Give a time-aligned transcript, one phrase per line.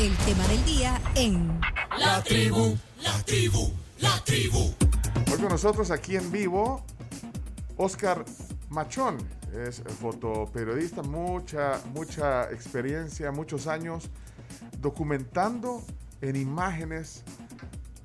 [0.00, 1.60] El tema del día en
[1.96, 3.70] La tribu, la tribu,
[4.00, 4.74] la tribu.
[5.30, 6.84] Hoy con nosotros aquí en vivo,
[7.76, 8.24] Oscar
[8.70, 9.18] Machón.
[9.52, 14.10] Es fotoperiodista, mucha, mucha experiencia, muchos años
[14.80, 15.84] documentando
[16.20, 17.22] en imágenes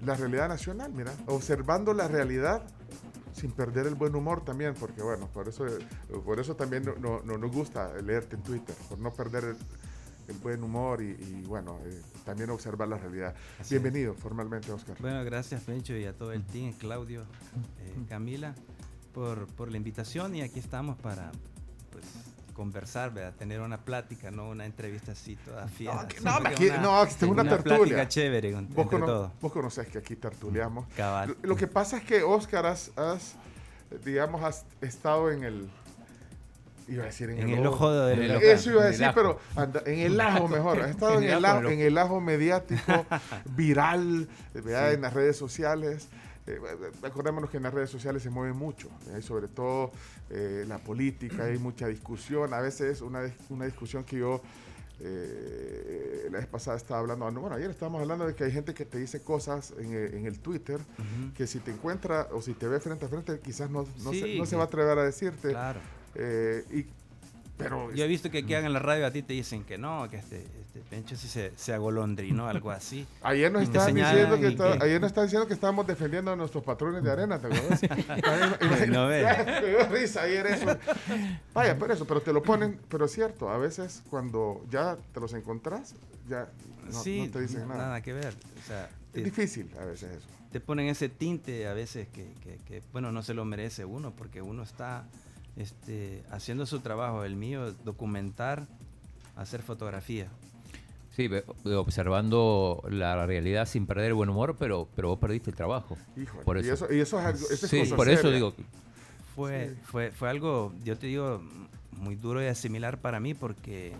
[0.06, 2.62] la realidad nacional, mira, observando la realidad
[3.34, 5.66] sin perder el buen humor también, porque bueno, por eso,
[6.24, 9.58] por eso también no, no, nos gusta leerte en Twitter, por no perder el,
[10.30, 13.33] el buen humor y, y bueno, eh, también observar la realidad.
[13.60, 14.96] Así Bienvenido formalmente, Oscar.
[15.00, 17.21] Bueno, gracias Pencho y a todo el team, Claudio,
[17.82, 18.54] eh, Camila,
[19.14, 21.32] por, por la invitación y aquí estamos para
[21.92, 22.06] pues,
[22.54, 23.34] conversar, ¿verdad?
[23.36, 26.07] tener una plática, no una entrevista así toda fiera.
[26.15, 27.78] sino no, que aquí- no, es una tertulia.
[27.78, 29.32] plática chévere con- Vos, cono- todos.
[29.42, 30.86] vos conocés que aquí tertuliamos.
[30.96, 31.29] Cabal.
[31.42, 33.36] Lo, lo que pasa es que Oscar has, has,
[34.06, 35.70] digamos, has estado en el...
[36.89, 38.45] Iba a decir en, En el ojo de En el ojo.
[38.45, 40.81] Eso iba a el decir, pero anda- en el ajo mejor.
[40.81, 43.06] Has estado en, el ajo, en el ajo mediático,
[43.56, 44.94] viral, ¿verdad?
[44.94, 46.08] en las redes sociales.
[46.48, 46.60] Eh,
[47.04, 49.22] acordémonos que en las redes sociales se mueve mucho, ¿eh?
[49.22, 49.92] sobre todo
[50.32, 52.54] eh, la política, hay mucha discusión.
[52.56, 54.42] A veces una, una discusión que yo
[55.02, 58.52] eh, la vez pasada estaba hablando, ah, no, bueno, ayer estábamos hablando de que hay
[58.52, 60.80] gente que te dice cosas en, el- en el Twitter
[61.36, 64.36] que si te encuentra o si te ve frente a frente quizás no, no, se,
[64.38, 65.50] no se va a atrever a decirte.
[65.50, 65.80] Claro.
[66.16, 66.86] Eh, y,
[67.58, 70.10] pero Yo he visto que aquí en la radio a ti te dicen que no,
[70.10, 73.06] que este, este Pencho sí se, se agolondrinó, algo así.
[73.22, 76.36] Ayer nos estaban diciendo que, está- que- ayer nos estaban diciendo que estábamos defendiendo a
[76.38, 77.82] nuestros patrones de arena, ¿te acuerdas?
[78.90, 79.26] No ve.
[79.62, 80.78] Me dio risa ayer eso.
[81.54, 85.20] Vaya, por eso, pero te lo ponen, pero es cierto, a veces cuando ya te
[85.20, 85.96] los encontrás,
[86.30, 86.50] ya
[86.90, 87.78] no, sí, no te dicen nada.
[87.88, 88.34] nada que ver.
[88.64, 90.28] O sea, Es difícil a veces eso.
[90.52, 94.12] te ponen ese tinte a veces que, que- que, bueno, no se lo merece uno,
[94.12, 95.04] porque uno está
[95.60, 98.66] este, haciendo su trabajo, el mío, documentar,
[99.36, 100.28] hacer fotografía.
[101.16, 101.30] Sí,
[101.76, 105.98] observando la realidad sin perder el buen humor, pero, pero vos perdiste el trabajo.
[106.16, 106.88] Híjole, Por y eso.
[106.92, 108.54] y eso es algo, eso sí, cosa por eso digo,
[109.36, 109.76] Fue, Sí.
[109.83, 111.42] fue, fue algo, yo te digo,
[111.92, 113.94] muy duro y asimilar para mí porque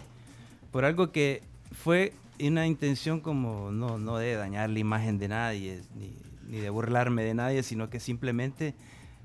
[0.72, 1.42] por algo que
[1.74, 6.14] fue una intención como no, no de dañar la imagen de nadie, ni,
[6.48, 8.76] ni de burlarme de nadie, sino que simplemente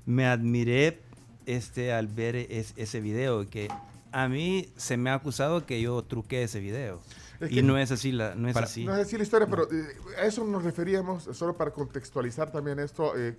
[0.05, 0.99] me admiré
[1.45, 3.67] este, al ver es- ese video, que
[4.11, 7.01] a mí se me ha acusado que yo truqué ese video.
[7.41, 8.85] Es y que- no es así, la, no es Para- así.
[8.85, 12.79] No es decir la historia, pero eh, a eso nos referíamos, solo para contextualizar también
[12.79, 13.35] esto, eh,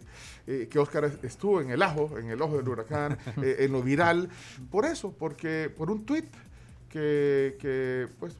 [0.46, 3.72] eh, que Oscar es- estuvo en el ajo, en el ojo del huracán, eh, en
[3.72, 4.28] lo viral,
[4.70, 6.24] por eso, porque por un tweet
[6.90, 8.34] que, que, pues,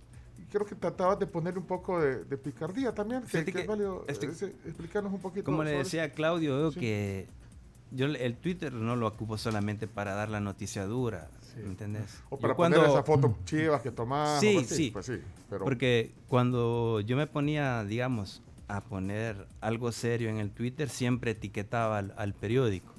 [0.52, 4.04] creo que tratabas de poner un poco de, de picardía también, que, que es válido
[4.08, 5.44] este- eh, explicarnos un poquito.
[5.44, 6.80] Como le decía Claudio, veo Sí.
[6.80, 7.28] que
[7.90, 11.60] yo el Twitter no lo ocupo solamente para dar la noticia dura, Sí.
[11.62, 12.22] ¿me entendés?
[12.30, 14.40] O Yo para cuando- poner esa foto chivas que tomás.
[14.40, 14.90] Sí, pues sí.
[14.92, 20.50] Pues sí, pero Porque cuando yo me ponía, digamos, a poner algo serio en el
[20.50, 22.92] Twitter, siempre etiquetaba al, al periódico.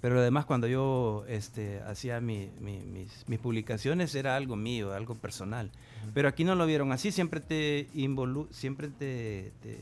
[0.00, 5.14] Pero además cuando yo este, hacía mi- mi- mis, mis publicaciones era algo mío, algo
[5.16, 5.72] personal.
[6.14, 9.80] Pero aquí no lo vieron así, siempre te involu siempre te, te,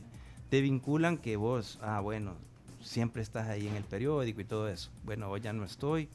[0.49, 2.35] te vinculan que vos, ah, bueno,
[2.87, 4.91] siempre estás ahí en el periódico y todo eso.
[5.05, 6.09] Bueno, hoy ya no estoy,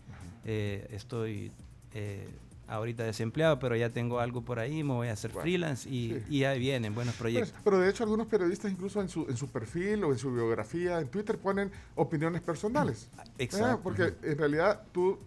[0.46, 1.52] eh, estoy
[1.94, 2.28] eh,
[2.68, 6.10] ahorita desempleado, pero ya tengo algo por ahí, me voy a hacer Bueno, freelance y,
[6.12, 6.24] sí.
[6.38, 7.54] y ahí vienen buenos Pues, proyectos.
[7.64, 11.00] pero de hecho algunos periodistas incluso en su, en su perfil o en su biografía
[11.00, 13.10] en Twitter ponen opiniones personales.
[13.38, 13.68] Exacto.
[13.68, 15.20] Ah, Porque en realidad tú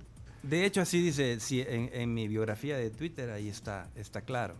[0.42, 4.54] De hecho, así dice, sí, en, en mi biografía de Twitter, ahí está, está claro.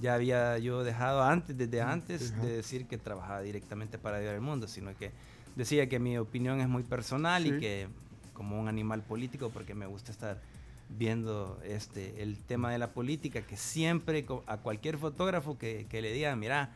[0.00, 2.42] Ya había yo dejado antes, desde antes, Ajá.
[2.44, 5.12] de decir que trabajaba directamente para Dios del Mundo, sino que
[5.56, 7.50] decía que mi opinión es muy personal Sí.
[7.50, 7.88] y que
[8.32, 10.40] como un animal político, porque me gusta estar
[10.88, 16.12] viendo este el tema de la política, que siempre a cualquier fotógrafo que, que le
[16.12, 16.70] diga, mira,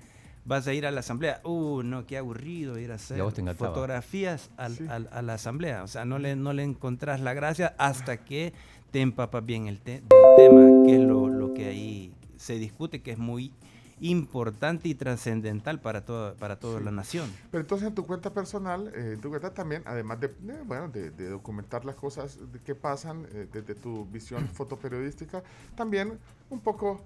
[0.44, 3.18] vas a ir a la asamblea, uh, no, qué aburrido ir a hacer
[3.56, 4.86] fotografías al- Sí.
[4.88, 8.52] al- a la asamblea, o sea, no le, no le encontrás la gracia hasta que
[8.90, 13.02] te empapas bien el te- del tema, que es lo, lo que ahí se discute,
[13.02, 13.52] que es muy
[14.00, 16.84] importante y trascendental para toda, para toda Sí.
[16.84, 17.30] la nación.
[17.50, 20.88] Pero entonces en tu cuenta personal, eh, en tu cuenta también, además de, de, bueno,
[20.88, 25.42] de, de documentar las cosas que pasan eh, desde tu visión fotoperiodística,
[25.76, 26.18] también
[26.50, 27.00] un poco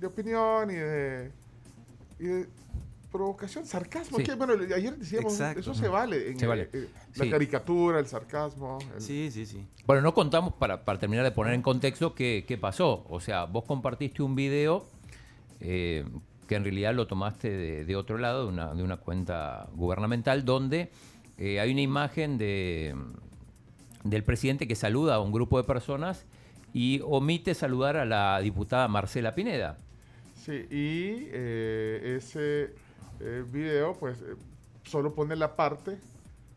[0.00, 1.30] de opinión y de,
[2.18, 2.48] y de
[3.12, 4.18] provocación, sarcasmo.
[4.18, 4.24] Sí.
[4.24, 5.60] que, bueno, ayer decíamos, Exacto.
[5.60, 6.32] eso se vale.
[6.32, 6.68] En, Se eh, vale.
[6.72, 7.30] eh, la Sí.
[7.30, 8.78] caricatura, el sarcasmo.
[8.92, 9.64] el- Sí, sí, sí.
[9.86, 13.06] Bueno, no contamos para, para terminar de poner en contexto qué, qué pasó.
[13.08, 14.84] O sea, vos compartiste un video
[15.60, 16.04] eh,
[16.48, 20.44] que en realidad lo tomaste de, de otro lado, de una, de una cuenta gubernamental,
[20.44, 20.90] donde
[21.38, 22.94] eh, hay una imagen de,
[24.04, 26.24] del presidente que saluda a un grupo de personas
[26.72, 29.78] y omite saludar a la diputada Marcela Pineda.
[30.34, 32.74] Sí, y eh, ese
[33.50, 34.22] video, pues,
[34.82, 35.96] solo pone la parte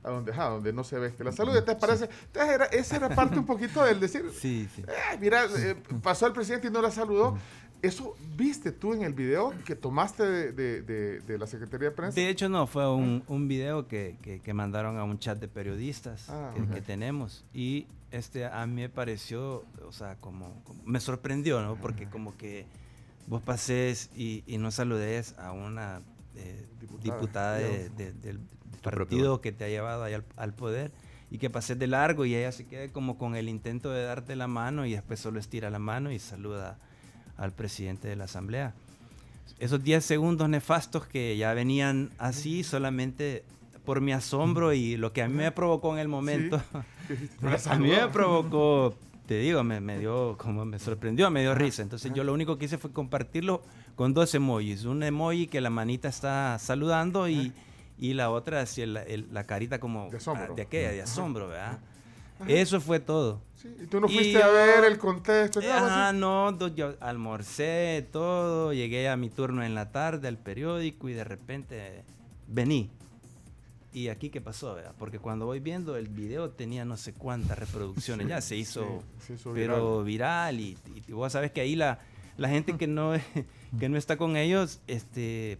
[0.03, 1.53] a donde, ajá, donde no se ve que la salud.
[1.63, 2.09] ¿Te parece?
[2.27, 4.81] Entonces era, esa era parte un poquito del decir, Sí, sí.
[4.87, 7.37] "Eh, mira, eh, pasó el presidente y no la saludó.
[7.81, 11.95] Eso viste tú en el video que tomaste de, de- de- de la Secretaría de
[11.95, 12.19] Prensa.
[12.19, 15.47] De hecho, no, fue un, un video que, que- que mandaron a un chat de
[15.47, 17.45] periodistas Ah, que, tenemos.
[17.53, 21.75] Y este, a mí me pareció, o sea, como, como- me sorprendió, ¿no?
[21.75, 22.65] Porque como que
[23.27, 26.01] vos pases y, y no saludes a una
[26.35, 27.97] eh, Diputada, diputada, de- digamos.
[27.97, 28.39] de- del
[28.81, 30.91] partido que te ha llevado ahí al, al poder
[31.29, 34.35] y que pases de largo y ella se quede como con el intento de darte
[34.35, 36.79] la mano y después solo estira la mano y saluda
[37.37, 38.73] al presidente de la asamblea
[39.59, 43.43] esos 10 segundos nefastos que ya venían así solamente
[43.85, 46.61] por mi asombro y lo que a mí me provocó en el momento.
[47.41, 48.93] La a mí me provocó,
[49.25, 51.81] te digo, me, me dio, como me sorprendió, me dio risa.
[51.81, 53.63] Entonces yo lo único que hice fue compartirlo
[53.95, 54.83] con dos emojis.
[54.85, 57.51] Un emoji que la manita está saludando y,
[57.97, 60.47] y la otra así el- el- la carita como De asombro.
[60.51, 61.79] ah, de aquella, de asombro, ¿verdad?
[62.47, 63.41] Eso fue todo.
[63.61, 65.61] Sí, y tú no Y fuiste a yo- ver el contexto.
[65.61, 65.67] sí.
[66.13, 71.23] no, yo almorcé todo, llegué a mi turno en la tarde al periódico y de
[71.23, 72.03] repente
[72.47, 72.89] vení.
[73.93, 74.75] ¿Y aquí qué pasó?
[74.75, 74.93] verdad?
[74.99, 79.25] Porque cuando voy viendo el video tenía no sé cuántas reproducciones, ya se hizo, sí,
[79.27, 80.77] se hizo pero viral, y,
[81.07, 81.99] y vos sabes que ahí la,
[82.37, 83.13] la gente que no,
[83.79, 85.57] que no está con ellos, este,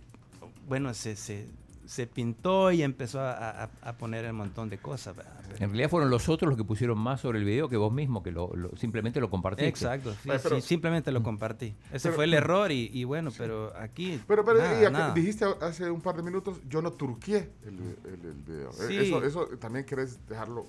[0.68, 1.48] bueno, se, se,
[1.88, 5.16] se pintó y empezó a, a- a poner un montón de cosas.
[5.16, 7.92] Pero- En realidad fueron los otros los que pusieron más sobre el video que vos
[7.92, 9.68] mismo, que lo, lo- simplemente lo compartiste.
[9.69, 11.74] Exacto, sí, pero- sí, simplemente lo compartí.
[11.92, 15.13] Ese Pero- fue el error y, y bueno, pero aquí Pero, pero nada, nada.
[15.13, 18.72] dijiste hace un par de minutos, yo no turqué el, el- el video.
[18.74, 18.98] Sí.
[18.98, 20.66] Eso, eso también querés dejarlo.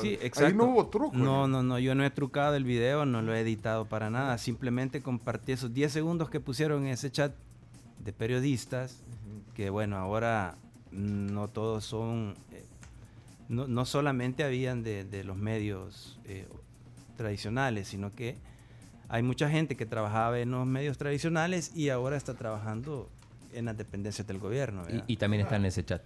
[0.00, 0.54] Sí, Ahí exacto.
[0.56, 1.16] no hubo truco.
[1.16, 4.38] No, no, no, yo no he trucado el video, no lo he editado para nada.
[4.38, 7.32] Simplemente compartí esos 10 segundos que pusieron en ese chat
[8.04, 9.02] de periodistas,
[9.60, 10.56] que bueno, ahora
[10.90, 12.64] no todos son, eh,
[13.50, 16.48] no, no solamente habían de, de los medios eh,
[17.18, 18.38] tradicionales, sino que
[19.10, 23.10] hay mucha gente que trabajaba en los medios tradicionales y ahora está trabajando
[23.52, 24.84] en las dependencias del gobierno.
[25.06, 26.00] Y, y también está en ese chat.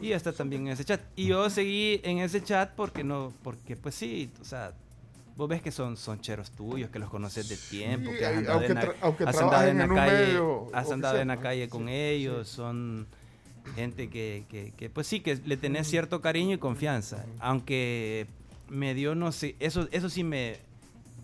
[0.00, 1.00] Y está también en ese chat.
[1.16, 4.74] Y yo seguí en ese chat porque no, porque pues sí, o sea,
[5.36, 8.32] vos ves que son, son cheros tuyos, que los conoces de tiempo, Sí, que has
[8.32, 8.80] ahí, andado, en, la,
[9.26, 10.40] has andado en la en calle,
[10.72, 12.54] has andado en la calle con Sí, ellos, sí.
[12.56, 13.06] son
[13.74, 17.24] gente que, que, que, pues sí, que le tenés cierto cariño y confianza.
[17.40, 18.26] Aunque
[18.68, 20.58] me dio, no sé, eso, eso sí me,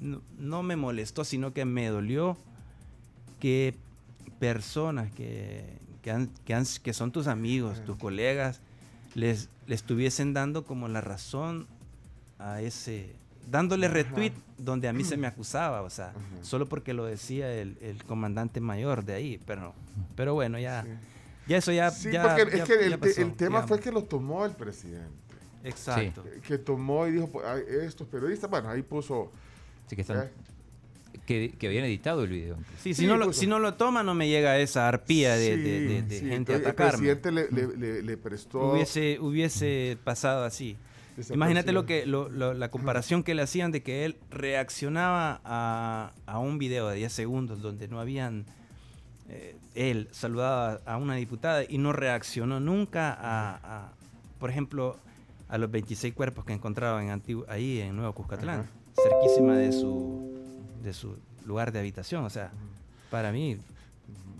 [0.00, 2.37] no, no me molestó, sino que me dolió
[3.40, 3.75] que
[4.38, 5.64] personas que,
[6.02, 8.60] que, han- que, han- que son tus amigos, tus colegas,
[9.14, 11.66] les, le estuviesen dando como la razón
[12.38, 13.14] a ese,
[13.50, 16.12] dándole retweet donde a mí se me acusaba, o sea,
[16.43, 19.75] solo porque lo decía el, el comandante mayor de ahí, pero,
[20.17, 20.89] pero bueno, ya, Sí.
[21.49, 23.62] ya eso ya, Sí, ya- porque ya- es que ya el, te- pasó, el tema
[23.67, 25.09] fue que lo tomó el presidente.
[25.65, 26.25] Exacto.
[26.47, 29.31] Que tomó y dijo, pues, estos periodistas, bueno, ahí puso...
[29.87, 30.31] Así que, están, eh,
[31.27, 32.56] que, que habían editado el video.
[32.83, 35.35] Sí, si, Sí, no lo, pues, si no lo toma, no me llega esa arpía
[35.37, 36.91] de, de- de- de sí, sí, gente a el atacarme.
[37.15, 38.73] presidente le, le- le- le prestó...
[38.73, 40.77] Hubiese, hubiese pasado así.
[41.19, 45.41] Esa Imagínate lo que lo- lo- la comparación que le hacían de que él reaccionaba
[45.44, 48.44] a, a un video de 10 segundos donde no habían
[49.29, 53.56] eh, él saludaba a una diputada y no reaccionó nunca a,
[53.87, 53.93] a,
[54.41, 54.96] por ejemplo,
[55.48, 58.69] a los 26 cuerpos que encontraban en Antigu- ahí en Nuevo Cuscatlán, Ajá.
[59.03, 60.29] cerquísima de su
[60.82, 62.51] de su lugar de habitación, o sea,
[63.10, 63.56] para mí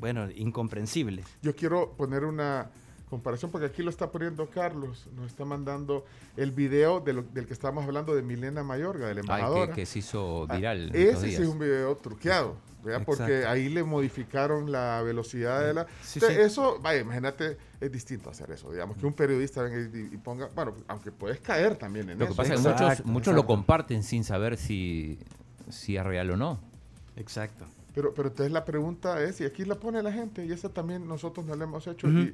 [0.01, 1.25] bueno, incomprensible.
[1.43, 2.71] Yo quiero poner una
[3.09, 6.05] comparación porque aquí lo está poniendo Carlos, nos está mandando
[6.37, 9.73] el video de lo- del que estábamos hablando de Milena Mayorga, de la Ay, embajadora.
[9.75, 10.91] que, que se hizo Ah, viral.
[10.95, 13.03] Ese sí es un video truqueado, ¿verdad?
[13.07, 15.87] porque ahí le modificaron la velocidad de la...
[16.03, 16.43] Sí, Entonces, sí.
[16.45, 20.49] Eso, vaya, imagínate, es distinto hacer eso, digamos, que un periodista venga y, y ponga,
[20.55, 22.37] bueno, aunque puedes caer también en Lo que eso.
[22.43, 25.19] pasa es que Exacto, muchos, muchos lo comparten sin saber si,
[25.71, 26.61] si es real o no.
[27.17, 27.65] Exacto.
[27.95, 31.09] Pero, pero entonces la pregunta es, y aquí la pone la gente, y esa también
[31.09, 32.33] nosotros no la hemos hecho, y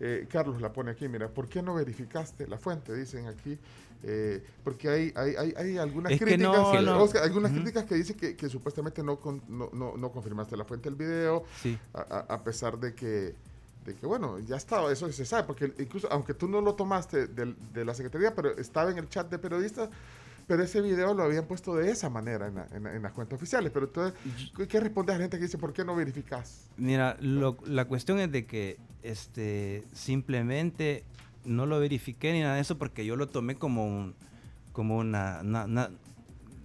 [0.00, 2.94] eh, Carlos la pone aquí, mira, ¿por qué no verificaste la fuente?
[2.94, 3.58] Dicen aquí,
[4.02, 7.02] eh, porque hay, hay, hay, hay algunas Es críticas, que- no.
[7.02, 10.88] Oscar, algunas críticas que dicen que, que supuestamente no, con- no, no, confirmaste la fuente
[10.88, 11.78] del video, Sí.
[11.92, 13.34] a, pesar de que,
[13.84, 17.26] de que, bueno, ya estaba, eso se sabe, porque incluso, aunque tú no lo tomaste
[17.26, 19.90] de la Secretaría, pero estaba en el chat de periodistas,
[20.50, 23.36] pero ese video lo habían puesto de esa manera en, la- en en las cuentas
[23.36, 23.70] oficiales.
[23.72, 24.18] Pero entonces,
[24.56, 26.66] ¿qué- ¿qué responde a la gente que dice, ¿por qué no verificas?
[26.76, 31.04] Mira, lo- la cuestión es de que este simplemente
[31.44, 34.16] no lo verifiqué ni nada de eso porque yo lo tomé como un
[34.72, 35.90] como una, una- una-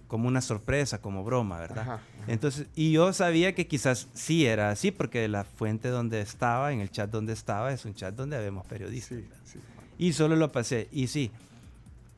[0.08, 1.78] como una sorpresa, como broma, ¿verdad?
[1.78, 2.02] Ajá, ajá.
[2.26, 6.80] Entonces, y yo sabía que quizás sí era así, porque la fuente donde estaba, en
[6.80, 9.18] el chat donde estaba, es un chat donde habemos periodistas.
[9.18, 9.58] Sí, sí.
[9.96, 10.88] Y solo lo pasé.
[10.90, 11.30] Y sí,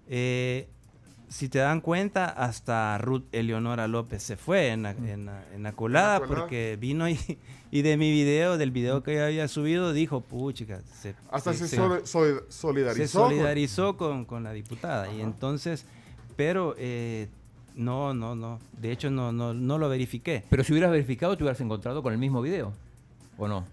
[0.08, 0.66] eh,
[1.28, 5.62] si te dan cuenta, hasta Ruth Eleonora López se fue en la, en la- en
[5.62, 7.18] la colada porque vino y,
[7.70, 11.68] y de mi video, del video que yo había subido, dijo, puchica, se, Hasta se,
[11.68, 13.20] se- soli- soli- se solidarizó.
[13.20, 15.12] con- solidarizó con, con la diputada.
[15.12, 15.84] Y entonces,
[16.36, 17.28] pero eh,
[17.74, 18.58] no, no, no.
[18.80, 20.44] De hecho, no, no, no lo verifiqué.
[20.48, 22.72] Pero si hubieras verificado, te hubieras encontrado con el mismo video.
[23.36, 23.64] ¿O no?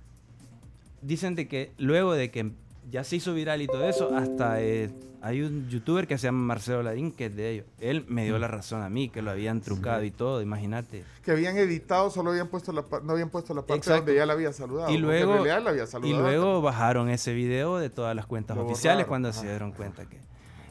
[1.02, 2.52] Dicen de que luego de que
[2.92, 4.90] ya se hizo viral y todo eso, hasta eh,
[5.22, 7.66] hay un youtuber que se llama Marcelo Ladín, que es de ellos.
[7.80, 8.26] Él me Mm.
[8.26, 11.04] dio la razón a mí, que lo habían trucado y todo, imagínate.
[11.24, 14.02] Que habían editado, solo habían puesto la, no habían puesto la parte Exacto.
[14.06, 14.92] donde ya la había saludado.
[14.92, 16.22] Y luego, en realidad la había y saludado.
[16.22, 19.40] luego bajaron ese video de todas las cuentas Lo oficiales borraron, cuando ajá.
[19.42, 20.20] se dieron cuenta que...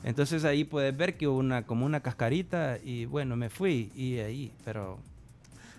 [0.04, 4.18] Entonces ahí puedes ver que hubo una, como una cascarita y bueno, me fui y
[4.18, 4.98] ahí, pero...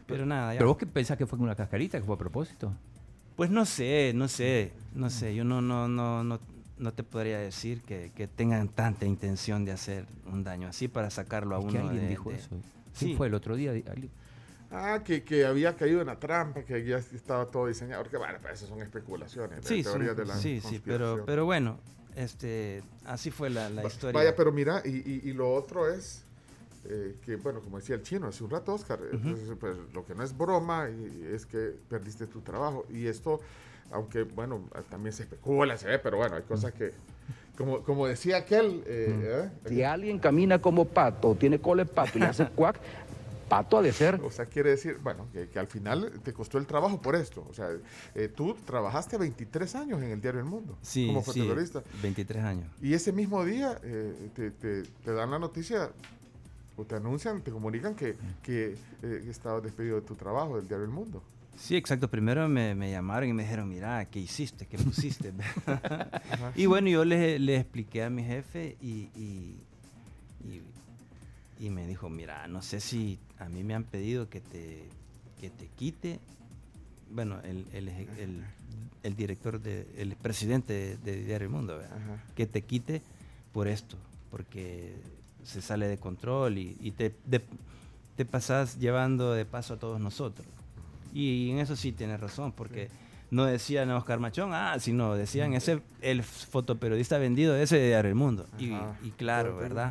[0.07, 0.59] Pero nada, ya.
[0.59, 2.71] ¿Pero vos qué pensás que fue una cascarita, que fue a propósito?
[3.35, 5.35] Pues no sé, no sé, no sé.
[5.35, 6.39] Yo no, no, no, no,
[6.77, 11.09] no te podría decir que, que tengan tanta intención de hacer un daño así para
[11.09, 12.49] sacarlo a Es uno que alguien de- dijo de- eso.
[12.97, 13.15] ¿Quién Sí.
[13.15, 13.71] fue el otro día?
[13.71, 14.11] Alguien-
[14.71, 18.03] Ah, que, que había caído en la trampa, que ya estaba todo diseñado.
[18.03, 21.23] Porque, bueno, pues esas son especulaciones, de Sí, son- teorías de la sí, sí, pero,
[21.25, 21.77] pero bueno,
[22.15, 24.17] este, así fue la, la Va- historia.
[24.19, 26.24] Vaya, pero mira, y, y- y lo otro es
[26.87, 30.13] eh, que, bueno, como decía el chino hace un rato, Oscar, entonces, pues, lo que
[30.15, 32.85] no es broma y- es que perdiste tu trabajo.
[32.89, 33.39] Y esto,
[33.91, 36.91] aunque, bueno, también se especula, se ve, pero bueno, hay cosas que,
[37.57, 39.85] como, como decía aquel, eh, Si ¿eh?
[39.85, 42.77] alguien camina como pato, tiene cola de pato y hace cuac,
[43.47, 44.19] pato ha de ser.
[44.23, 47.45] o sea, quiere decir, bueno, que, que al final te costó el trabajo por esto.
[47.49, 47.69] O sea,
[48.15, 51.83] eh, tú trabajaste 23 años en el diario El Mundo sí, como sí, fotoperiodista.
[52.01, 52.71] 23 años.
[52.81, 55.91] Y ese mismo día eh, te, te- te dan la noticia,
[56.77, 60.85] o te anuncian, te comunican que, que eh, estabas despedido de tu trabajo del diario
[60.85, 61.23] El Mundo.
[61.57, 62.09] Sí, exacto.
[62.09, 64.65] Primero me, me llamaron y me dijeron, mira, ¿qué hiciste?
[64.65, 65.31] ¿Qué pusiste?
[66.55, 69.57] y bueno, yo le, le expliqué a mi jefe y, y,
[70.43, 70.61] y-
[71.57, 74.83] y me dijo, mira, no sé si a mí me han pedido que te,
[75.39, 76.19] que te quite,
[77.11, 78.43] bueno, el, el, el-
[79.03, 81.79] el director, de, el presidente de, de Diario El Mundo,
[82.35, 83.01] que te quite
[83.53, 83.95] por esto,
[84.31, 84.95] porque
[85.45, 87.41] se sale de control y, y te, de-
[88.17, 90.45] te pasas llevando de paso a todos nosotros.
[91.13, 92.89] Y en eso sí tienes razón, porque
[93.31, 98.09] no decían a Oscar Machón, ah, sino decían ese el fotoperiodista vendido ese de Diario
[98.09, 98.47] El Mundo.
[98.59, 99.87] Y, claro, ¿verdad?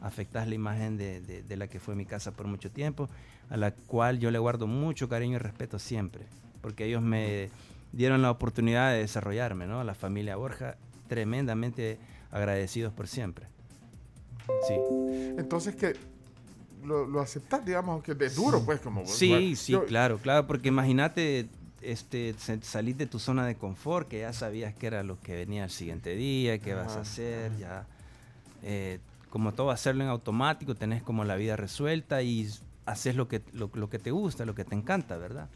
[0.00, 0.06] ajá.
[0.08, 3.08] Afectas la imagen de, de- de la que fue mi casa por mucho tiempo,
[3.50, 6.24] a la cual yo le guardo mucho cariño y respeto siempre,
[6.60, 7.48] porque ellos me
[7.92, 9.82] dieron la oportunidad de desarrollarme, ¿no?
[9.84, 10.76] La familia Borja,
[11.08, 11.98] tremendamente
[12.30, 13.46] agradecidos por siempre.
[14.66, 14.74] Sí.
[15.36, 15.94] Entonces que
[16.84, 19.04] lo, lo aceptas, digamos, aunque es duro, pues, como...
[19.04, 21.48] Sí, bueno, sí, yo- claro, claro, porque imagínate
[21.80, 25.64] este, salir de tu zona de confort, que ya sabías que era lo que venía
[25.64, 27.86] el siguiente día, qué vas a hacer, ya,
[28.62, 28.98] eh,
[29.30, 32.48] como todo hacerlo en automático, tenés como la vida resuelta y
[32.86, 35.48] haces lo que, lo, lo que te gusta, lo que te encanta, ¿verdad?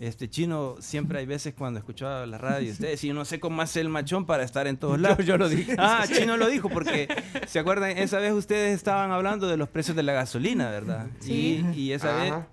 [0.00, 3.62] Este chino, siempre hay veces cuando escuchaba la radio, ustedes, y yo no sé cómo
[3.62, 5.24] hace el machón para estar en todos lados.
[5.24, 5.76] yo lo dije.
[5.78, 7.08] Ah, Chino lo dijo porque,
[7.46, 7.96] ¿se acuerdan?
[7.96, 11.06] Esa vez ustedes estaban hablando de los precios de la gasolina, ¿verdad?
[11.20, 11.64] Sí.
[11.74, 12.46] Y, y esa vez, Ajá.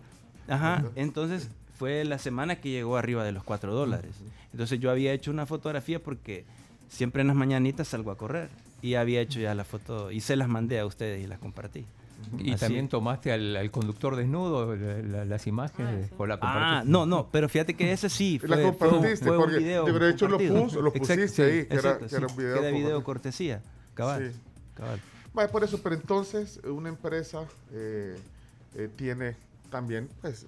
[0.47, 4.11] ajá, entonces fue la semana que llegó arriba de los 4 dólares.
[4.51, 6.45] Entonces yo había hecho una fotografía porque
[6.89, 8.49] siempre en las mañanitas salgo a correr.
[8.83, 11.85] Y había hecho ya la foto y se las mandé a ustedes y las compartí.
[12.37, 12.59] Y Así.
[12.61, 16.89] también tomaste al, al conductor desnudo, la- la- las imágenes, o la Ah, compartiste.
[16.91, 19.57] no, no, pero fíjate que ese sí La fue, fue un- compartiste, fue un porque
[19.59, 22.33] video de hecho lo puso- lo Exacto, pusiste ahí, que era- exacto, que era sí,
[22.33, 23.61] un video que era video cortesía,
[23.93, 24.39] cabal, Sí.
[24.75, 24.99] cabal.
[25.33, 28.17] Vaya, por eso, pero entonces una empresa eh,
[28.75, 29.35] eh, tiene
[29.69, 30.43] también, pues,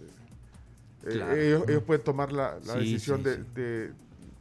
[1.05, 1.35] eh, Claro.
[1.35, 3.41] ellos, ellos pueden tomar la, la Sí, decisión sí, de, sí.
[3.55, 3.91] de-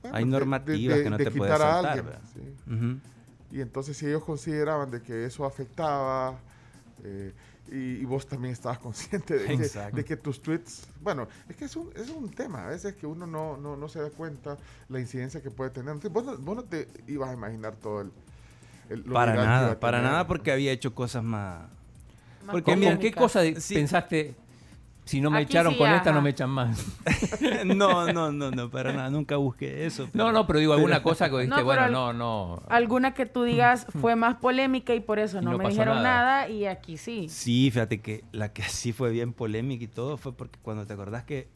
[0.02, 2.72] bueno, Hay de- normativas de- que no de te puedes quitar a saltar, alguien, sí.
[2.74, 3.56] Ujú.
[3.56, 6.38] Y entonces si ellos consideraban de que eso afectaba,
[7.04, 7.32] eh,
[7.70, 9.96] y, y vos también estabas consciente de que, Exacto.
[9.96, 13.06] de que tus tweets, bueno, es que es un, es un tema, a veces que
[13.06, 14.56] uno no, no, no se da cuenta
[14.88, 15.94] la incidencia que puede tener.
[15.94, 18.12] Entonces, vos, no, vos no te ibas a imaginar todo el...
[18.90, 20.10] el- lo Para nada, para tener.
[20.10, 21.68] nada porque había hecho cosas más...
[22.44, 23.74] Más Porque ¿Con, mira, qué cosa Sí.
[23.74, 24.34] pensaste?
[25.04, 26.78] Si no me Aquí echaron sí, con esta, no me echan más.
[27.64, 30.08] no, no, no, no, para nada, nunca busqué eso.
[30.12, 32.62] No, no, pero digo, alguna cosa que dijiste, No, bueno, al- no, no.
[32.68, 36.02] Alguna que tú digas fue más polémica y por eso Y no, no me dijeron
[36.02, 36.42] nada.
[36.42, 36.48] nada.
[36.48, 37.28] y aquí sí.
[37.28, 40.92] Sí, fíjate que la que sí fue bien polémica y todo fue porque cuando te
[40.92, 41.48] acordás que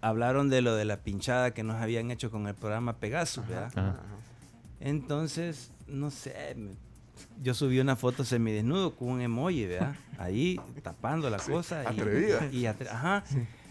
[0.00, 3.70] hablaron de lo de la pinchada que nos habían hecho con el programa Pegasus, ¿verdad?
[3.76, 3.88] Ajá.
[3.90, 4.00] Ajá.
[4.80, 6.72] Entonces, no sé, me-
[7.42, 9.94] yo subí una foto semidesnudo con un emoji, ¿verdad?
[10.18, 11.82] Ahí tapando la cosa.
[11.84, 12.48] y- atrevida.
[12.52, 13.24] Y, atre- ajá.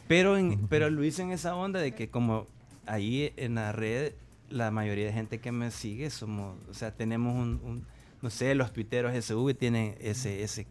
[0.08, 2.48] Pero, en, pero lo hice en esa onda de que como
[2.86, 4.14] ahí en la red,
[4.50, 7.86] la mayoría de gente que me sigue somos, o sea, tenemos un, un-
[8.22, 10.68] no sé, los tuiteros SV tienen ese, ese,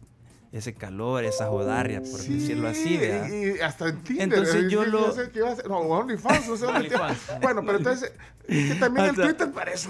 [0.53, 3.27] ese calor, esa jodarria, por Sí, decirlo así, ¿verdad?
[3.27, 4.23] Y, y hasta en Tinder.
[4.23, 7.17] Entonces eh, yo lo- sé que iba a hacer- no, OnlyFans, no sé dónde OnlyFans.
[7.41, 8.13] Bueno, pero entonces,
[8.47, 9.89] es que también el Hasta- Twitter para eso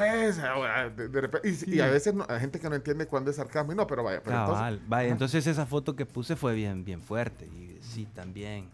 [0.95, 3.35] De, de repente, y, y a veces no- hay gente que no entiende cuándo es
[3.35, 4.21] sarcasmo y no, pero vaya.
[4.23, 7.45] Pero entonces- Cabal, vaya, entonces esa foto que puse fue bien, bien fuerte.
[7.45, 8.69] Y sí, también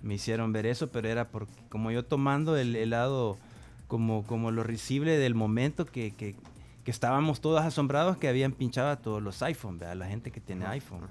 [0.00, 3.36] me hicieron ver eso, pero era porque como yo tomando el, el lado
[3.88, 6.36] como, como lo risible del momento que, que,
[6.84, 9.96] que estábamos todos asombrados que habían pinchado a todos los iPhone, ¿verdad?
[9.96, 11.02] la gente que tiene iPhone.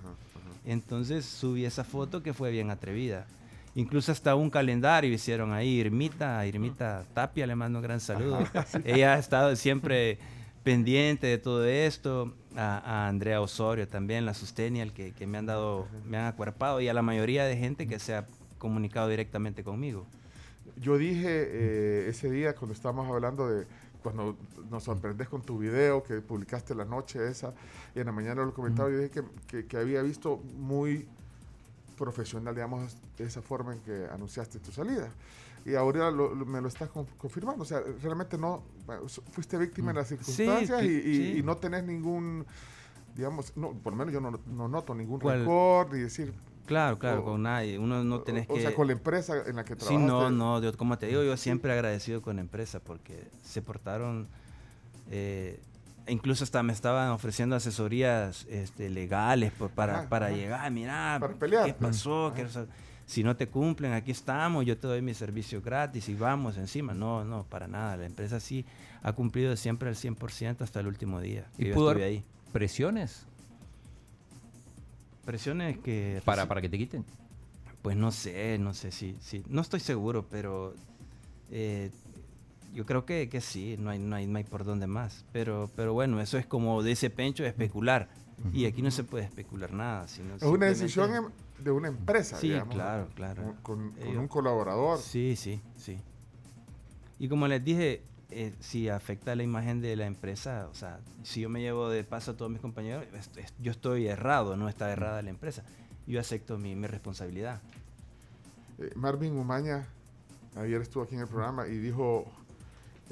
[0.66, 3.26] Entonces subí esa foto que fue bien atrevida.
[3.74, 8.40] Incluso hasta un calendario hicieron ahí, Irmita, Irmita Tapia, le mando un gran saludo.
[8.84, 10.20] Ella ha estado siempre
[10.64, 12.34] pendiente de todo esto.
[12.58, 16.82] A, a Andrea Osorio también, la Sustenial, que, que me han dado, me han acuerpado,
[16.82, 20.06] y a la mayoría de gente que se ha comunicado directamente conmigo.
[20.76, 23.66] Yo dije eh, ese día cuando estábamos hablando de
[24.02, 24.36] cuando
[24.70, 27.54] nos sorprendes con tu video que publicaste la noche esa
[27.96, 31.08] y en la mañana lo comentaba, yo dije que, que- que había visto muy
[31.98, 35.10] profesional, digamos, esa forma en que anunciaste tu salida.
[35.66, 37.62] Y ahora lo- lo- me lo estás con- confirmando.
[37.62, 38.64] O sea, realmente no,
[39.32, 41.38] fuiste víctima de las Sí, circunstancias y, sí, y- sí.
[41.40, 42.44] y no tenés ningún,
[43.16, 45.40] digamos, no, por lo menos yo no, no noto ningún ¿Cuál?
[45.40, 46.34] rencor ni decir,
[46.66, 47.78] Claro, claro, O- con nadie.
[47.80, 48.60] Uno no tenés o, que...
[48.60, 50.08] o sea, con la empresa en la que Sí, trabajaste.
[50.08, 54.28] no, no, yo, como te digo, yo siempre agradecido con la empresa porque se portaron,
[55.10, 55.60] eh,
[56.08, 60.36] incluso hasta me estaban ofreciendo asesorías este, legales por- para, Ajá, para ajá.
[60.36, 61.66] llegar, mira, Para pelear.
[61.66, 62.34] ¿qué pasó?
[62.36, 62.68] Saber-
[63.06, 66.94] Si no te cumplen, aquí estamos, yo te doy mi servicio gratis y vamos encima.
[66.94, 67.98] No, no, para nada.
[67.98, 68.66] La empresa sí
[69.04, 71.46] ha cumplido siempre al 100% hasta el último día.
[71.58, 72.24] que ¿Y yo pudo estuve haber ahí.
[72.54, 73.26] presiones
[75.32, 76.22] Presiones que...
[76.26, 77.06] para, para que te quiten?
[77.82, 80.74] Pues no sé, no sé si, si no estoy seguro, pero
[81.50, 81.90] eh,
[82.74, 85.24] yo creo que, que sí, no hay, no, hay, no hay por dónde más.
[85.32, 88.10] Pero, pero bueno, eso es como de ese pencho especular.
[88.54, 90.08] Y aquí no se puede especular nada.
[90.10, 91.30] Sino Es una decisión em-
[91.64, 93.44] de una empresa, Sí, digamos, claro, claro.
[93.44, 94.98] Con, con- con Ellos- un colaborador.
[95.00, 95.98] Sí, sí, sí.
[97.20, 101.42] Y como les dije, eh, si afecta la imagen de la empresa, o sea, si
[101.42, 104.68] yo me llevo de paso a todos mis compañeros, est- est- yo estoy errado, no
[104.70, 105.64] está errada la empresa.
[106.08, 107.62] Yo acepto mi, mi responsabilidad.
[108.80, 109.88] Eh, Marvin Umaña
[110.56, 112.26] ayer estuvo aquí en el programa y dijo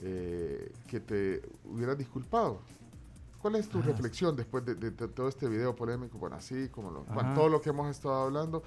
[0.01, 2.61] eh, que te hubieras disculpado.
[3.41, 3.83] ¿Cuál es tu Ah.
[3.83, 6.17] reflexión después de, de- de todo este video polémico?
[6.17, 7.33] Bueno, así como lo, bueno, Ajá.
[7.35, 8.63] todo lo que hemos estado hablando.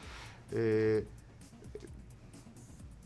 [0.51, 1.07] eh,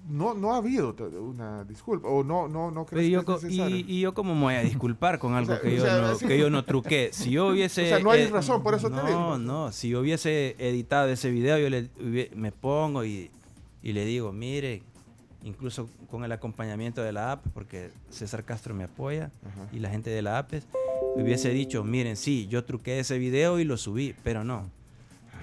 [0.08, 3.76] no, no ha habido una disculpa o no, no, no crees yo que es necesario.
[3.76, 5.98] y, y yo como me voy a disculpar con algo sea, que, o yo sea,
[6.00, 6.26] no, sí.
[6.26, 7.10] que yo no truqué.
[7.12, 7.82] Si yo hubiese...
[7.86, 9.38] O sea, no hay razón, por eso te no, digo.
[9.38, 11.88] No, si yo hubiese editado ese video, yo le,
[12.34, 13.30] me pongo y,
[13.82, 14.82] y le digo, mire,
[15.42, 19.68] incluso con el acompañamiento de la app, porque César Castro me apoya Ajá.
[19.72, 20.66] y la gente de la app, es-
[21.16, 24.70] hubiese dicho, miren, sí, yo truqué ese video y lo subí, pero no.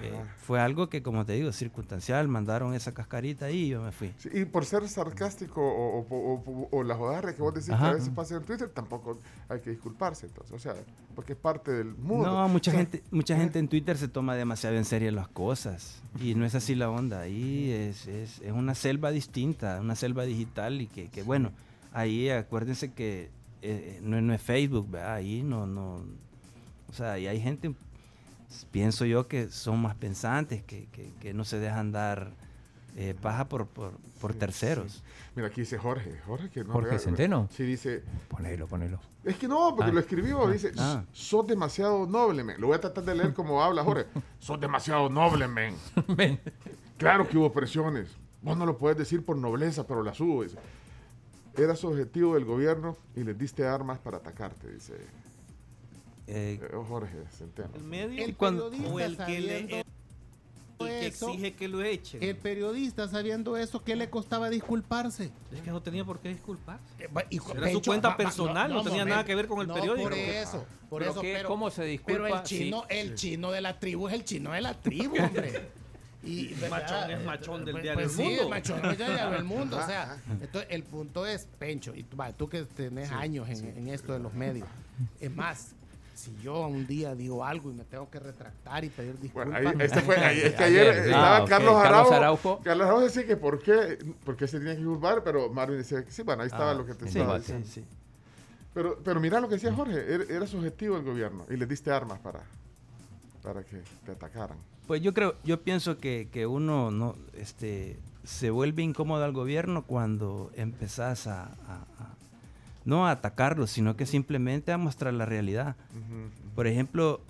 [0.02, 4.12] Eh, fue algo que, como te digo, circunstancial, mandaron esa cascarita y yo me fui.
[4.18, 6.94] Sí, y por ser sarcástico o, o- o- la
[7.34, 10.26] que vos decís que a veces pasa en Twitter, tampoco hay que disculparse.
[10.26, 10.74] Entonces, o sea,
[11.14, 12.26] porque es parte del mundo.
[12.30, 16.02] No, mucha sea, gente, mucha gente en Twitter se toma demasiado en serio las cosas
[16.20, 17.20] y no es así la onda.
[17.20, 21.52] Ahí es, es, es una selva distinta, una selva digital y que, que, bueno,
[21.92, 23.30] ahí acuérdense que
[23.62, 25.14] eh, no, no es Facebook, ¿verdad?
[25.14, 26.02] Ahí no, no,
[26.88, 27.74] o sea, ahí hay gente,
[28.70, 32.32] pienso yo que son más pensantes, que, que, que no se dejan dar
[32.96, 35.02] eh, paja por, por, por Sí, terceros.
[35.34, 36.18] Mira, aquí dice Jorge.
[36.26, 37.48] Jorge, que no Jorge Centeno.
[37.50, 38.02] Sí, dice.
[38.28, 39.00] Ponelo, ponelo.
[39.24, 39.94] Es que no, porque Ah.
[39.94, 40.46] lo escribió.
[40.48, 41.02] Dice, Ah.
[41.12, 42.60] sos demasiado noble, men.
[42.60, 44.06] Lo voy a tratar de leer como habla Jorge.
[44.38, 45.74] sos demasiado noble, men.
[46.98, 48.08] Claro que hubo presiones.
[48.42, 50.42] Vos no lo puedes decir por nobleza, pero las hubo.
[50.44, 50.56] dice.
[51.56, 54.94] Eras objetivo del gobierno y les diste armas para atacarte, dice
[56.26, 57.70] Eh, eh, Jorge Centeno.
[57.74, 59.84] El medio El cuando- periodista o el que, le, sabiendo el-
[60.80, 62.22] el que eso, exige que lo echen.
[62.22, 65.30] el periodista sabiendo eso, ¿qué le costaba disculparse?
[65.52, 66.82] Es que no tenía por qué disculparse.
[66.98, 70.08] Eh, y- Era su cuenta personal, no tenía nada que ver con el no, periódico.
[70.08, 72.12] Por eso, por Pero eso, qué- pero, ¿Cómo se disculpa?
[72.24, 75.68] pero el chino, el chino de la tribu es el chino de la tribu, hombre.
[76.26, 78.42] Y, Machón es machón del pues- diario pues El sí, Mundo.
[78.44, 79.76] el machón del diario El Mundo.
[79.76, 83.76] O sea, entonces el punto es, Pencho, y tú, va, tú que tenés años en,
[83.76, 84.66] en esto de los medios,
[85.20, 85.74] es más,
[86.14, 89.62] si yo un día digo algo y me tengo que retractar y pedir disculpas.
[89.62, 91.08] Bueno, ahí, este fue, ahí- es que ayer, Ayer, sí.
[91.10, 91.44] estaba Ah.
[91.48, 92.60] Carlos Carlos Araujo.
[92.62, 96.04] Carlos Araujo decía que por qué, por qué se tenía que disculpar, pero Marvin decía
[96.04, 97.68] que sí, bueno, ahí estaba ah, lo que te sí, estaba sí, diciendo.
[97.72, 97.84] sí.
[98.74, 101.90] Pero, pero mira lo que decía Jorge, era, era subjetivo el gobierno y les diste
[101.92, 102.40] armas para,
[103.42, 104.58] para que te atacaran.
[104.86, 109.84] Pues yo creo, yo pienso que, que uno no, este, se vuelve incómodo al gobierno
[109.84, 112.13] cuando empezás a, a- a-
[112.84, 115.76] no a atacarlo, sino que simplemente a mostrar la realidad.
[116.54, 117.20] Por ejemplo,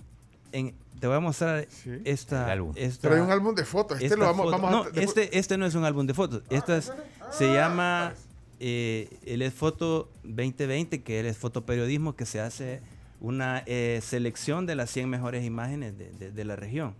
[0.51, 1.91] en, te voy a mostrar Sí.
[2.05, 2.73] esta, El álbum.
[2.75, 3.95] esta- Trae un álbum de fotos.
[3.97, 4.83] Este esta lo vamos, foto- vamos no, a.
[4.91, 6.43] después- este, este no es un álbum de fotos.
[6.49, 6.91] Esta es-
[7.31, 8.13] se llama
[8.59, 12.81] eh, el es foto 2020, que es fotoperiodismo, que se hace
[13.19, 16.93] una eh, selección de las 100 mejores imágenes de, de- de la región.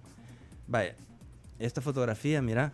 [0.67, 0.95] Vaya,
[1.59, 2.73] esta fotografía, mira,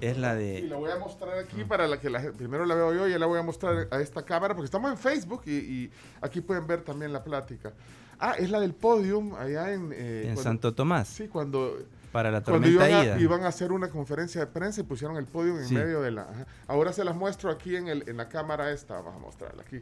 [0.00, 0.68] es la Y de...
[0.68, 3.10] la voy a mostrar aquí para la que la gente- primero la veo yo y
[3.10, 5.90] ya la voy a mostrar a esta cámara porque estamos en Facebook y, y
[6.20, 7.72] aquí pueden ver también la plática.
[8.20, 9.92] Ah, es la del podium allá en...
[9.92, 11.76] eh, En cuando- Santo Tomás, Sí, cuando,
[12.12, 13.20] para la cuando tormenta iban a, Ida.
[13.20, 15.74] iban a hacer una conferencia de prensa y pusieron el podium en Sí.
[15.74, 16.22] medio de la...
[16.22, 16.46] ajá.
[16.68, 18.94] Ahora se las muestro aquí en, el, en la cámara esta.
[19.00, 19.80] Vamos a mostrarla aquí.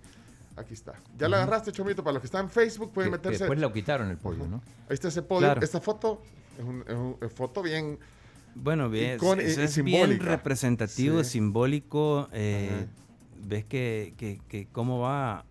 [0.57, 0.95] Aquí está.
[1.19, 2.03] Ya la agarraste, Chomito.
[2.03, 3.45] Para los que están en Facebook pueden Que- que meterse...
[3.45, 4.57] después lo quitaron el podio, ¿no?
[4.89, 5.47] Ahí está ese podio.
[5.47, 5.61] Claro.
[5.63, 6.23] Esta foto
[6.59, 7.99] es una un- foto bien...
[8.55, 11.31] Bueno, eso eh, es bien representativo, Sí.
[11.31, 12.29] simbólico.
[12.33, 12.87] eh,
[13.47, 15.45] ves que, que- que cómo va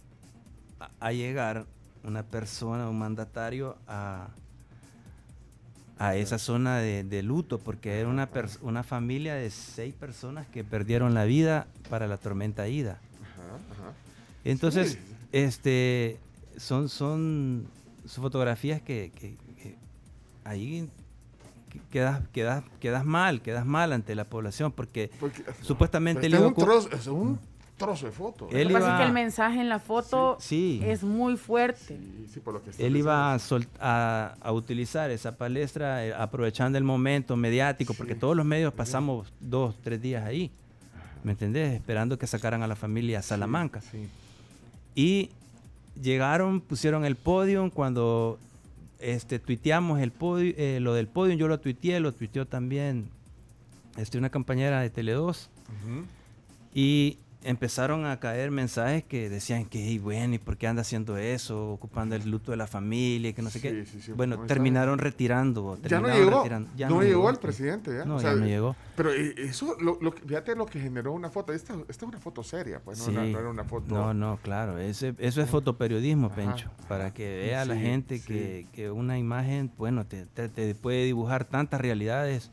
[0.79, 1.65] a, a llegar
[2.03, 4.27] una persona, un mandatario a,
[5.99, 8.29] a esa zona de, de luto, porque era una,
[8.62, 12.99] una familia de seis personas que perdieron la vida para la tormenta Ida.
[13.23, 13.93] Ajá, ajá.
[14.43, 14.99] Entonces, Sí.
[15.31, 16.19] este,
[16.57, 17.67] son, son,
[18.05, 19.75] son fotografías que, que- que
[20.43, 20.88] ahí
[21.91, 26.49] quedas, quedas, quedas mal, quedas mal ante la población, porque Porque- supuestamente él es iba
[26.93, 27.39] es un
[27.77, 28.47] trozo de foto.
[28.51, 30.82] Él Lo que pasa es iba- que el mensaje en la foto Sí.
[30.84, 31.80] es muy fuerte.
[31.99, 33.65] Sí, sí, por lo que está él iba a, diciendo.
[33.67, 38.73] sol- a, a utilizar esa palestra eh, aprovechando el momento mediático, porque todos los medios
[38.73, 40.49] pasamos dos, tres días ahí,
[41.23, 41.73] ¿me entendés?
[41.75, 43.82] Esperando que sacaran a la familia a Salamanca.
[43.82, 44.08] Sí.
[44.95, 45.30] Y
[46.01, 48.39] llegaron, pusieron el podio cuando
[48.99, 53.10] este, tuiteamos el podio, eh, lo del podio, yo lo tuiteé, lo tuiteó también
[53.97, 56.05] este, una compañera de Tele2 Ujú.
[56.73, 61.17] y empezaron a caer mensajes que decían que, "Ey, bueno, ¿y por qué anda haciendo
[61.17, 61.71] eso?
[61.71, 63.86] Ocupando el luto de la familia, y que no sé qué.
[63.86, 65.77] Sí, sí, sí, bueno, terminaron retirando.
[65.83, 66.38] Ya no llegó.
[66.39, 66.69] retirando.
[66.75, 67.95] Ya no, llegó el presidente.
[67.95, 68.05] ¿ya?
[68.05, 68.75] No, O sea, ya no llegó.
[68.95, 71.53] Pero eh, eso, lo, lo fíjate lo que generó una foto.
[71.53, 73.95] Esta, esta es una foto seria, pues no, no era una foto.
[73.95, 74.77] No, no, claro.
[74.77, 76.36] Ese, eso es fotoperiodismo, Ajá.
[76.36, 76.71] Pencho.
[76.88, 81.45] Para que vea la gente que, que una imagen, bueno, te, te- te puede dibujar
[81.45, 82.51] tantas realidades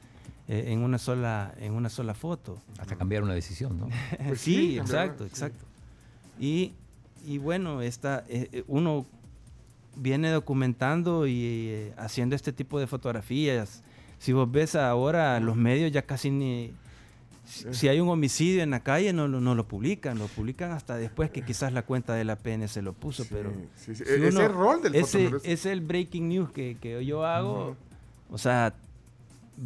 [0.49, 2.61] eh, en una sola en una sola foto.
[2.79, 3.89] Hasta cambiar una decisión, ¿no?
[4.29, 5.65] Pues sí, sí, exacto, exacto.
[6.39, 6.73] Y,
[7.27, 9.07] y bueno, esta, eh, eh, uno
[9.97, 13.83] viene documentando y eh, haciendo este tipo de fotografías.
[14.19, 16.73] Si vos ves ahora, los medios ya casi ni...
[17.47, 20.73] Si, si hay un homicidio en la calle, no, lo- no lo publican, lo publican
[20.73, 23.53] hasta después que quizás la cuenta de la PN se lo puso, Sí, pero...
[23.77, 24.03] sí, sí.
[24.05, 27.65] si E- ese uno- rol del ese, es el breaking news que, que yo hago,
[27.73, 27.77] Ujú.
[28.31, 28.73] o sea,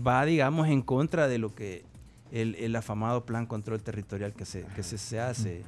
[0.06, 1.84] va, digamos, en contra de lo que
[2.30, 5.62] el, el afamado plan control territorial que se, que se, se hace,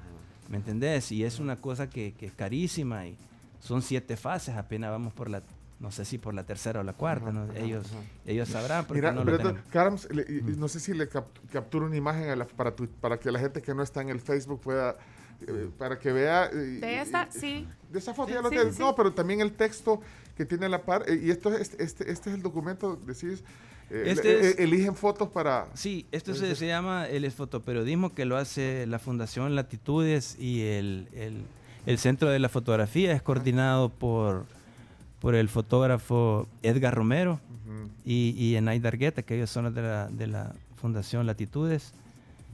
[0.48, 1.10] ¿me entendés?
[1.12, 3.16] Y es una cosa que, que es carísima y
[3.60, 5.42] son siete fases, apenas vamos por la,
[5.78, 7.50] no sé si por la tercera o la cuarta, ¿no?
[7.54, 7.86] Ellos,
[8.26, 9.62] ellos sabrán porque Mira, no lo pero tenemos.
[9.70, 13.18] Carms, le- no sé si le cap- capturo una imagen a la- para, tu- para
[13.18, 14.98] que la gente que no está en el Facebook pueda,
[15.46, 16.46] eh, para que vea.
[16.52, 17.68] eh, De esta, eh, sí.
[17.90, 18.78] De esa foto Sí, ya lo sí, sí.
[18.80, 20.00] No, pero también el texto
[20.36, 21.04] que tiene a la par.
[21.08, 23.42] eh, y esto es, este, este es el documento, decís.
[23.90, 25.66] Eh, Este eh, es- eligen fotos para.
[25.74, 31.08] Sí, esto se, se llama el fotoperiodismo que lo hace la Fundación Latitudes y el,
[31.14, 31.42] el-
[31.86, 34.44] el Centro de la Fotografía es coordinado por,
[35.20, 37.40] por el fotógrafo Edgar Romero
[38.04, 41.94] y, y Enay Dargueta, que ellos son los de la, de la Fundación Latitudes.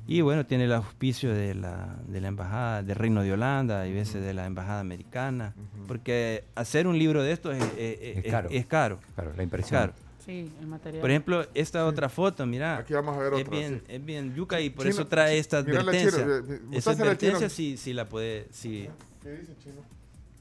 [0.09, 3.93] Y bueno, tiene el auspicio de la, de la Embajada del Reino de Holanda y
[3.93, 5.53] veces de la Embajada Americana.
[5.89, 8.49] Porque hacer un libro de esto es, es- caro.
[8.53, 9.01] es caro.
[9.17, 9.81] Claro, la es impresión.
[9.81, 9.93] caro.
[10.27, 11.01] Sí, el material.
[11.01, 12.79] Por ejemplo, esta otra foto, mira.
[12.79, 13.93] Aquí vamos a ver es otra, bien, sí.
[13.95, 16.11] es bien yuca y por Chino, eso trae esta advertencia.
[16.11, 18.89] chino, eh, eh, Esa advertencia sí, sí la puede, sí.
[19.23, 19.81] ¿Qué dice Chino?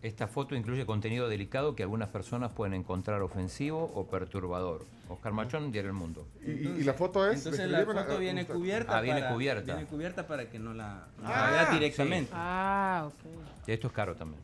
[0.01, 4.85] Esta foto incluye contenido delicado que algunas personas pueden encontrar ofensivo o perturbador.
[5.09, 6.27] Oscar Machón, Diario El Mundo.
[6.43, 7.37] Y, y- y la foto es.
[7.37, 8.97] Entonces la foto ah, viene cubierta.
[8.97, 9.73] Ah, viene para- cubierta.
[9.75, 12.31] Viene cubierta para que no la, no Ah, la vea directamente.
[12.35, 13.67] Ah, ok.
[13.67, 14.41] Y esto es caro también.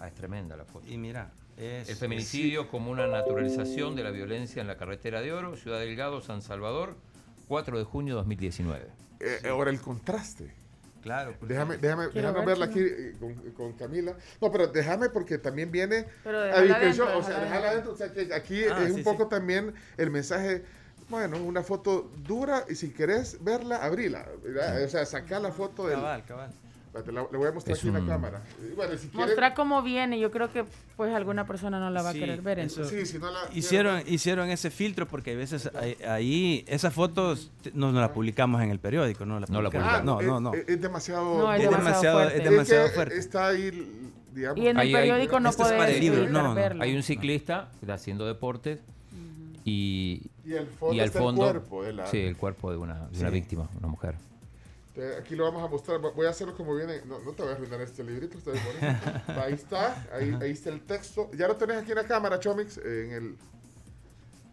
[0.00, 0.86] Ah, es tremenda la foto.
[0.88, 5.32] Y mira, es, El feminicidio como una naturalización de la violencia en la carretera de
[5.32, 6.96] Oro, Ciudad Delgado, San Salvador,
[7.48, 8.86] 4 de junio de 2019.
[9.20, 10.52] Eh, ahora el contraste.
[11.02, 11.34] claro.
[11.38, 14.16] porque- Déjame, déjame, déjame ver, verla aquí eh, con, con Camila.
[14.40, 17.92] No, pero déjame porque también viene Pero a adentro, O sea, déjala adentro.
[17.92, 19.02] O sea, que aquí Ah, es sí, un sí.
[19.04, 20.64] poco también el mensaje.
[21.10, 24.26] Bueno, una foto dura y si querés verla, abrila.
[24.84, 25.96] O sea, sacar la foto del.
[25.96, 26.50] Cabal, cabal.
[26.94, 28.42] Espérate, la- Le voy a mostrar Es aquí en un- la cámara.
[28.76, 30.64] Bueno, si quiere- Mostrar cómo viene, yo creo que
[30.96, 32.60] pues alguna persona no la va Sí, a querer ver.
[32.60, 33.08] eso- entonces.
[33.08, 37.50] Sí, si no la Hicieron, hicieron ese filtro porque a veces ahí, ahí- esas fotos
[37.72, 39.94] no, no las publicamos en el periódico, no la No la publicamos.
[40.00, 40.54] Ah, No, es, no, no.
[40.54, 41.38] Es, es demasiado.
[41.38, 42.38] No, es demasiado, fuerte.
[42.38, 43.18] es Es demasiado que fuerte.
[43.18, 44.58] Está ahí, digamos.
[44.58, 46.54] Y en el Ahí hay- periódico no Esto es para puedes el libro, no, no.
[46.54, 46.84] verlo.
[46.84, 48.78] Hay un ciclista haciendo deportes
[49.64, 52.06] y, Y al fondo y al fondo el cuerpo de la.
[52.06, 53.34] sí, el cuerpo de una, de una Sí.
[53.34, 54.14] víctima, una mujer.
[54.94, 56.00] Entonces, aquí lo vamos a mostrar.
[56.00, 57.02] Voy a hacerlo como viene.
[57.04, 58.38] No, no te voy a arruinar este librito.
[58.38, 60.06] Está bien ahí está.
[60.12, 61.30] Ahí, ahí está el texto.
[61.32, 62.78] Ya lo tenés aquí en la cámara, Chomix.
[62.78, 63.36] En el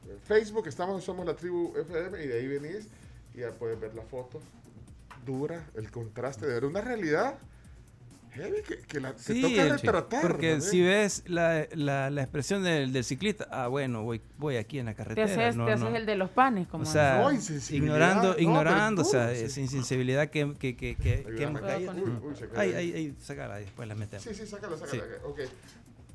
[0.10, 0.68] en Facebook.
[0.68, 2.24] Estamos, somos la tribu FM.
[2.24, 2.88] Y de ahí venís.
[3.36, 4.42] Y ya puedes ver la foto.
[5.24, 5.70] Dura.
[5.76, 7.38] El contraste de ver una realidad.
[8.34, 10.22] Heavy que, que la, que Sí, toca retratar.
[10.22, 10.62] Porque ¿no?
[10.62, 14.86] si ves la, la, la expresión del, del ciclista, ah, bueno, voy, voy aquí en
[14.86, 15.26] la Te carretera.
[15.48, 15.86] haces, no, te no.
[15.88, 17.22] haces el de los panes, como O sea,
[17.72, 19.44] ignorando, No, pero ignorando, o sea, sí.
[19.44, 21.92] esa insensibilidad que, que, que, que, que hemos caído.
[21.94, 22.78] Uy, uy, se Ay, cayó.
[22.78, 24.24] ay, ay, sácala y después la metemos.
[24.24, 25.04] Sí, sí, sácala, sácala.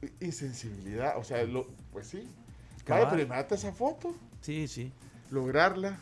[0.01, 0.09] Sí.
[0.21, 1.19] Insensibilidad.
[1.19, 2.27] O sea, lo, pues sí.
[2.89, 4.15] Vale, pero imagínate esa foto.
[4.41, 4.93] Sí, sí.
[5.31, 5.99] lograrla,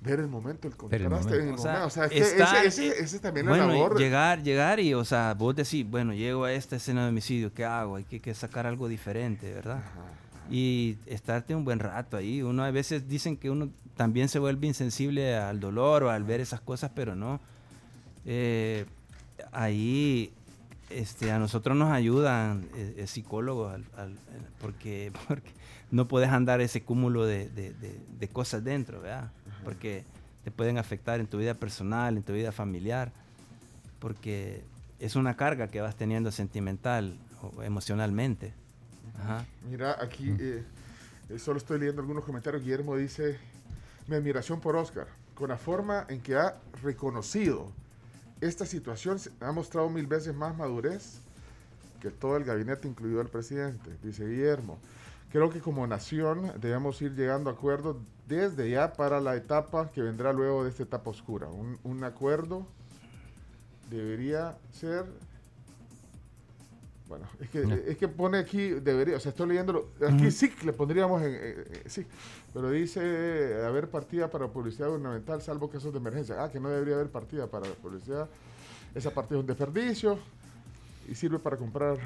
[0.00, 1.86] ver el momento, el Ver el contraste en el O sea, momento.
[1.86, 3.98] O sea, es está- ese, ese, ese también es Bueno, y labor.
[3.98, 7.64] llegar, llegar y, o sea, vos decís, bueno, llego a esta escena de homicidio, ¿qué
[7.64, 7.96] hago?
[7.96, 9.82] Hay que, que sacar algo diferente, ¿verdad?
[10.50, 12.42] Y estarte un buen rato ahí.
[12.42, 16.40] Uno a veces dicen que uno también se vuelve insensible al dolor o al ver
[16.40, 17.40] esas cosas, pero no.
[18.24, 18.86] Eh,
[19.52, 20.32] ahí
[20.90, 24.18] este, a nosotros nos ayudan eh, eh, psicólogos al- al-
[24.60, 25.50] porque, porque
[25.90, 29.30] no puedes andar ese cúmulo de, de- de- de cosas dentro, ¿verdad?
[29.68, 30.02] Porque
[30.44, 33.12] te pueden afectar en tu vida personal, en tu vida familiar,
[33.98, 34.64] porque
[34.98, 38.54] es una carga que vas teniendo sentimental o emocionalmente.
[39.20, 39.44] Ajá.
[39.68, 40.64] Mira, aquí eh,
[41.28, 42.62] eh, solo estoy leyendo algunos comentarios.
[42.62, 43.36] Guillermo dice,
[44.06, 47.70] mi admiración por Oscar, con la forma en que ha reconocido
[48.40, 51.20] esta situación, ha mostrado mil veces más madurez
[52.00, 53.90] que todo el gabinete, incluido el presidente.
[54.02, 54.78] Dice Guillermo,
[55.30, 57.98] creo que como nación debemos ir llegando a acuerdos
[58.28, 61.48] desde ya para la etapa que vendrá luego de esta etapa oscura.
[61.48, 62.66] Un, un acuerdo
[63.90, 65.06] debería ser
[67.08, 67.74] bueno, es que, No.
[67.74, 70.30] es que pone aquí, debería, o sea, estoy leyéndolo, aquí Ujú.
[70.30, 71.38] sí que le pondríamos en, eh,
[71.70, 72.04] eh, sí,
[72.52, 76.42] pero dice haber partida para publicidad gubernamental salvo casos de emergencia.
[76.44, 78.28] Ah, que no debería haber partida para publicidad.
[78.94, 80.18] Esa partida es un desperdicio
[81.10, 81.96] y sirve para comprar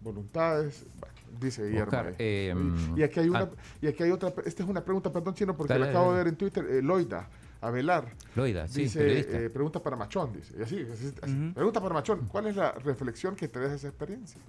[0.00, 0.84] voluntades.
[0.98, 1.84] Bueno, dice Guillermo.
[1.84, 2.54] Oscar, eh,
[2.96, 3.50] y, y aquí hay una, ah.
[3.82, 6.18] y aquí hay otra, esta es una pregunta, perdón, Chino, porque Dale, la acabo de
[6.18, 7.28] ver en Twitter, eh, Loida,
[7.60, 8.06] Avelar.
[8.36, 9.38] Loida, sí, Dice, periodista.
[9.38, 10.54] eh, pregunta para Machón, dice.
[10.58, 11.32] Y así, así- así.
[11.32, 11.52] Ujú.
[11.54, 14.40] Pregunta para Machón, ¿cuál es la reflexión que te deja esa experiencia?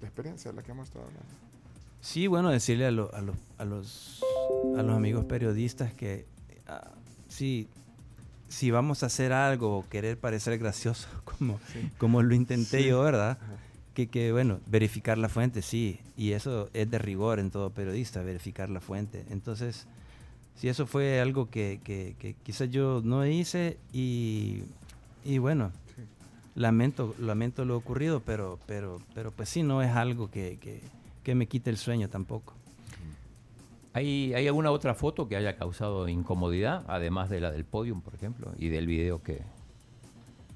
[0.00, 1.28] La experiencia de la que hemos estado hablando.
[2.00, 4.22] Sí, bueno, decirle a, lo- a los, a, los,
[4.78, 6.26] a los amigos periodistas que
[6.68, 6.92] ah,
[7.28, 7.68] sí,
[8.48, 11.60] si vamos a hacer algo o querer parecer gracioso, como,
[11.98, 12.86] como lo intenté Sí.
[12.88, 13.36] yo, ¿verdad?
[13.94, 18.22] Que, que, bueno, verificar la fuente, sí, y eso es de rigor en todo periodista,
[18.22, 19.24] verificar la fuente.
[19.30, 19.86] Entonces,
[20.54, 24.62] sí, eso fue algo que, que, que quizás yo no hice y,
[25.24, 26.02] y bueno, Sí.
[26.54, 30.80] lamento, lamento lo ocurrido, pero, pero, pero pues sí, no es algo que, que,
[31.24, 32.54] que me quite el sueño tampoco.
[33.92, 38.14] ¿Hay, ¿Hay alguna otra foto que haya causado incomodidad, además de la del podium, por
[38.14, 39.42] ejemplo, y del video que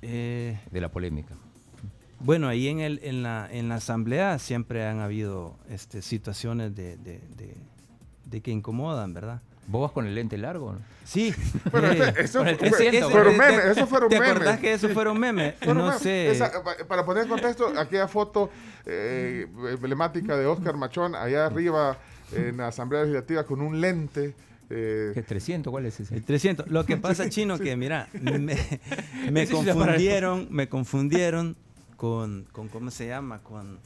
[0.02, 1.34] Eh, de la polémica?
[2.20, 6.96] Bueno, ahí en, el, en, la, en la asamblea siempre han habido este, situaciones de,
[6.96, 7.56] de, de-
[8.26, 9.40] de que incomodan, ¿verdad?
[9.66, 10.72] ¿Vos vas con el lente largo?
[10.74, 10.78] no?
[11.04, 11.34] Sí.
[11.74, 14.34] Eh, este- eso fue- 300, fueron ¿te- memes, eso fueron ¿Te memes.
[14.36, 15.54] acordás que eso fueron memes?
[15.58, 16.00] Fueron no memes.
[16.02, 16.30] sé.
[16.30, 18.50] Esa, pa- para poner en contexto, aquella foto
[18.86, 21.98] eh, emblemática de Oscar Machón, allá arriba
[22.34, 24.34] en la Asamblea Legislativa con un lente.
[24.70, 25.70] eh, ¿Qué 300?
[25.70, 26.14] ¿Cuál es ese?
[26.16, 26.68] El 300.
[26.68, 28.56] Lo que pasa, Chino, que mira, me,
[29.30, 31.56] me confundieron, me confundieron
[31.96, 33.40] con, con, ¿cómo se llama?
[33.40, 33.78] Con,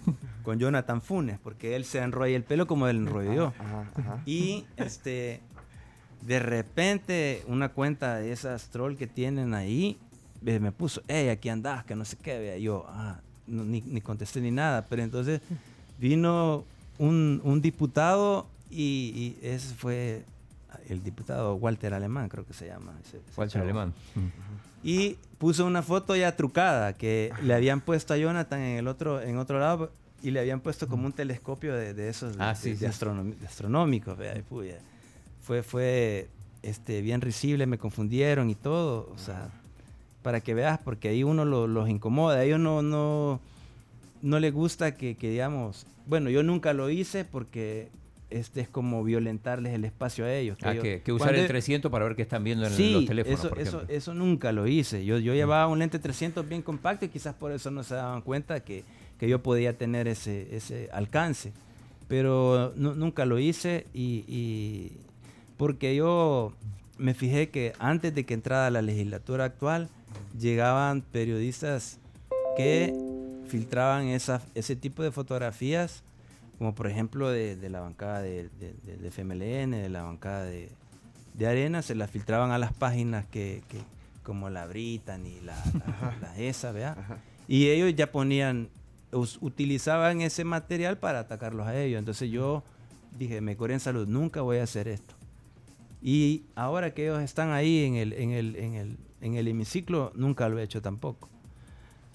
[0.43, 3.53] con Jonathan Funes, porque él se enrolla el pelo como él enrolló yo.
[3.59, 4.23] ajá, ajá.
[4.27, 5.41] Y este,
[6.23, 9.99] de repente, una cuenta de esas troll que tienen ahí
[10.47, 12.39] eh, me puso, hey, aquí andás, que no sé qué.
[12.39, 12.57] vea.
[12.59, 14.87] Y yo, ah, no, ni, ni contesté ni nada.
[14.89, 15.41] Pero entonces
[15.99, 16.65] vino
[16.99, 20.25] un, un diputado y, y ese fue
[20.89, 22.93] el diputado Walter Alemán, creo que se llama.
[23.05, 23.65] ese- ese Walter chavo.
[23.65, 23.95] Alemán.
[24.83, 29.21] Y puso una foto ya trucada que le habían puesto a Jonathan en el otro,
[29.21, 29.91] en otro lado
[30.23, 32.81] y le habían puesto como un telescopio de, de esos Ah, sí, de- sí.
[32.83, 32.87] de
[33.47, 34.19] astronómicos.
[35.43, 36.29] Fue, fue
[36.63, 39.11] este, bien risible, me confundieron y todo.
[39.15, 39.49] O sea,
[40.23, 42.39] para que veas, porque ahí uno lo- los incomoda.
[42.39, 43.41] A ellos no, no,
[44.23, 47.89] no les gusta que, que, digamos, bueno, yo nunca lo hice porque
[48.31, 50.59] este es como violentarles el espacio a ellos.
[50.63, 53.39] Ah, que, que usar el 300 para ver qué están viendo en sí, los teléfonos,
[53.41, 55.05] eso, por eso, eso nunca lo hice.
[55.05, 58.21] Yo, yo llevaba un lente 300 bien compacto y quizás por eso no se daban
[58.23, 58.85] cuenta que,
[59.19, 61.53] que yo podía tener ese, ese alcance.
[62.07, 64.93] Pero nu- nunca lo hice y, y
[65.57, 66.53] porque yo
[66.97, 69.89] me fijé que antes de que entrara la legislatura actual
[70.39, 71.99] llegaban periodistas
[72.57, 72.93] que
[73.47, 76.03] filtraban esa- ese tipo de fotografías,
[76.59, 80.45] como por ejemplo de, de la bancada de, de, de- de FMLN, de la bancada
[80.45, 80.71] de,
[81.47, 83.81] Arena, se las filtraban a las páginas que, que-
[84.25, 85.55] como la Britan y la,
[86.03, 86.97] la, la esa, ¿verdad?
[87.47, 88.69] Y ellos ya ponían,
[89.13, 91.99] us- utilizaban ese material para atacarlos a ellos.
[91.99, 92.63] Entonces yo
[93.17, 95.15] dije, me corrí en salud, nunca voy a hacer esto.
[96.03, 100.13] Y ahora que ellos están ahí en el, en el, en el, en el hemiciclo,
[100.15, 101.29] nunca lo he hecho tampoco.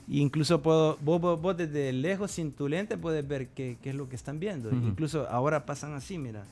[0.08, 3.90] Y incluso puedo, vos, vos- vos desde lejos sin tu lente puedes ver qué, qué
[3.92, 4.70] es lo que están viendo.
[4.72, 6.44] Incluso ahora pasan así, mira.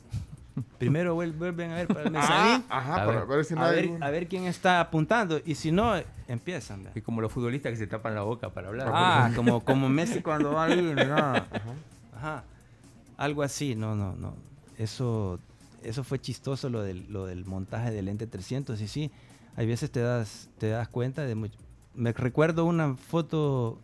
[0.78, 3.28] Primero vuel- vuelven a ver para el Ah, ajá, A para ver.
[3.28, 5.40] ver si no a hay ver, algún- a ver quién está apuntando.
[5.46, 5.94] Y si no,
[6.28, 6.80] empiezan.
[6.80, 6.98] ¿verdad?
[6.98, 8.90] Es como los futbolistas que se tapan la boca para hablar.
[8.92, 11.48] Ah, como, como Messi cuando va ahí, mira.
[12.16, 12.44] Ajá.
[13.18, 14.34] Algo así, no, no, no.
[14.78, 15.40] Eso,
[15.84, 19.12] eso fue chistoso lo del, lo del montaje del lente 300 y sí,
[19.56, 21.58] hay veces te das, te das cuenta de mucho.
[21.96, 23.80] Me recuerdo una foto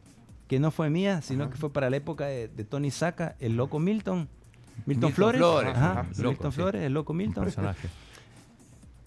[0.47, 3.57] que no fue mía, sino que fue para la época de, de Tony Saca, el
[3.57, 4.29] loco Milton.
[4.85, 5.39] Milton, Milton Flores.
[5.39, 6.55] Flores, Ajá, ajá, Milton loco, sí.
[6.55, 7.43] Flores, el loco Un Milton.
[7.43, 7.89] personaje.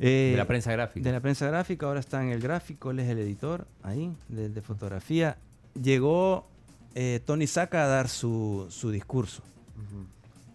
[0.03, 1.05] Eh, de la prensa gráfica.
[1.05, 4.49] de la prensa gráfica, ahora está en el gráfico, él es el editor ahí, de,
[4.49, 5.37] de fotografía.
[5.75, 6.47] Llegó
[6.95, 9.43] eh, Tony Saca a dar su, su discurso,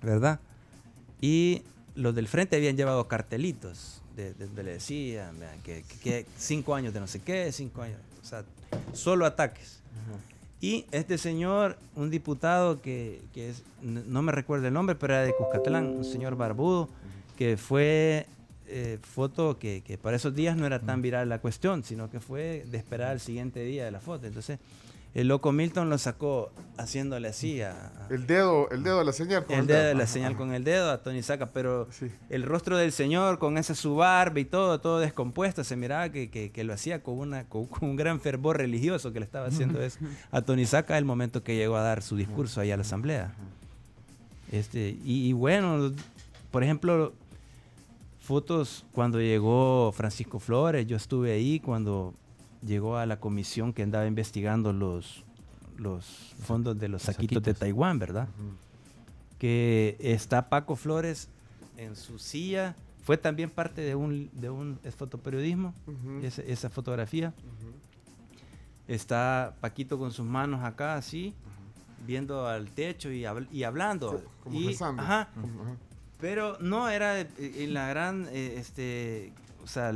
[0.02, 0.40] ¿verdad?
[1.22, 1.62] Y
[1.94, 6.74] los del frente habían llevado cartelitos, de, de- donde le decían que, que- que cinco
[6.74, 8.44] años de no sé qué, cinco años, o sea,
[8.94, 9.82] solo ataques.
[10.60, 15.22] Y este señor, un diputado que, que es, no me recuerdo el nombre, pero era
[15.22, 16.90] de Cuscatlán, un señor barbudo,
[17.38, 18.26] que fue
[18.66, 22.20] eh, foto que, que para esos días no era tan viral la cuestión, sino que
[22.20, 24.26] fue de esperar al siguiente día de la foto.
[24.26, 24.58] Entonces,
[25.16, 29.46] el loco Milton lo sacó haciéndole así a, El dedo, el dedo de la señal.
[29.46, 32.08] con el dedo de la señal con el dedo a Tony Saca, pero Sí.
[32.30, 36.30] el rostro del señor con esa su barba y todo, todo descompuesto, se miraba que,
[36.30, 39.48] que- que lo hacía con, una, con, con un gran fervor religioso que le estaba
[39.48, 40.00] haciendo eso
[40.32, 43.34] a Tony Saca el momento que llegó a dar su discurso ahí a la asamblea.
[44.52, 45.92] Este, y, y bueno,
[46.52, 47.14] por ejemplo,
[48.20, 52.14] fotos cuando llegó Francisco Flores, yo estuve ahí cuando
[52.66, 55.24] llegó a la comisión que andaba investigando los,
[55.78, 56.06] los
[56.44, 57.54] fondos de los saquitos de.
[57.54, 58.28] Taiwán, ¿verdad?
[59.38, 61.30] Que está Paco Flores
[61.78, 65.74] en su silla, fue también parte de un, de un es fotoperiodismo,
[66.24, 67.34] esa fotografía.
[68.88, 71.34] Está Paquito con sus manos acá, así,
[72.06, 74.24] viendo al techo y, habl- y hablando.
[74.44, 75.30] Como y, ajá,
[76.20, 79.92] pero no era eh, en la gran, eh, este, o sea,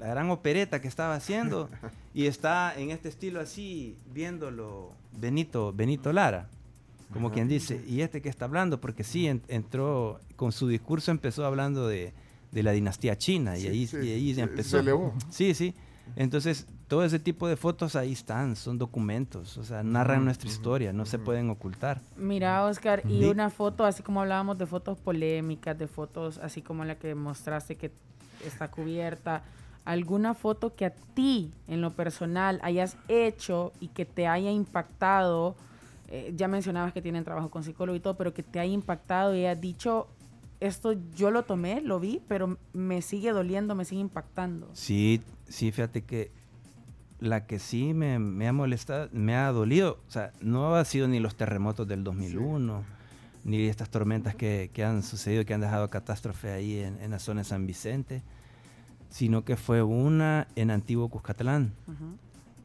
[0.00, 1.68] la gran opereta que estaba haciendo
[2.14, 6.48] y está en este estilo así, viéndolo Benito, Benito Lara,
[7.12, 7.34] como Ajá.
[7.34, 11.44] quien dice, y este que está hablando, porque sí, en- entró, con su discurso empezó
[11.44, 12.12] hablando de,
[12.50, 14.70] de la dinastía china y Sí, ahí, sí, y ahí se- empezó.
[14.70, 15.14] se elevó.
[15.28, 15.74] Sí, sí.
[16.16, 20.92] Entonces, todo ese tipo de fotos ahí están, son documentos, o sea, narran nuestra historia,
[20.92, 22.00] no se pueden ocultar.
[22.16, 26.84] Mira, Oscar, y una foto, así como hablábamos de fotos polémicas, de fotos así como
[26.84, 27.92] la que mostraste que
[28.44, 29.44] está cubierta,
[29.90, 35.56] alguna foto que a ti, en lo personal, hayas hecho y que te haya impactado,
[36.08, 39.34] eh, ya mencionabas que tienen trabajo con psicólogo y todo, pero que te haya impactado
[39.34, 40.06] y hayas dicho,
[40.60, 44.68] esto yo lo tomé, lo vi, pero me sigue doliendo, me sigue impactando.
[44.74, 46.30] Sí, sí, fíjate que
[47.18, 51.08] la que sí me, me ha molestado, me ha dolido, o sea, no ha sido
[51.08, 52.84] ni los terremotos del 2001,
[53.42, 57.18] ni estas tormentas que, que han sucedido, que han dejado catástrofe ahí en, en la
[57.18, 58.22] zona de San Vicente,
[59.10, 61.72] sino que fue una en Antiguo Cuscatlán.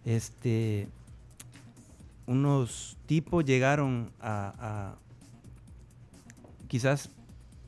[0.05, 0.87] Este,
[2.27, 4.95] unos tipos llegaron a, a-
[6.67, 7.09] quizás,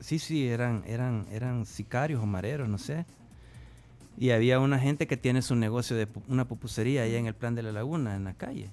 [0.00, 3.06] sí, sí, eran, eran, eran sicarios o mareros, no sé.
[4.20, 7.54] Y había una gente que tiene su negocio de una pupusería allá en el plan
[7.54, 8.68] de la laguna, en la calle,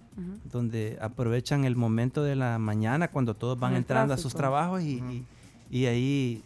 [0.51, 4.99] donde aprovechan el momento de la mañana cuando todos van entrando a sus trabajos y,
[5.11, 5.25] y-
[5.69, 6.43] y ahí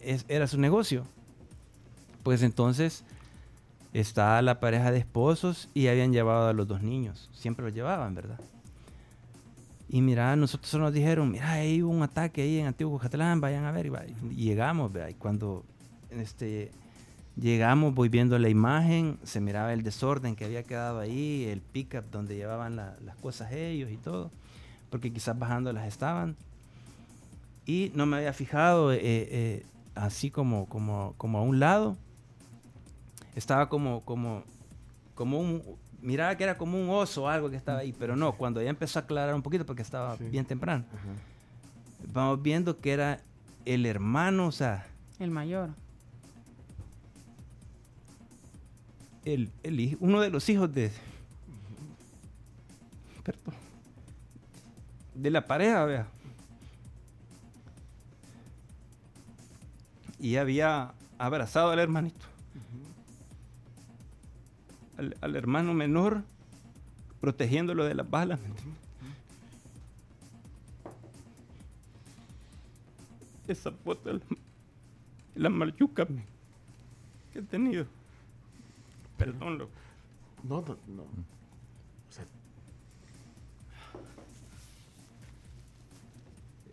[0.00, 1.04] es- era su negocio.
[2.30, 3.02] Pues entonces
[3.92, 7.28] está la pareja de esposos y habían llevado a los dos niños.
[7.32, 8.38] Siempre los llevaban, ¿verdad?
[9.88, 13.72] Y mira, nosotros nos dijeron, mira, hay un ataque ahí en Antiguo Catalán, vayan a
[13.72, 13.86] ver.
[14.30, 15.08] Y, llegamos, ¿verdad?
[15.08, 15.64] Y cuando
[16.10, 16.70] este,
[17.36, 22.12] llegamos, voy viendo la imagen, se miraba el desorden que había quedado ahí, el pickup
[22.12, 24.30] donde llevaban la- las cosas ellos y todo,
[24.88, 26.36] porque quizás bajando las estaban.
[27.66, 31.96] Y no me había fijado, eh, eh, así como, como, como a un lado,
[33.40, 34.44] estaba como, como,
[35.14, 35.62] como un,
[36.02, 38.70] miraba que era como un oso o algo que estaba ahí, pero no, cuando ya
[38.70, 40.24] empezó a aclarar un poquito porque estaba Sí.
[40.24, 42.12] bien temprano, Ajá.
[42.12, 43.20] vamos viendo que era
[43.64, 44.86] el hermano, o sea,
[45.18, 45.70] El mayor.
[49.24, 50.90] el, el uno de los hijos de,
[53.22, 53.54] perdón,
[55.14, 56.06] de la pareja, vea.
[60.18, 62.26] Y había abrazado al hermanito.
[65.00, 66.22] Al, al hermano menor,
[67.22, 68.38] protegiéndolo de las balas.
[73.48, 74.20] Esa foto la,
[75.36, 76.06] la marchuca
[77.32, 77.86] que he tenido.
[79.16, 79.72] Perdón, loco.
[80.42, 81.02] No, no, no.
[81.02, 82.26] O sea,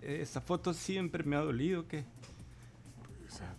[0.01, 3.55] Esa foto siempre me ha dolido que, o sea,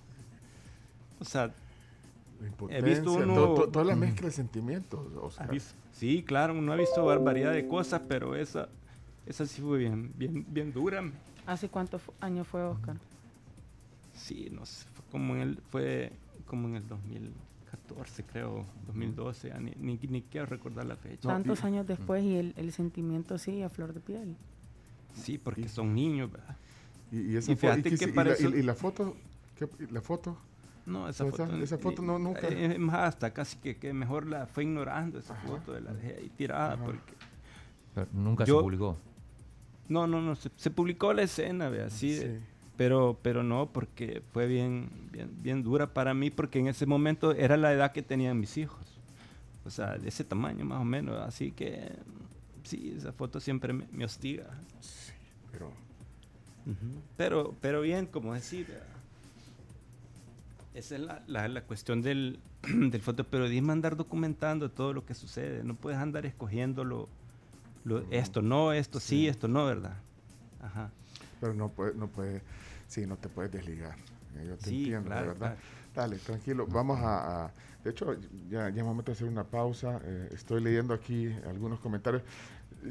[1.20, 1.54] o sea, la
[2.70, 5.00] He visto uno- to- to- toda la mezcla de sentimientos.
[5.16, 5.50] ha Oscar.
[5.50, 8.68] visto- sí, claro, uno ha visto barbaridad de cosas, pero esa,
[9.26, 11.02] esa sí fue bien, bien, bien dura.
[11.46, 12.96] ¿Hace cuántos años fue Oscar?
[14.14, 16.12] Sí, no sé, fue como en el, fue
[16.46, 21.26] como en el 2014, creo, 2012, ya ni, ni, ni quiero recordar la fecha.
[21.28, 24.36] No, Tantos y- años después y el, el sentimiento sigue a flor de piel.
[25.14, 26.56] Sí, porque son niños, ¿verdad?
[27.10, 29.16] Y, y esa Y fíjate y que y para la, eso- y- y la foto,
[29.56, 30.36] ¿qué- y la foto,
[30.88, 31.56] No, esa ¿Dónde foto?
[31.62, 34.64] Esa foto ni- no- nunca- eh, Es más, hasta casi que, que mejor la fue
[34.64, 35.46] ignorando esa Ajá.
[35.46, 36.84] foto, de la dejé ahí tirada, Ajá.
[36.84, 37.14] porque...
[37.94, 38.96] Pero nunca Yo- se publicó.
[39.88, 42.44] No, no, no, se, se publicó la escena, vea, sí, de- Sí.
[42.76, 47.32] Pero, pero no, porque fue bien, bien, bien dura para mí, porque en ese momento
[47.32, 48.78] era la edad que tenían mis hijos.
[49.64, 51.16] O sea, de ese tamaño más o menos.
[51.20, 51.90] Así que
[52.62, 54.46] sí, esa foto siempre me, me hostiga.
[55.50, 55.72] pero
[57.16, 58.86] Pero, pero bien, como decir, ¿verdad?
[60.74, 65.64] Esa es la, la- la cuestión del, del fotoperiodismo, andar documentando todo lo que sucede.
[65.64, 67.08] No puedes andar escogiendo lo,
[67.84, 69.28] lo- esto no, esto sí, Sí.
[69.28, 69.96] esto no, ¿verdad?
[70.62, 70.90] Ajá.
[71.40, 72.42] Pero no puede, no puede,
[72.88, 73.96] sí, no te puedes desligar.
[74.46, 75.38] Yo te Sí, entiendo, claro, de verdad.
[75.56, 75.60] claro.
[75.94, 76.66] Dale, tranquilo.
[76.66, 77.50] Vamos a, a-
[77.82, 78.14] de hecho,
[78.50, 80.00] ya, ya momento de hacer una pausa.
[80.04, 82.22] Eh, estoy leyendo aquí algunos comentarios.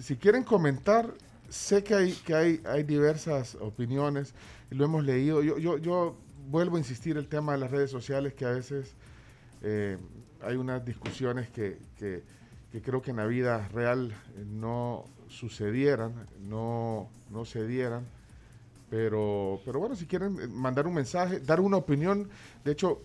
[0.01, 1.13] Si quieren comentar,
[1.49, 4.33] sé que hay, que hay, hay diversas opiniones
[4.71, 5.41] lo hemos leído.
[5.43, 6.15] Yo, yo, yo
[6.49, 8.93] vuelvo a insistir el tema de las redes sociales que a veces
[9.61, 9.97] eh,
[10.41, 12.23] hay unas discusiones que, que-
[12.83, 16.13] creo que en la vida real eh, no sucedieran,
[16.47, 18.05] no, no se dieran.
[18.91, 22.29] Pero, pero bueno, si quieren eh, mandar un mensaje, dar una opinión,
[22.63, 22.99] de hecho,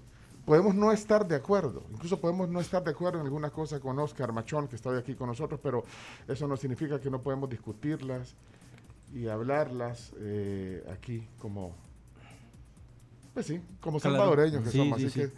[0.44, 3.98] podemos no estar de acuerdo, incluso podemos no estar de acuerdo en alguna cosa con
[3.98, 5.84] Oscar Machón, que está hoy aquí con nosotros, pero
[6.28, 8.34] eso no significa que no podemos discutirlas
[9.14, 10.12] y hablarlas
[10.92, 11.74] aquí como,
[13.34, 14.16] pues sí, como Claro.
[14.16, 14.98] salvadoreños que Sí, somos.
[15.00, 15.28] sí, Así sí.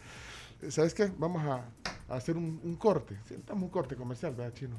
[0.61, 1.11] que, ¿sabes qué?
[1.19, 1.65] Vamos a,
[2.13, 3.17] a hacer un, un corte.
[3.29, 4.77] Sí, estamos un corte comercial, ¿verdad, Chino?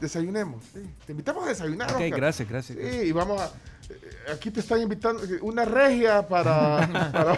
[0.00, 0.62] Desayunemos.
[1.06, 2.78] Te invitamos a desayunar, Ok, gracias, gracias.
[2.78, 3.46] Sí, y vamos a.
[3.90, 7.34] eh, Aquí te están invitando eh, una regia para, para,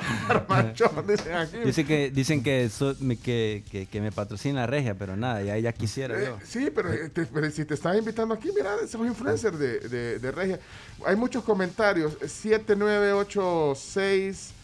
[0.46, 1.56] para Machón, dicen aquí.
[1.64, 5.56] Dice que, dicen que, so- me, que, que, que me patrocina Regia, pero nada, ya,
[5.56, 6.36] ya quisiera Eh, yo.
[6.44, 10.30] sí, pero, te- pero si te están invitando aquí, mira, somos influencers de, de, de
[10.30, 10.60] regia.
[11.06, 12.12] Hay muchos comentarios.
[12.26, 14.54] 7986 eh,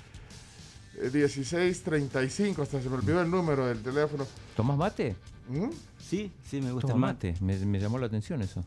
[1.01, 4.27] 1635, hasta se me olvidó el número del teléfono.
[4.57, 5.17] ¿Tomas mate?
[5.49, 5.69] ¿Mm?
[5.99, 7.35] Sí, sí, me gusta el mate.
[7.41, 8.65] Me, me llamó la atención eso.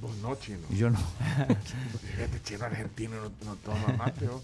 [0.00, 0.60] Vos no, chino.
[0.70, 0.98] Yo no.
[2.18, 4.42] Este chino argentino no, no toma mate, ¿o?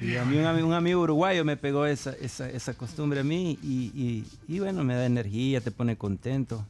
[0.00, 3.58] Y a mí un, un amigo uruguayo me pegó esa, esa, esa costumbre a mí
[3.62, 6.64] y, y, y bueno, me da energía, te pone contento.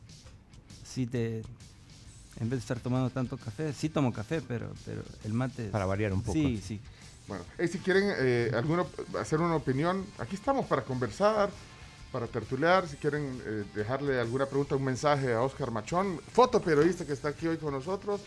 [0.85, 1.43] Sí te,
[2.41, 5.67] en vez de estar tomando tanto café, sí tomo café, pero, pero el mate...
[5.69, 6.33] Para variar un poco.
[6.33, 6.81] Sí, sí.
[7.31, 11.49] Bueno, eh, si quieren eh, alguno, hacer una opinión, aquí estamos para conversar,
[12.11, 12.89] para tertuliar.
[12.89, 17.47] Si quieren eh, dejarle alguna pregunta, un mensaje a Oscar Machón, fotoperiodista que está aquí
[17.47, 18.21] hoy con nosotros.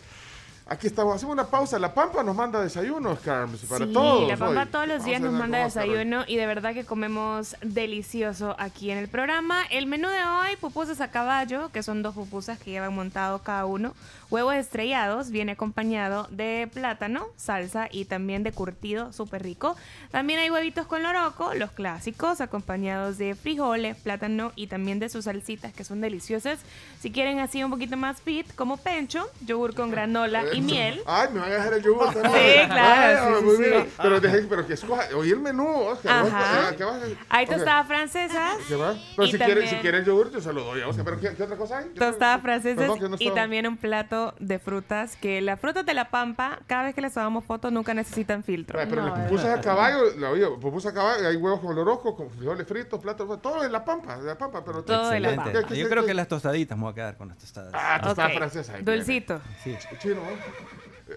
[0.66, 1.78] Aquí estamos, hacemos una pausa.
[1.78, 4.26] La Pampa nos manda desayuno, Oscar, para sí, todos.
[4.26, 4.68] la Pampa hoy.
[4.68, 8.56] todos los Vamos días a nos manda Oscar desayuno y de verdad que comemos delicioso
[8.58, 9.64] aquí en el programa.
[9.70, 13.66] El menú de hoy, pupusas a caballo, que son dos pupusas que llevan montado cada
[13.66, 13.92] uno.
[14.34, 19.76] Huevos estrellados, viene acompañado de plátano, salsa y también de curtido, súper rico.
[20.10, 25.26] También hay huevitos con loroco, los clásicos, acompañados de frijoles, plátano y también de sus
[25.26, 26.58] salsitas que son deliciosas.
[26.98, 31.00] Si quieren así un poquito más fit, como pencho, yogur con granola y miel.
[31.06, 32.32] Ay, me van a dejar el yogur también.
[32.34, 33.82] Sí, claro, Ay, sí, muy sí, bien.
[33.84, 33.90] sí.
[34.02, 35.04] Pero, deje, pero que escoja.
[35.16, 36.26] Oye, el menú, Oscar.
[36.26, 36.26] Ajá.
[36.26, 37.06] Oscar, ¿qué vas a-
[37.36, 37.52] Hay Ok.
[37.52, 38.56] tostadas francesas.
[38.66, 38.96] ¿Qué va?
[39.14, 41.04] Pero y si quiere, si también- quiere el yogur, yo se lo doy a Oscar.
[41.04, 41.84] ¿Pero qué, qué otra cosa hay?
[41.94, 46.08] ¿Qué Tostadas francesas no y también un plato de frutas que las frutas de la
[46.10, 48.78] pampa, cada vez que les tomamos fotos, nunca necesitan filtro.
[48.80, 51.74] Ay, Pero No, las pupusas a caballo, la oye, pupusas a caballo, hay huevos con
[51.76, 55.20] lorosco, con frijoles fritos, platos, todo en la pampa, de la pampa, pero Todo de
[55.20, 55.50] la ¿Qué- pampa.
[55.52, 55.74] qué- Excelente.
[55.74, 57.70] qué- Yo qué- creo que las tostaditas me voy a quedar con las tostadas.
[57.74, 58.34] Ah, tostada Ok.
[58.36, 58.74] francesa.
[58.74, 59.40] ahí Dulcito.
[59.62, 59.76] Sí.
[59.98, 60.20] Chino,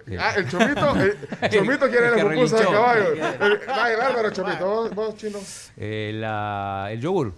[0.08, 0.18] ¿eh?
[0.20, 1.18] Ah, el chomito, el
[1.50, 3.14] chomito quiere El la pupusa de caballo.
[3.14, 4.66] El- Vaya, bárbaro, chomito.
[4.66, 5.40] Vos, vos, chino.
[5.78, 7.34] Eh, la- el yogur.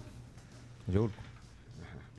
[0.88, 1.10] El yogur.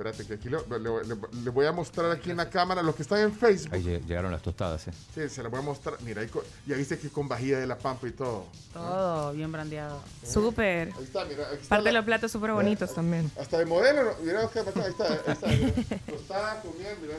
[0.02, 2.95] Espérate, que aquí le, le- le- le voy a mostrar aquí en la cámara los
[2.95, 3.76] que están en Facebook.
[3.76, 4.91] Ahí lle- llegaron las tostadas, ¿eh?
[5.14, 6.02] Sí, se las voy a mostrar.
[6.02, 6.30] Mira, ahí
[6.66, 8.47] ya viste que con vajilla de la pampa y todo.
[8.74, 10.02] Todo bien brandeado.
[10.28, 10.91] Súper.
[10.97, 11.45] Ahí está, mira.
[11.47, 13.30] Aquí está Parte de los platos súper bonitos también.
[13.39, 14.12] Hasta de modelo, ¿no?
[14.24, 15.47] mira, Oscar, acá, ahí está, ahí está.
[15.47, 15.99] mira.
[16.08, 17.16] Tostada con miel, mira.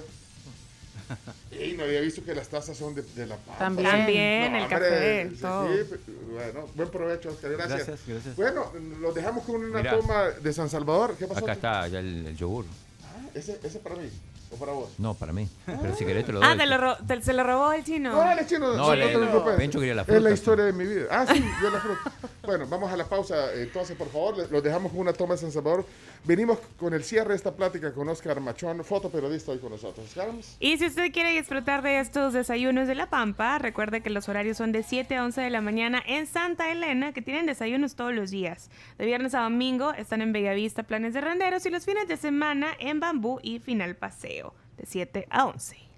[1.51, 3.59] Ey, no había visto que las tazas son de, de la pampa.
[3.59, 3.91] También.
[3.91, 5.69] También, el hombre, café, sí, todo.
[5.73, 7.53] sí, bueno, buen provecho, Oscar.
[7.53, 7.87] Gracias.
[7.87, 8.37] Gracias, gracias.
[8.37, 9.97] Bueno, los dejamos con una Mira.
[9.97, 11.15] toma de San Salvador.
[11.19, 11.41] ¿Qué pasó?
[11.41, 12.65] Acá está ya el, el yogur.
[13.05, 14.09] Ah, ¿Ese, ese para mí
[14.51, 14.91] o para vos?
[14.99, 15.49] No, para mí.
[15.65, 16.49] Pero si querés te lo doy.
[16.51, 18.13] Ah, te lo ro- te- se lo robó el chino.
[18.13, 18.69] No, dale, chino.
[18.69, 19.57] No, no, le- te preocupes.
[19.57, 20.35] Bencho quería la Es fruta, la sí.
[20.35, 21.07] historia de mi vida.
[21.11, 22.13] Ah, sí, yo la fruta.
[22.45, 23.53] Bueno, vamos a la pausa.
[23.55, 25.87] Entonces, por favor, los dejamos con una toma de San Salvador.
[26.25, 30.13] Venimos con el cierre de esta plática con Oscar Machón, fotoperiodista hoy con nosotros.
[30.15, 30.57] Carlos.
[30.61, 34.57] Y si usted quiere disfrutar de estos desayunos de La Pampa, recuerde que los horarios
[34.57, 38.15] son de 7 a 11 de la mañana en Santa Elena, que tienen desayunos todos
[38.15, 38.71] los días.
[38.99, 42.69] De viernes a domingo están en Bellavista Planes de Renderos y los fines de semana
[42.79, 45.92] en Bambú y Final Paseo, de 7 a 11.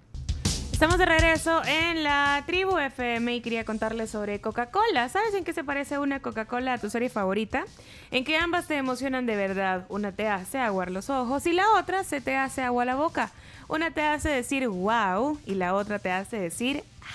[0.75, 5.07] Estamos de regreso en la tribu FM y quería contarles sobre Coca-Cola.
[5.07, 7.63] ¿Sabes en qué se parece una Coca-Cola a tu serie favorita?
[8.11, 9.85] En que ambas te emocionan de verdad.
[9.87, 13.31] Una te hace aguar los ojos y la otra se te hace agua la boca.
[13.69, 17.05] Una te hace decir wow y la otra te hace decir ah.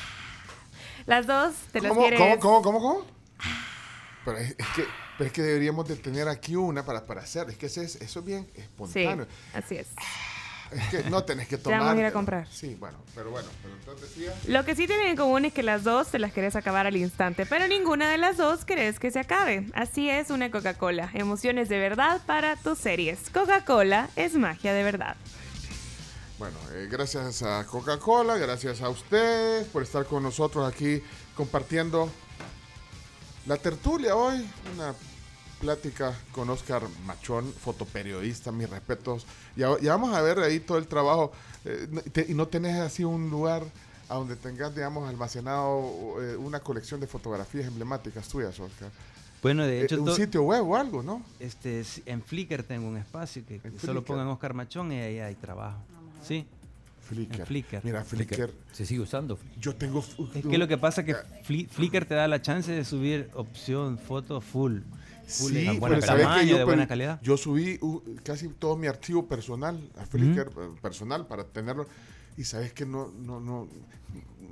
[1.05, 2.19] Las dos te las ¿Cómo, quieres...
[2.19, 3.07] ¿Cómo, cómo, cómo, cómo?
[4.25, 4.85] Pero es, es que,
[5.19, 7.51] pero es que deberíamos de tener aquí una para, para hacer.
[7.51, 9.27] Es que ese es, eso es bien Sí, espontáneo.
[9.53, 9.89] así es.
[10.73, 11.81] Es que no tenés que Te tomar.
[11.81, 12.47] vamos a ir a comprar.
[12.51, 13.49] Sí, bueno, pero bueno.
[13.63, 14.27] Pero entonces sí.
[14.51, 16.97] Lo que sí tienen en común es que las dos te las querés acabar al
[16.97, 19.67] instante, pero ninguna de las dos querés que se acabe.
[19.75, 21.11] Así es una Coca-Cola.
[21.15, 23.31] Emociones de verdad para tus series.
[23.31, 25.17] Coca-Cola es magia de verdad.
[26.39, 31.03] Bueno, eh, gracias a Coca-Cola, gracias a ustedes por estar con nosotros aquí
[31.35, 32.11] compartiendo
[33.47, 34.49] la tertulia hoy.
[34.75, 34.95] Una
[35.61, 39.27] plática con Oscar Machón, fotoperiodista, mis respetos.
[39.57, 41.33] Ya, ya vamos a ver ahí todo el trabajo.
[41.65, 43.63] eh, te- y no tenés así un lugar
[44.09, 48.91] a donde tengas, digamos, almacenado eh, una colección de fotografías emblemáticas tuyas, Oscar.
[49.43, 51.23] Bueno, de Eh, hecho, un to- sitio web o algo, ¿no?
[51.39, 54.05] este, en Flickr tengo un espacio que, solo Flickr.
[54.07, 55.79] pongan Oscar Machón y ahí hay trabajo.
[56.27, 56.47] Sí.
[57.09, 57.45] Flickr.
[57.47, 57.81] Flickr.
[57.83, 58.51] Mira, Flickr.
[58.73, 59.39] ¿Se sigue usando?
[59.61, 60.03] Yo tengo.
[60.35, 63.31] Es que lo que pasa es que Fli- Flickr te da la chance de subir
[63.35, 64.79] opción foto full.
[65.31, 66.49] Sí, buena pero ¿sabes tamaño, qué?
[66.49, 67.21] yo, de buena calidad.
[67.23, 71.87] yo subí uh, casi todo mi archivo personal a Flickr eh, personal para tenerlo
[72.37, 73.69] y sabes que no no no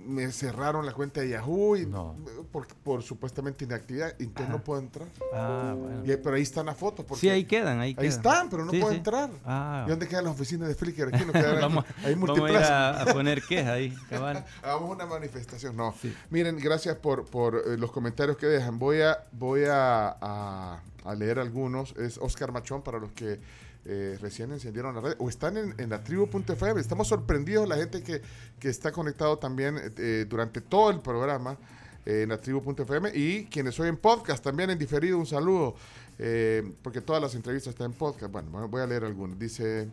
[0.07, 2.15] me cerraron la cuenta de Yahoo y No.
[2.51, 5.07] por, por supuestamente inactividad y entonces no puedo entrar.
[5.35, 6.03] Ah, bueno.
[6.03, 8.07] Y pero ahí están las fotos porque Sí, ahí quedan, ahí ahí quedan.
[8.07, 8.99] están, pero no Sí, puedo sí.
[8.99, 9.29] entrar.
[9.45, 9.85] Ah.
[9.87, 11.15] ¿Y dónde quedan las oficinas de Flickr?
[11.15, 12.91] Aquí no quedan vamos, ahí vamos a ir multiplaza.
[12.91, 14.47] a, a poner queja ahí, cabal.
[14.63, 15.77] Hagamos una manifestación.
[15.77, 15.95] No.
[16.31, 18.79] Miren, gracias por, por eh, los comentarios que dejan.
[18.79, 21.95] Voy a, voy a, a- a leer algunos.
[21.97, 23.41] Es Oscar Machón para los que
[23.89, 26.79] eh, recién encendieron la red o están en, en la tribu.fm.
[26.79, 28.21] Estamos sorprendidos la gente que,
[28.61, 31.57] que está conectado también eh, durante todo el programa
[32.05, 35.19] eh, en la tribu.fm y quienes hoy en podcast también en diferido.
[35.19, 35.75] Un saludo.
[36.19, 38.31] eh, porque todas las entrevistas están en podcast.
[38.31, 39.39] Bueno, voy a leer algunos.
[39.39, 39.89] Dice...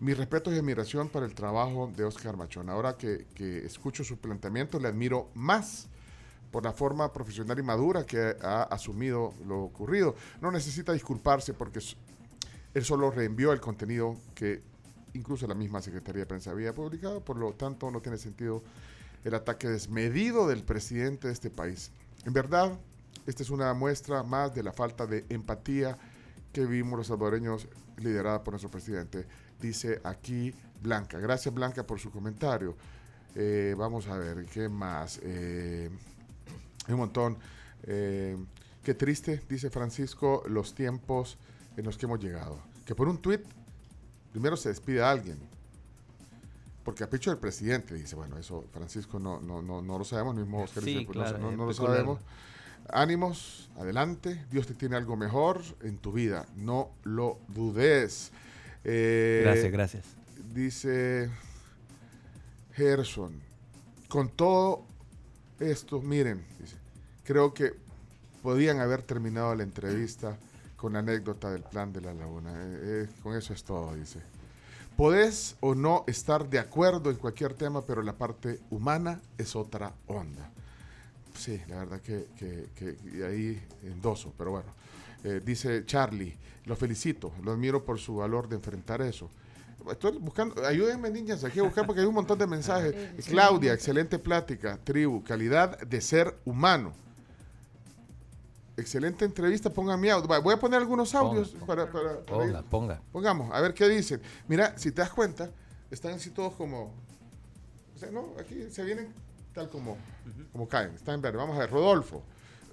[0.00, 2.70] Mi respeto y admiración para el trabajo de Oscar Machón.
[2.70, 5.88] Ahora que, que escucho su planteamiento, le admiro más
[6.52, 10.14] por la forma profesional y madura que ha asumido lo ocurrido.
[10.40, 11.80] No necesita disculparse porque
[12.78, 14.62] él solo reenvió el contenido que
[15.14, 18.62] incluso la misma Secretaría de Prensa había publicado, por lo tanto no tiene sentido
[19.24, 21.90] el ataque desmedido del presidente de este país.
[22.24, 22.78] En verdad,
[23.26, 25.98] esta es una muestra más de la falta de empatía
[26.52, 27.68] que vimos los salvadoreños
[27.98, 29.26] liderada por nuestro presidente.
[29.60, 31.18] Dice aquí Blanca.
[31.18, 32.76] Gracias Blanca por su comentario.
[33.34, 35.20] Eh, vamos a ver, ¿qué más?
[35.22, 35.90] Eh,
[36.88, 37.38] un montón.
[37.82, 38.36] Eh,
[38.82, 41.38] qué triste, dice Francisco, los tiempos
[41.76, 42.67] en los que hemos llegado.
[42.88, 43.42] Que por un tuit,
[44.32, 45.36] primero se despide a alguien.
[46.82, 50.34] Porque a pecho del presidente, dice, bueno, eso Francisco no, no, no, no lo sabemos,
[50.34, 51.96] mismo Oscar Sí, dice, pues, no- claro, no, no lo especular.
[51.98, 52.20] sabemos.
[52.90, 58.32] Ánimos, adelante, Dios te tiene algo mejor en tu vida, no lo dudes.
[58.84, 60.04] Eh, Gracias, gracias.
[60.54, 61.28] Dice
[62.74, 63.38] Gerson,
[64.08, 64.86] con todo
[65.60, 66.76] esto, miren, dice,
[67.24, 67.74] creo que
[68.42, 70.38] podían haber terminado la entrevista
[70.78, 72.52] con la anécdota del plan de la laguna.
[72.54, 74.20] Eh, eh, con eso es todo, dice.
[74.96, 79.92] Podés o no estar de acuerdo en cualquier tema, pero la parte humana es otra
[80.06, 80.50] onda.
[81.36, 84.72] Sí, la verdad que, que- que- ahí endoso, pero bueno.
[85.24, 89.28] Eh, dice Charlie, lo felicito, lo admiro por su valor de enfrentar eso.
[89.90, 92.94] Estoy buscando, ayúdenme niñas aquí a buscar porque hay un montón de mensajes.
[93.28, 96.92] Claudia, excelente plática, tribu, calidad de ser humano.
[98.78, 100.40] Excelente entrevista, pongan mi audio.
[100.40, 103.02] Voy a poner algunos audios Ponga, para, para- para ir- Ponga, ponga.
[103.12, 104.22] Pongamos, a ver qué dicen.
[104.46, 105.50] Mira, si te das cuenta,
[105.90, 106.94] están así todos como.
[107.94, 109.12] O sea, no, aquí se vienen
[109.52, 109.96] tal como,
[110.52, 110.94] como caen.
[110.94, 111.38] Están en verde.
[111.38, 112.22] Vamos a ver, Rodolfo.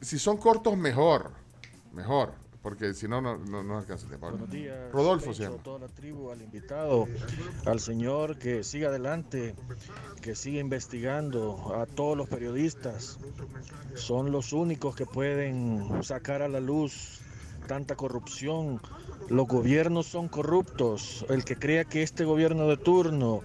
[0.01, 1.31] Si son cortos, mejor.
[1.91, 2.33] Mejor.
[2.65, 4.27] Porque si no, no, no, no alcanza el tiempo.
[4.31, 4.91] Buenos días.
[4.91, 7.07] Rodolfo se toda la tribu, al invitado,
[7.67, 9.53] al señor que siga adelante,
[10.23, 13.19] que siga investigando, a todos los periodistas.
[13.93, 17.21] Son los únicos que pueden sacar a la luz
[17.67, 18.81] tanta corrupción.
[19.29, 21.23] Los gobiernos son corruptos.
[21.29, 23.41] El que crea que este gobierno de turno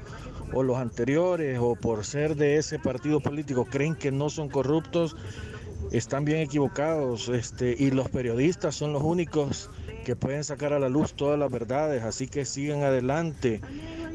[0.55, 5.15] o los anteriores o por ser de ese partido político creen que no son corruptos,
[5.91, 9.71] están bien equivocados este, y los periodistas son los únicos
[10.05, 13.61] que pueden sacar a la luz todas las verdades, así que sigan adelante.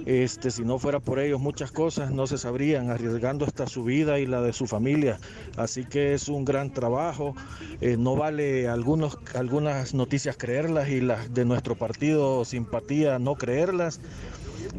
[0.05, 4.19] Este, si no fuera por ellos, muchas cosas no se sabrían, arriesgando hasta su vida
[4.19, 5.19] y la de su familia.
[5.57, 7.35] Así que es un gran trabajo.
[7.81, 13.99] Eh, no vale algunos, algunas noticias creerlas y las de nuestro partido simpatía no creerlas.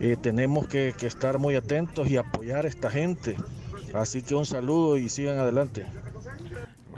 [0.01, 3.37] Eh, tenemos que, que estar muy atentos y apoyar a esta gente.
[3.95, 5.87] Así que un saludo y sigan adelante.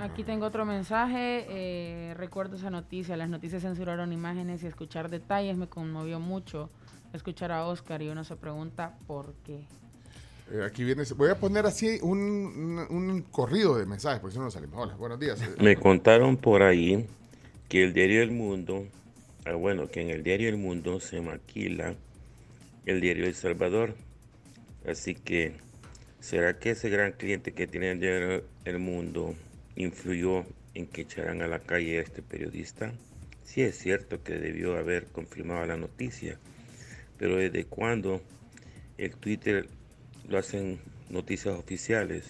[0.01, 1.47] Aquí tengo otro mensaje.
[1.49, 3.17] eh, recuerdo esa noticia.
[3.17, 6.71] Las noticias censuraron imágenes y escuchar detalles me conmovió mucho.
[7.13, 9.61] Escuchar a Oscar y uno se pregunta por qué.
[10.53, 11.03] Eh, aquí viene.
[11.17, 14.79] Voy a poner así un, un- un corrido de mensajes, porque si no nos salimos.
[14.81, 15.41] Hola, buenos días.
[15.61, 17.07] Me contaron por ahí
[17.69, 18.87] que el diario El Mundo,
[19.47, 21.95] ah, bueno, que en el diario El Mundo se maquila
[22.87, 23.95] el diario El Salvador.
[24.89, 25.57] Así que,
[26.21, 29.35] ¿será que ese gran cliente que tiene el diario El Mundo
[29.83, 32.93] influyó en que echaran a la calle a este periodista?
[33.45, 36.39] Sí es cierto que debió haber confirmado la noticia,
[37.19, 38.21] pero ¿desde cuándo
[38.99, 39.69] el Twitter
[40.29, 42.25] lo hacen noticias oficiales?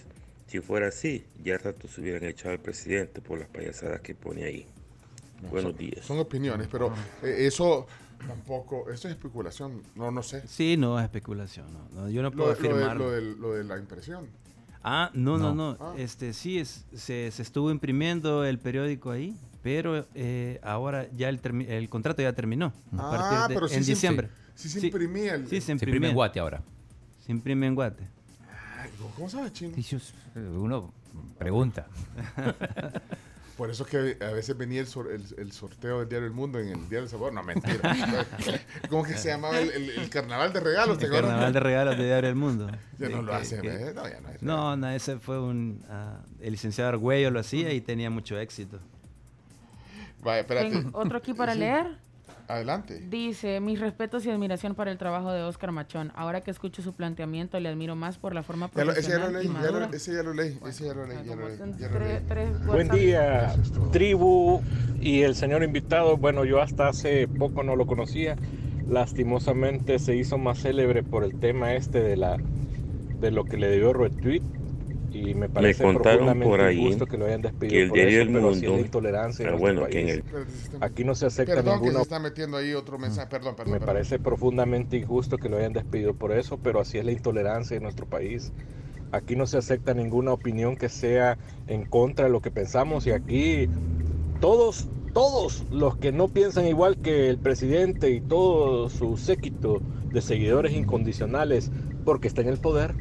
[0.47, 4.45] Si fuera así, ya rato se hubieran echado al presidente por las payasadas que pone
[4.45, 4.65] ahí.
[5.41, 6.05] Buenos son, días.
[6.05, 6.93] Son opiniones, pero
[7.23, 7.85] eh, eso
[8.25, 8.89] tampoco.
[8.89, 9.83] Eso es especulación.
[9.95, 10.45] No, no sé.
[10.47, 11.71] Sí, no es especulación.
[11.71, 12.97] No, no, yo no Lo, puedo de- lo de, afirmar.
[13.37, 14.27] lo de la impresión.
[14.83, 15.73] Ah, no, no, No.
[15.73, 15.77] no.
[15.79, 15.93] Ah.
[15.97, 21.39] Este, sí, es, se, se estuvo imprimiendo el periódico ahí, pero eh, ahora ya el,
[21.67, 22.67] el contrato ya terminó.
[22.67, 24.29] A Ah, partir de- pero sí en se- diciembre.
[24.55, 25.47] Sí, se imprimía el.
[25.47, 26.61] Sí, se imprime en Guate ahora.
[27.25, 28.07] Se imprime en Guate.
[28.77, 29.75] Ay, ¿Cómo sabes, chino?
[30.35, 30.93] Uno
[31.37, 31.87] pregunta.
[33.59, 36.33] Por eso es que a veces venía el, sor- el, el sorteo del Diario El
[36.33, 37.33] Mundo en el Diario El Sabor.
[37.33, 37.93] No, mentira.
[38.89, 40.97] ¿Cómo que se llamaba el, el- el carnaval de regalos?
[40.97, 41.31] ¿te El acuerdas?
[41.31, 42.71] carnaval de regalos de Diario El Mundo.
[42.97, 43.91] Ya no lo que- hace, que- ¿eh?
[43.93, 44.41] No, ya no es.
[44.41, 45.83] No, no, ese fue un...
[45.89, 48.79] ah, el licenciado Argüello lo hacía y tenía mucho éxito.
[50.23, 50.85] Vaya, espérate.
[50.93, 51.59] Otro aquí para Sí.
[51.59, 51.97] leer.
[52.49, 52.99] Adelante.
[53.11, 56.11] Dice, mis respetos y admiración para el trabajo de Oscar Machón.
[56.15, 59.19] Ahora que escucho su planteamiento, le admiro más por la forma Ya lo- ese ya
[59.19, 59.89] lo profesional leí, y ya lo- madura.
[59.95, 61.17] ese ya lo leí, ese ya lo leí,
[62.65, 63.53] Buen día,
[63.91, 64.61] tribu
[64.99, 66.17] y el señor invitado.
[66.17, 68.35] Bueno, yo hasta hace poco no lo conocía.
[68.87, 72.37] Lastimosamente se hizo más célebre por el tema este de la
[73.21, 74.41] de lo que le dio retweet
[75.11, 78.21] y me parece contaron profundamente por ahí injusto que lo hayan despedido que el diario
[78.21, 78.83] eso, El pero así es la Mundo-
[79.43, 80.23] ah, nuestro bueno, que en el-
[80.81, 83.27] Aquí no se acepta Perdón que ninguna se está metiendo ahí otro mensaje.
[83.27, 83.73] Perdón, perdón.
[83.73, 83.95] me perdón.
[83.95, 87.83] parece profundamente injusto que lo hayan despedido por eso, pero así es la intolerancia en
[87.83, 88.51] nuestro país.
[89.11, 93.11] Aquí no se acepta ninguna opinión que sea en contra de lo que pensamos y
[93.11, 93.69] aquí
[94.39, 100.21] todos, todos los que no piensan igual que el presidente y todo su séquito de
[100.21, 101.71] seguidores incondicionales
[102.03, 102.95] porque está en el poder,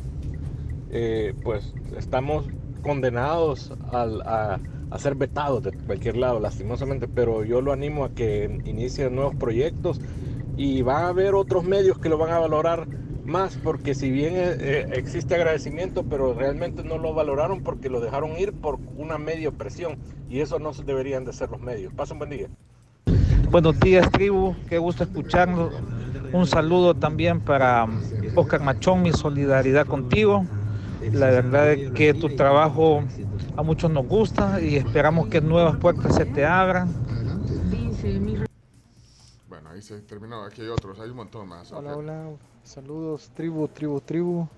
[0.91, 2.47] eh, pues estamos
[2.83, 4.59] condenados a,
[4.99, 10.01] ser vetados de cualquier lado, lastimosamente, pero yo lo animo a que inicie nuevos proyectos
[10.57, 12.89] y va a haber otros medios que lo van a valorar
[13.25, 18.01] más porque si bien eh, eh, existe agradecimiento, pero realmente no lo valoraron porque lo
[18.01, 19.99] dejaron ir por una medio presión
[20.31, 21.93] y eso no deberían de ser los medios.
[21.93, 22.49] Pasen buen día.
[23.51, 24.57] Buenos días, tribu.
[24.69, 25.71] Qué gusto escucharlo.
[26.33, 27.87] Un saludo también para
[28.35, 30.45] Oscar Machón, mi solidaridad contigo.
[31.01, 33.05] La verdad es que tu trabajo
[33.57, 36.89] a muchos nos gusta y esperamos que nuevas puertas se te abran.
[39.49, 40.43] Bueno, ahí se terminó.
[40.43, 41.73] Aquí hay otros, hay un montón más.
[41.73, 42.25] Hola, hola,
[42.65, 44.49] saludos, tribu, tribu, tribu.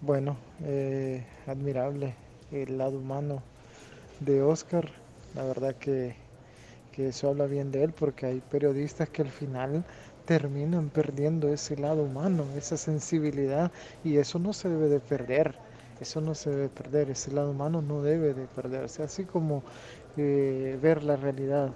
[0.00, 2.14] Bueno, eh, admirable
[2.52, 3.42] el lado humano
[4.20, 4.88] de Oscar.
[5.34, 6.14] La verdad que,
[6.92, 9.84] que eso habla bien de él porque hay periodistas que al final
[10.24, 13.72] terminan perdiendo ese lado humano, esa sensibilidad
[14.04, 15.69] y eso no se debe de perder.
[16.00, 19.62] Eso no se debe perder, ese lado humano no debe de perderse, así como
[20.16, 21.70] eh, ver la realidad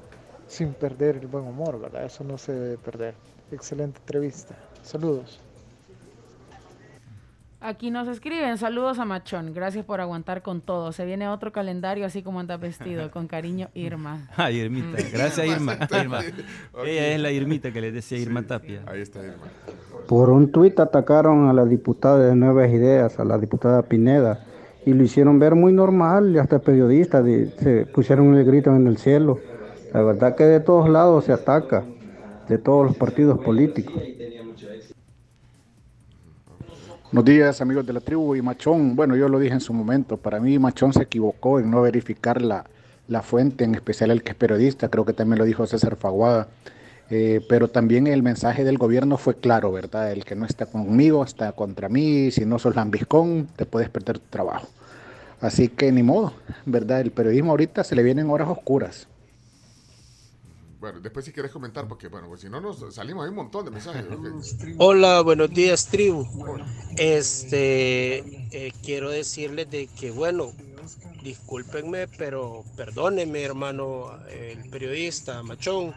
[0.46, 2.04] sin perder el buen humor, ¿verdad?
[2.04, 3.14] Eso no se debe perder.
[3.50, 4.56] Excelente entrevista.
[4.82, 5.40] Saludos.
[7.66, 10.92] Aquí nos escriben, saludos a Machón, gracias por aguantar con todo.
[10.92, 14.28] Se viene otro calendario así como anda vestido, con cariño Irma.
[14.36, 15.78] Ay, Irmita, gracias Irma.
[15.98, 16.20] Irma.
[16.84, 18.82] Ella es la Irmita que le decía Irma Tapia.
[18.86, 19.44] Ahí está Irma.
[20.06, 24.44] Por un tuit atacaron a la diputada de Nuevas Ideas, a la diputada Pineda,
[24.84, 28.86] y lo hicieron ver muy normal, y hasta periodistas de- se pusieron el grito en
[28.86, 29.38] el cielo.
[29.94, 31.82] La verdad que de todos lados se ataca,
[32.46, 34.02] de todos los partidos políticos.
[37.14, 38.96] Buenos días amigos de la tribu y Machón.
[38.96, 42.42] Bueno, yo lo dije en su momento, para mí Machón se equivocó en no verificar
[42.42, 42.64] la,
[43.06, 46.48] la fuente, en especial el que es periodista, creo que también lo dijo César Faguada.
[47.10, 50.10] Eh, pero también el mensaje del gobierno fue claro, ¿verdad?
[50.10, 54.18] El que no está conmigo está contra mí, si no sos lambiscón te puedes perder
[54.18, 54.66] tu trabajo.
[55.40, 56.32] Así que ni modo,
[56.66, 57.00] ¿verdad?
[57.00, 59.06] El periodismo ahorita se le vienen horas oscuras.
[60.84, 63.64] Bueno, después si quieres comentar, porque bueno, pues si no nos salimos, hay un montón
[63.64, 64.04] de mensajes.
[64.76, 66.28] Hola, buenos días, tribu.
[66.98, 70.52] Este, eh, quiero decirles de que, bueno,
[71.22, 75.94] discúlpenme, pero perdónenme, hermano, el periodista, machón,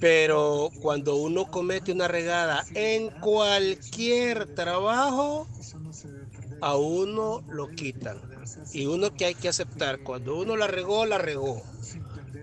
[0.00, 5.46] pero cuando uno comete una regada en cualquier trabajo,
[6.60, 8.18] a uno lo quitan.
[8.72, 11.62] Y uno que hay que aceptar, cuando uno la regó, la regó.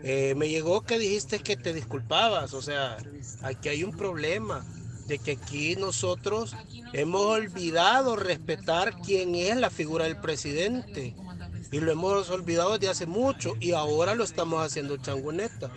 [0.09, 2.95] Eh, me llegó que dijiste que te disculpabas, o sea,
[3.41, 4.65] aquí hay un problema
[5.05, 6.55] de que aquí nosotros
[6.93, 11.13] hemos olvidado respetar quién es la figura del presidente
[11.73, 15.71] y lo hemos olvidado desde hace mucho y ahora lo estamos haciendo changoneta.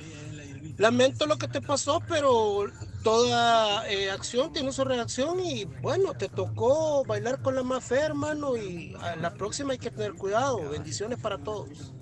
[0.78, 2.70] Lamento lo que te pasó, pero
[3.02, 7.98] toda eh, acción tiene su reacción y bueno, te tocó bailar con la más fe,
[7.98, 10.70] hermano, y a la próxima hay que tener cuidado.
[10.70, 11.92] Bendiciones para todos.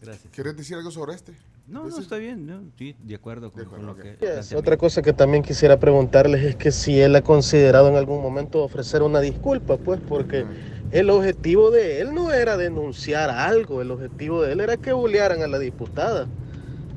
[0.00, 0.32] Gracias.
[0.32, 1.51] ¿Quieres decir algo sobre este?
[1.66, 4.16] No, no, está bien, no, sí, de acuerdo con, con lo que...
[4.56, 8.62] Otra cosa que también quisiera preguntarles es que si él ha considerado en algún momento
[8.62, 10.44] ofrecer una disculpa, pues porque
[10.90, 15.42] el objetivo de él no era denunciar algo, el objetivo de él era que bullearan
[15.42, 16.26] a la diputada.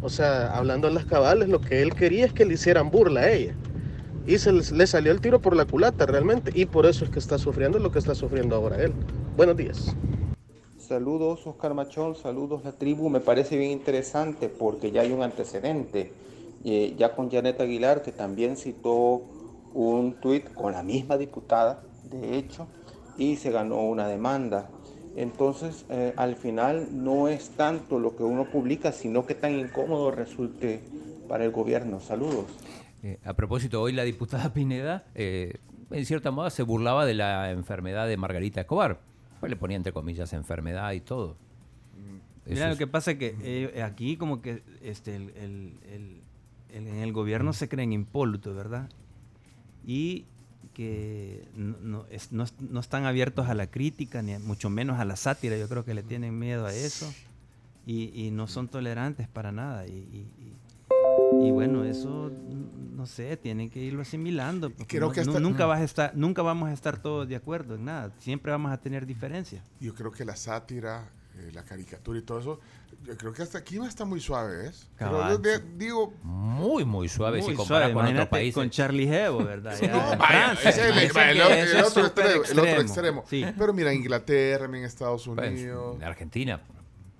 [0.02, 3.22] O sea, hablando en las cabales, lo que él quería es que le hicieran burla
[3.22, 3.56] a ella.
[4.28, 6.52] Y se le salió el tiro por la culata realmente.
[6.54, 8.94] Y por eso es que está sufriendo lo que está sufriendo ahora él.
[9.38, 9.96] Buenos días.
[10.88, 16.14] Saludos Oscar Machón, saludos la tribu, me parece bien interesante porque ya hay un antecedente,
[16.64, 19.24] eh, ya con Janet Aguilar que también citó
[19.74, 22.68] un tuit con la misma diputada, de hecho,
[23.18, 24.70] y se ganó una demanda.
[25.16, 30.12] Entonces, eh, al final no es tanto lo que uno publica, sino que tan incómodo
[30.12, 30.82] resulte
[31.28, 32.00] para el gobierno.
[32.00, 32.46] Saludos.
[33.02, 38.08] Eh, a propósito, hoy la diputada Pineda, en cierta modo, se burlaba de la enfermedad
[38.08, 39.15] de Margarita Escobar.
[39.50, 41.38] Le ponía entre comillas enfermedad y todo.
[42.48, 46.22] Mira, Eso lo que pasa es que eh, aquí como que este, el, el- el-
[46.70, 48.90] el- en el gobierno se creen impolutos, ¿verdad?
[49.86, 50.26] Y
[50.74, 54.70] que no, no, es- no es- no están abiertos a la crítica, ni a- mucho
[54.70, 55.58] menos a la sátira.
[55.58, 57.12] Yo creo que le tienen miedo a eso.
[57.88, 59.88] Y, y no son tolerantes para nada.
[59.88, 60.28] Y, y-
[61.44, 62.32] y- bueno, eso,
[62.94, 64.70] no sé, tienen que irlo asimilando.
[64.70, 67.28] porque creo no- que nu- hasta- nunca, vas a estar, nunca vamos a estar todos
[67.28, 68.12] de acuerdo en nada.
[68.20, 69.64] Siempre vamos a tener diferencias.
[69.80, 72.60] Yo creo que la sátira, eh, la caricatura y todo eso,
[73.04, 74.90] yo creo que hasta aquí va a estar muy suave, ¿es?
[74.98, 75.64] Pero Cabal, yo de- sí.
[75.78, 76.14] digo...
[76.24, 78.56] Muy, muy suave si Muy compara suave, con otros países.
[78.56, 79.76] con Charlie Hebdo, ¿verdad?
[79.78, 80.82] Sí, no, vaya, es el,
[81.84, 83.24] otro- el extremo, el otro extremo.
[83.30, 83.46] Sí.
[83.58, 85.98] Pero mira, Inglaterra, en Estados Pues, Unidos.
[85.98, 86.62] en Argentina.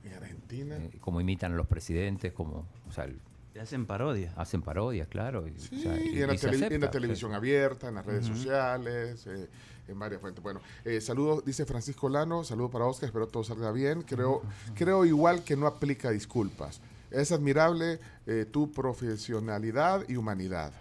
[0.04, 0.76] En Argentina.
[0.78, 3.20] eh, como imitan a los presidentes, como, o sea, el-
[3.60, 4.34] hacen parodias.
[4.38, 5.48] Hacen parodias, claro.
[5.48, 9.48] y, o Sí, sea, y en la, en televisión abierta, en las redes sociales, eh,
[9.88, 10.44] en varias fuentes.
[10.44, 14.02] Bueno, eh, saludos, dice Francisco Lano, saludos para Oscar, espero todo salga bien.
[14.02, 14.42] Creo,
[14.76, 16.82] creo igual que no aplica disculpas.
[17.12, 20.72] Es admirable eh, tu profesionalidad y humanidad.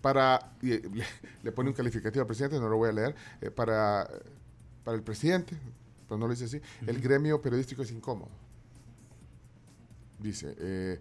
[0.00, 1.04] Para, y, le,
[1.42, 4.08] le pone un calificativo al presidente, no lo voy a leer, eh, para,
[4.84, 5.56] para el presidente,
[6.08, 8.30] pero no lo dice así, el gremio periodístico es incómodo.
[10.18, 10.98] Dice, eh,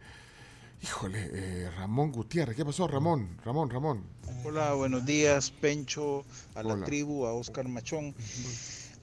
[0.81, 3.39] híjole, eh, Ramón Gutiérrez, ¿qué pasó Ramón?
[3.43, 4.11] Ramón, Ramón.
[4.43, 6.85] Hola, buenos días, Pencho, a la Hola.
[6.85, 8.15] tribu, a Oscar Machón.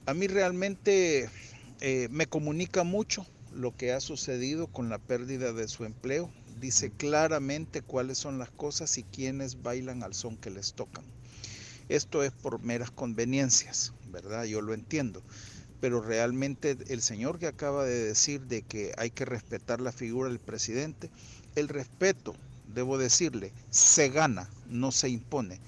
[0.05, 1.29] A mí realmente
[1.81, 6.31] eh, me comunica mucho lo que ha sucedido con la pérdida de su empleo.
[6.59, 11.05] Dice claramente cuáles son las cosas y quiénes bailan al son que les tocan.
[11.89, 14.45] esto es por meras conveniencias, ¿verdad?
[14.45, 15.23] Yo lo entiendo.
[15.79, 20.29] Pero realmente el señor que acaba de decir de que hay que respetar la figura
[20.29, 21.11] del presidente,
[21.55, 22.35] el respeto,
[22.73, 25.59] debo decirle, se gana, no se impone.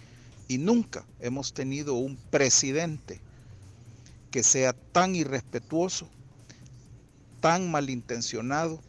[0.47, 3.19] Y nunca hemos tenido un presidente
[4.31, 6.09] que sea tan irrespetuoso,
[7.41, 8.81] tan malintencionado,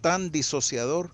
[0.00, 1.10] tan disociador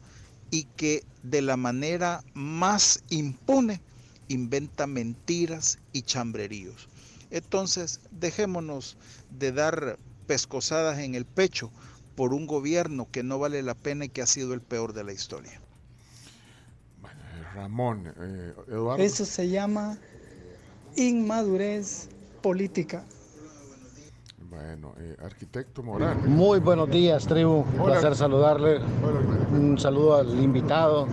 [0.51, 3.81] y que de la manera más impune
[4.29, 6.89] inventa mentiras y chambreríos.
[7.31, 8.97] Entonces, dejémonos
[9.31, 11.71] de dar pescosadas en el pecho
[12.21, 15.05] por un gobierno que no vale la pena y que ha sido el peor de
[15.05, 15.59] la historia.
[17.55, 19.03] Ramón, eh, Eduardo.
[19.03, 19.97] Eso se llama
[20.97, 22.11] inmadurez
[22.43, 23.05] política.
[24.51, 26.27] Bueno, eh, arquitecto Morales.
[26.27, 27.65] Muy buenos días, tribu.
[27.73, 27.95] Un Hola.
[27.95, 28.81] placer saludarle.
[29.53, 31.09] Un saludo al invitado.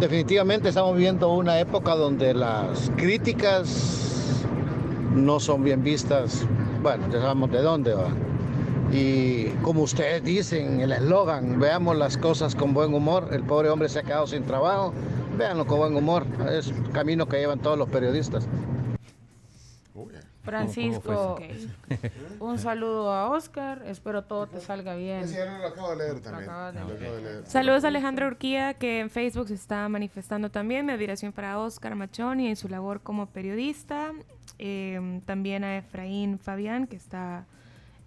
[0.00, 4.42] Definitivamente estamos viviendo una época donde las críticas
[5.14, 6.44] no son bien vistas.
[6.82, 8.31] Bueno, ya sabemos de dónde va.
[8.92, 13.28] Y como ustedes dicen, el eslogan, veamos las cosas con buen humor.
[13.32, 14.92] El pobre hombre se ha quedado sin trabajo.
[15.38, 16.26] Véanlo con buen humor.
[16.50, 18.46] Es el camino que llevan todos los periodistas.
[20.42, 21.38] Francisco,
[22.40, 23.82] un saludo a Oscar.
[23.86, 25.20] Espero todo te salga bien.
[25.20, 26.50] Ese ya no lo acabo de leer Lo también.
[26.50, 26.98] acabas de Lo leer.
[27.00, 27.46] acabo de leer.
[27.46, 30.84] Saludos a Alejandra Urquía, que en Facebook se está manifestando también.
[30.86, 34.10] Mi admiración para Oscar Machoni en su labor como periodista.
[34.58, 37.46] Eh, también a Efraín Fabián, que está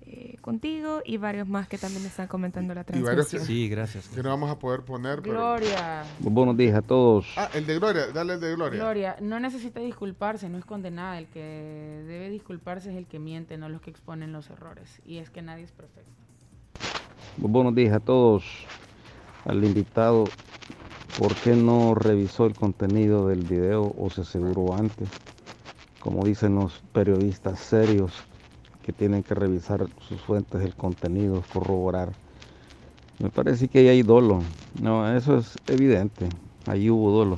[0.07, 1.01] eh, contigo.
[1.05, 4.03] Y varios más que también están comentando la varios que, transmisión.
[4.13, 5.21] que no vamos a poder poner.
[5.21, 6.03] pero- Gloria.
[6.19, 7.25] Muy buenos días a todos.
[7.37, 8.79] Ah, el de Gloria, dale el de Gloria.
[8.79, 11.17] Gloria, no necesita disculparse, no es condenada.
[11.17, 15.01] El que debe disculparse es el que miente, no los que exponen los errores.
[15.05, 16.11] Y es que nadie es perfecto.
[17.37, 18.43] Buenos días a todos.
[19.45, 20.25] Al invitado,
[21.19, 25.09] ¿por qué no revisó el contenido del video o se aseguró antes?
[25.99, 28.23] Como dicen los periodistas serios
[28.85, 32.11] que tienen que revisar sus fuentes, el contenido, corroborar.
[33.17, 34.43] Me parece que ahí hay dolo.
[34.79, 36.29] No, eso es evidente.
[36.67, 37.37] Ahí hubo dolo.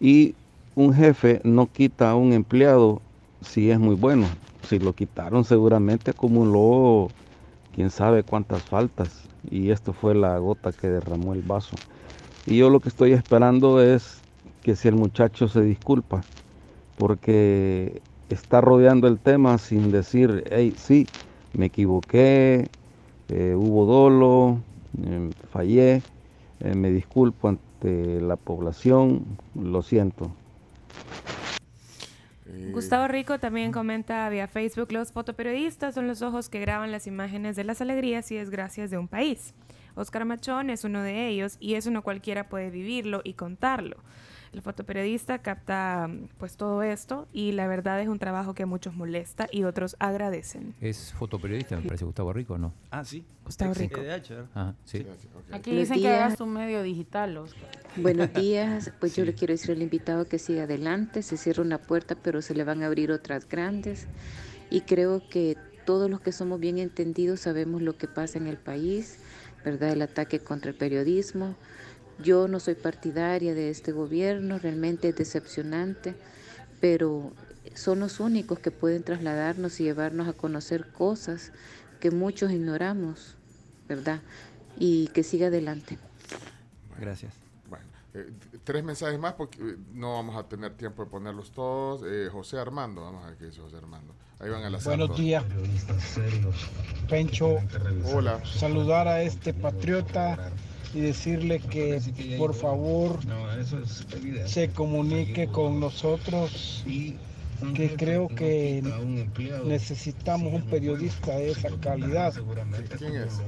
[0.00, 0.34] Y
[0.74, 3.00] un jefe no quita a un empleado
[3.40, 4.26] si es muy bueno.
[4.68, 7.08] Si lo quitaron seguramente acumuló
[7.74, 9.22] quién sabe cuántas faltas.
[9.50, 11.76] Y esto fue la gota que derramó el vaso.
[12.44, 14.20] Y yo lo que estoy esperando es
[14.62, 16.22] que si el muchacho se disculpa,
[16.98, 21.06] porque está rodeando el tema sin decir, hey, sí,
[21.52, 22.68] me equivoqué,
[23.28, 24.60] eh, hubo dolo,
[25.02, 26.02] eh, fallé,
[26.60, 30.30] eh, me disculpo ante la población, lo siento.
[32.72, 37.56] Gustavo Rico también comenta vía Facebook, los fotoperiodistas son los ojos que graban las imágenes
[37.56, 39.54] de las alegrías y desgracias de un país.
[39.96, 43.96] Oscar Machón es uno de ellos y eso no cualquiera puede vivirlo y contarlo.
[44.54, 48.94] El fotoperiodista capta pues todo esto y la verdad es un trabajo que a muchos
[48.94, 50.74] molesta y otros agradecen.
[50.80, 52.72] Es fotoperiodista, me parece Gustavo Rico, ¿no?
[52.92, 53.24] Ah, sí.
[53.44, 54.00] Gustavo Ex- Rico.
[54.00, 54.22] eh,
[54.54, 55.04] Ah, sí.
[55.50, 57.68] Aquí dicen que hagas tu medio digital, Oscar.
[57.96, 61.78] Buenos días, pues yo le quiero decir al invitado que siga adelante, se cierra una
[61.78, 64.06] puerta, pero se le van a abrir otras grandes
[64.70, 68.56] y creo que todos los que somos bien entendidos sabemos lo que pasa en el
[68.56, 69.18] país,
[69.64, 69.90] ¿verdad?
[69.90, 71.56] El ataque contra el periodismo.
[72.22, 76.14] Yo no soy partidaria de este gobierno, realmente es decepcionante,
[76.80, 77.32] pero
[77.74, 81.52] son los únicos que pueden trasladarnos y llevarnos a conocer cosas
[82.00, 83.36] que muchos ignoramos,
[83.88, 84.20] ¿verdad?
[84.78, 85.98] Y que siga adelante.
[87.00, 87.34] Gracias.
[87.68, 87.84] Bueno,
[88.14, 88.30] eh,
[88.62, 92.02] tres mensajes más porque eh, no vamos a tener tiempo de ponerlos todos.
[92.06, 94.14] Eh, José Armando, vamos a ver qué dice José Armando.
[94.38, 95.44] Ahí van a la Buenos días,
[97.08, 97.56] Pencho.
[98.12, 98.44] Hola.
[98.44, 100.50] Saludar a este patriota
[100.94, 102.00] y decirle que
[102.38, 103.18] por favor
[104.46, 106.84] se comunique con nosotros,
[107.74, 108.82] que creo que
[109.64, 112.32] necesitamos un periodista de esa calidad.
[112.98, 113.40] ¿Quién es?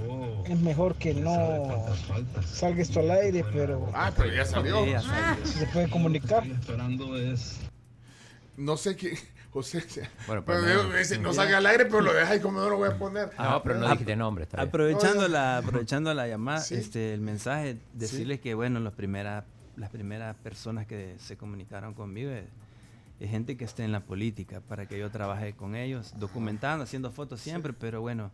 [0.49, 1.87] Es mejor que no
[2.45, 3.89] salga esto al aire, pero...
[3.95, 4.85] Ah, pero ya ya salió.
[5.45, 6.45] Se puede comunicar.
[8.57, 9.19] No sé qué.
[9.63, 9.83] José.
[10.27, 10.61] Bueno, pero
[11.21, 13.31] no- salga al aire, pero lo deja ahí como no lo voy a poner.
[13.39, 14.47] No, pero no Ah, dijiste nombre.
[14.57, 16.75] Aprovechando la, aprovechando la llamada, Sí.
[16.75, 19.45] este, el mensaje, decirles que bueno, los primeras,
[19.77, 22.45] las primeras personas que se comunicaron conmigo es,
[23.21, 27.11] es gente que esté en la política para que yo trabaje con ellos, documentando, haciendo
[27.11, 28.31] fotos siempre, pero bueno,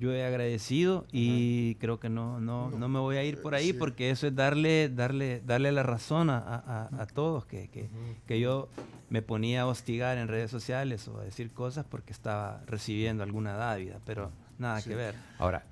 [0.00, 3.66] yo he agradecido y creo que no, no, no me voy a ir por ahí
[3.68, 3.72] sí.
[3.74, 7.88] porque eso es darle, darle, darle la razón a, a- a- todos, que, que,
[8.26, 8.68] que yo
[9.10, 13.52] me ponía a hostigar en redes sociales o a decir cosas porque estaba recibiendo alguna
[13.52, 15.14] dávida, pero nada que ver.
[15.38, 15.64] Ahora,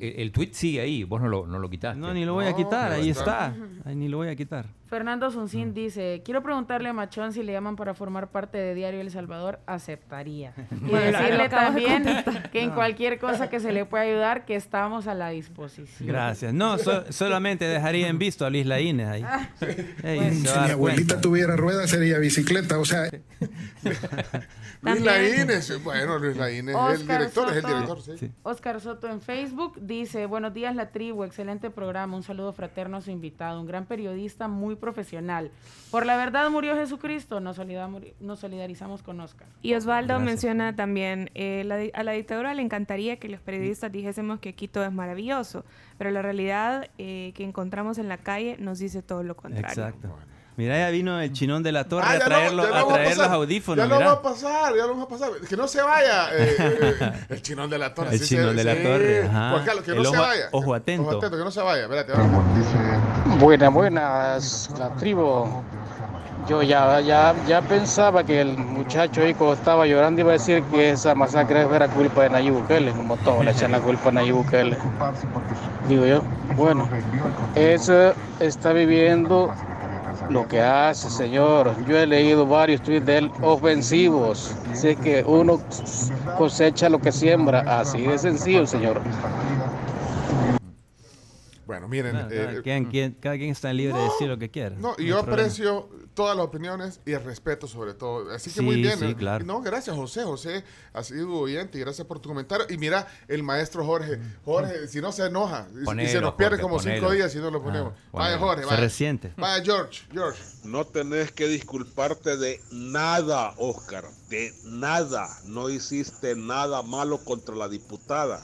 [0.00, 2.00] el, el tweet sigue ahí, vos no lo, no lo quitaste.
[2.00, 3.54] No, ni lo voy a quitar, ahí está.
[3.84, 4.66] Ahí ni lo voy a quitar.
[4.88, 9.00] Fernando Suncín dice, quiero preguntarle a Machón si le llaman para formar parte de Diario
[9.00, 10.54] El Salvador, aceptaría.
[10.88, 12.04] Y decirle de también
[12.52, 12.74] que en No.
[12.74, 16.08] cualquier cosa que se le pueda ayudar, que estamos a la disposición.
[16.08, 16.52] Gracias.
[16.54, 19.24] No, so- solamente dejaría en visto a Luis Laínez ahí.
[20.02, 21.20] Ey, se Si mi abuelita cuenta.
[21.20, 23.10] tuviera ruedas sería bicicleta, o sea...
[24.80, 28.30] Luis También- Laínez, bueno, Luis Laínez es el director, es el director, sí.
[28.44, 33.00] Oscar Soto en Facebook dice, buenos días la tribu, excelente programa, un saludo fraterno a
[33.00, 35.50] su invitado, un gran periodista muy profesional.
[35.90, 37.58] Por la verdad murió Jesucristo, nos,
[38.20, 39.46] nos solidarizamos con Oscar.
[39.62, 40.26] Y Osvaldo Gracias.
[40.26, 44.82] menciona también, eh, la a la dictadura le encantaría que los periodistas dijésemos que Quito
[44.84, 45.64] es maravilloso,
[45.98, 49.68] pero la realidad eh, que encontramos en la calle nos dice todo lo contrario.
[49.68, 50.08] Exacto.
[50.56, 53.28] Mira, ya vino el chinón de la torre Ah, a lo a vamos traer los
[53.28, 53.84] audífonos.
[53.84, 54.08] Ya lo mira.
[54.08, 55.30] va a pasar, ya lo vamos a pasar.
[55.48, 56.36] Que no se vaya.
[56.36, 58.14] eh, eh, el chinón de la torre.
[58.14, 58.82] El se- chinón de la sí.
[58.82, 59.50] torre, ajá.
[59.52, 60.48] Juan Carlos, que El no se ojo- vaya.
[60.50, 61.02] ojo atento.
[61.08, 61.82] Ojo atento, que no se vaya.
[61.84, 62.12] Espérate.
[63.40, 65.46] Buenas, buenas, la tribu.
[66.48, 70.62] Yo ya, ya, ya pensaba que el muchacho ahí cuando estaba llorando iba a decir
[70.64, 74.12] que esa masacre era culpa de Nayib Bukele, como todos le echan la culpa a
[74.12, 74.76] Nayib Bukele.
[75.88, 76.22] Digo yo,
[76.56, 76.88] bueno,
[77.54, 79.52] eso está viviendo
[80.30, 81.72] lo que hace, señor.
[81.86, 84.56] Yo he leído varios tweets de él ofensivos.
[84.72, 85.60] Sé que uno
[86.36, 89.00] cosecha lo que siembra, así de sencillo, señor.
[91.68, 92.14] Bueno, miren.
[92.14, 94.74] No, eh, cada, quien, quien- cada quien está libre de decir lo que quiera.
[94.78, 95.42] No, y yo problema.
[95.42, 98.30] aprecio todas las opiniones y el respeto sobre todo.
[98.32, 98.98] Así que Sí, muy bien.
[98.98, 99.14] sí, eh.
[99.14, 99.44] claro.
[99.44, 100.24] No, gracias José.
[100.24, 100.64] José
[100.94, 102.64] ha sido oyente y gracias por tu comentario.
[102.70, 104.18] Y mira, el maestro Jorge.
[104.46, 107.38] Jorge, si no se enoja y- y se nos pierde Jorge, como cinco días si
[107.38, 107.92] no lo ponemos.
[107.92, 108.46] Ah, vaya ponelo.
[108.46, 108.80] Jorge, Se vaya.
[108.80, 109.32] resiente.
[109.36, 110.42] Vaya George, George.
[110.64, 114.04] No tenés que disculparte de nada, Oscar.
[114.30, 115.28] De nada.
[115.44, 118.42] No hiciste nada malo contra la diputada.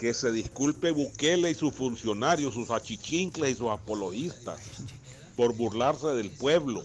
[0.00, 4.58] Que se disculpe Bukele y sus funcionarios, sus achichincles y sus apologistas,
[5.36, 6.82] por burlarse del pueblo,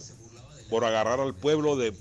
[0.68, 1.94] por agarrar al pueblo de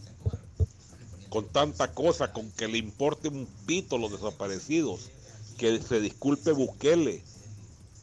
[1.29, 5.09] con tanta cosa, con que le importe un pito los desaparecidos.
[5.57, 7.23] Que se disculpe Bukele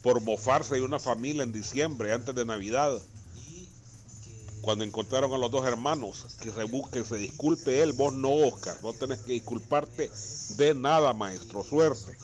[0.01, 2.99] por mofarse de una familia en diciembre, antes de Navidad
[4.63, 8.77] cuando encontraron a los dos hermanos, que se busque, se disculpe él, vos no, Oscar,
[8.81, 10.09] no tenés que disculparte
[10.55, 12.17] de nada, maestro, suerte.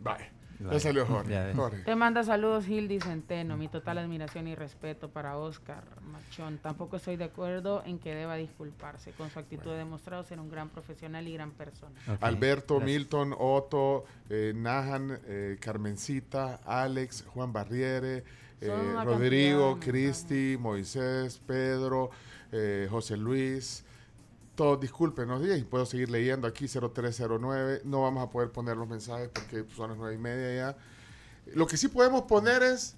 [0.00, 0.36] Bye.
[0.58, 1.32] Ya salió Jorge.
[1.32, 1.56] Ya ves.
[1.56, 1.82] Jorge.
[1.82, 6.58] Te manda saludos Hildy Centeno, mi total admiración y respeto para Oscar Machón.
[6.58, 9.12] Tampoco estoy de acuerdo en que deba disculparse.
[9.12, 11.94] Con su actitud ha demostrado ser un gran profesional y gran persona.
[12.20, 18.24] Alberto, Milton, Otto, eh, Nahan, eh, Carmencita, Alex, Juan Barriere,
[18.60, 22.10] eh, Rodrigo, Cristi, Moisés, Pedro,
[22.52, 23.84] eh, José Luis.
[24.56, 27.82] Todos disculpen, y puedo seguir leyendo aquí 0309.
[27.84, 30.76] No vamos a poder poner los mensajes porque son las nueve y media ya.
[31.54, 32.96] Lo que sí podemos poner es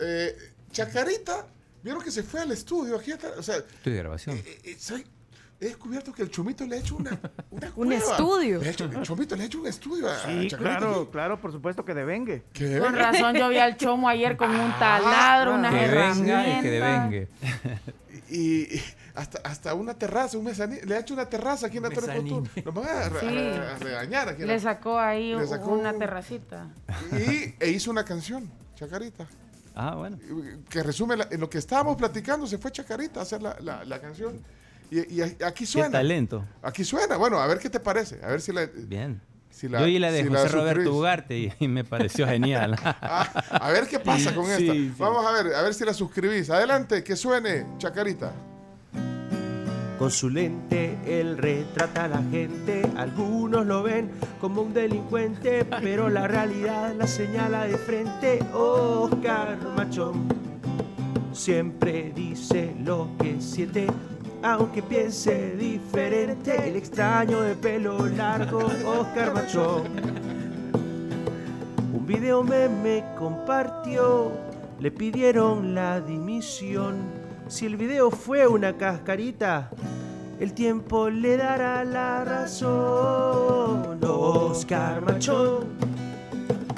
[0.00, 0.36] eh,
[0.70, 1.46] Chacarita.
[1.82, 3.32] Vieron que se fue al estudio aquí atrás.
[3.36, 4.36] O sea, Estoy de grabación.
[4.38, 5.04] eh, eh,
[5.60, 7.18] he descubierto que el Chomito le ha hecho una,
[7.50, 8.60] una Un estudio.
[8.60, 11.10] Le ha hecho- el Chomito le ha hecho un estudio a, a Sí, Chacarita claro,
[11.10, 12.44] claro, por supuesto que devengue.
[12.52, 12.78] ¿Qué?
[12.78, 16.62] Con razón yo vi al chomo ayer con un taladro, unas Que venga y herramientas.
[16.62, 17.28] que devengue.
[18.30, 18.82] Y, y
[19.14, 20.80] hasta, hasta una terraza, un mezanín.
[20.84, 22.16] Le ha hecho una terraza aquí en la Torre.
[22.20, 22.50] Cultura.
[22.64, 23.26] Nos van a, Sí.
[23.26, 24.42] a regañar aquí.
[24.42, 26.66] en Le la- sacó ahí Le sacó una un- terracita.
[27.12, 29.26] y, e hizo una canción, Chacarita.
[29.76, 30.18] Ah, bueno.
[30.68, 32.46] Que resume la- en lo que estábamos platicando.
[32.46, 34.40] Se fue Chacarita a hacer la, la- la canción.
[34.90, 35.88] Y, y aquí suena.
[35.88, 36.44] Qué talento.
[36.62, 37.16] Aquí suena.
[37.16, 38.20] Bueno, a ver qué te parece.
[38.22, 38.66] A ver si la.
[38.66, 39.20] Bien.
[39.50, 40.98] Si la- Yo oí la de si José Roberto suscribís.
[40.98, 42.76] Ugarte y, y me pareció genial.
[43.00, 44.72] Ah, a ver qué pasa con Sí, esta.
[44.72, 44.92] sí.
[44.98, 46.50] Vamos a ver, a ver si la suscribís.
[46.50, 48.32] Adelante, que suene, Chacarita.
[49.98, 56.10] Con su lente él retrata a la gente, algunos lo ven como un delincuente, pero
[56.10, 58.40] la realidad la señala de frente.
[58.52, 60.26] Oscar Machón
[61.32, 63.86] siempre dice lo que siente,
[64.42, 66.68] aunque piense diferente.
[66.68, 69.82] El extraño de pelo largo, Oscar Machón.
[71.92, 74.32] Un video meme compartió,
[74.80, 77.23] le pidieron la dimisión.
[77.46, 79.70] Si el video fue una cascarita,
[80.40, 84.00] el tiempo le dará la razón.
[84.02, 85.66] Oscar Machón,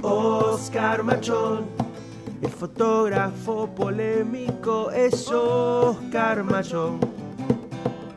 [0.02, 1.66] Oscar Machón,
[2.42, 6.98] el fotógrafo polémico es Oscar Machón.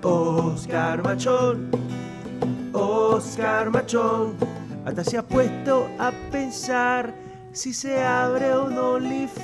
[0.02, 1.70] Oscar Machón,
[2.74, 4.36] Oscar Machón,
[4.86, 7.14] hasta se ha puesto a pensar
[7.52, 9.38] si se abre un OnlyFans.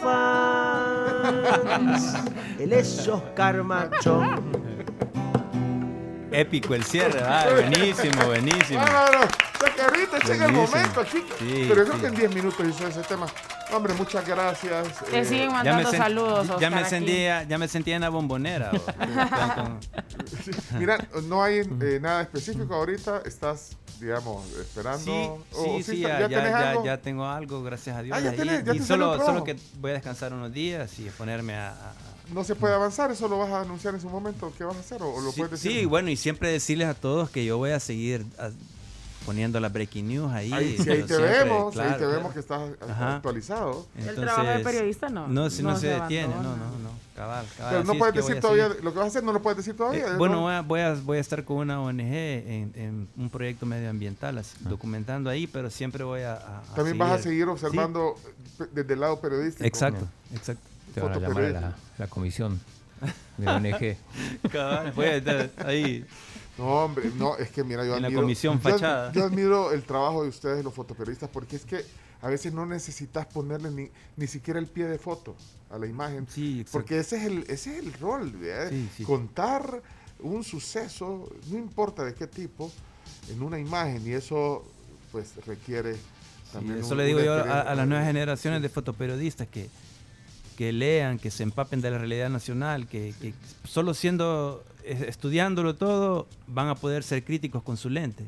[2.60, 4.66] Él es Oscar Machón.
[6.32, 8.80] Épico el cierre, ah, buenísimo, buenísimo.
[8.82, 9.30] Vámonos,
[10.18, 11.18] Usted llega el momento aquí.
[11.40, 12.02] Sí, pero yo creo sí.
[12.02, 13.28] que en 10 minutos hizo ese tema.
[13.74, 14.88] Hombre, muchas gracias.
[15.10, 17.96] Te eh, siguen Ya me, mandando sen- saludos, ya me Oscar, sentía, ya me sentía
[17.96, 18.72] en la bombonera.
[20.44, 23.22] Sí, Mira, no hay eh, nada específico ahorita.
[23.26, 25.00] Estás, digamos, esperando.
[25.04, 26.86] Sí, o sí, sí, ya, ya, ya- algo?
[26.86, 28.18] ya tengo algo, gracias a Dios.
[28.18, 31.56] Ah, ya tenés, ya y solo, solo que voy a descansar unos días y ponerme
[31.56, 31.70] a...
[31.70, 31.94] a-
[32.34, 34.52] No se puede avanzar, eso lo vas a anunciar en su momento.
[34.58, 35.02] ¿Qué vas a hacer?
[35.02, 35.72] ¿O, o lo sí, puedes decir?
[35.72, 38.50] sí, bueno, y siempre decirles a todos que yo voy a seguir a-
[39.26, 40.52] poniendo la breaking news ahí.
[40.54, 43.16] Ahí, sí, ahí te siempre, vemos, ahí claro, te vemos que estás Ajá.
[43.18, 43.86] actualizado.
[43.98, 45.28] El trabajo de periodista no.
[45.28, 47.72] No, si no, no se, se detiene, no, no, no, cabal, cabal.
[47.74, 49.76] Pero no es puedes decir todavía lo que vas a hacer, no lo puedes decir
[49.76, 50.06] todavía.
[50.06, 50.18] Eh, ¿no?
[50.18, 53.66] bueno, voy a, voy, a, voy a estar con una ONG en, en un proyecto
[53.66, 58.16] medioambiental, así, documentando ahí, pero siempre voy a, a- a También vas a seguir observando
[58.58, 58.64] Sí.
[58.64, 59.66] eh, desde el lado periodístico.
[59.66, 60.64] Exacto, exacto.
[60.94, 62.60] Te van a llamar a la, la comisión
[63.38, 63.98] de ONG.
[64.52, 66.06] Cabal, voy a estar ahí.
[66.58, 68.22] No, hombre, no, es que mira, yo En la admiro.
[68.22, 69.12] comisión yo ad- fachada.
[69.12, 71.84] Yo, admiro el trabajo de ustedes, los fotoperiodistas, porque es que
[72.22, 75.36] a veces no necesitas ponerle ni, ni siquiera el pie de foto
[75.70, 76.26] a la imagen.
[76.30, 76.72] Sí, exacto.
[76.80, 78.70] porque ese es el, ese es el rol, ¿verdad?
[78.70, 79.04] Sí, sí.
[79.04, 79.82] Contar
[80.20, 82.72] un suceso, no importa de qué tipo,
[83.30, 84.64] en una imagen, y eso
[85.12, 85.96] pues requiere
[86.54, 86.80] también.
[86.80, 89.70] eso un- le digo yo a, las nuevas generaciones de fotoperiodistas que,
[90.58, 93.34] que lean, que se empapen de la realidad nacional, que, que
[93.66, 98.24] solo siendo, eh, estudiándolo todo, van a poder ser críticos con su lente.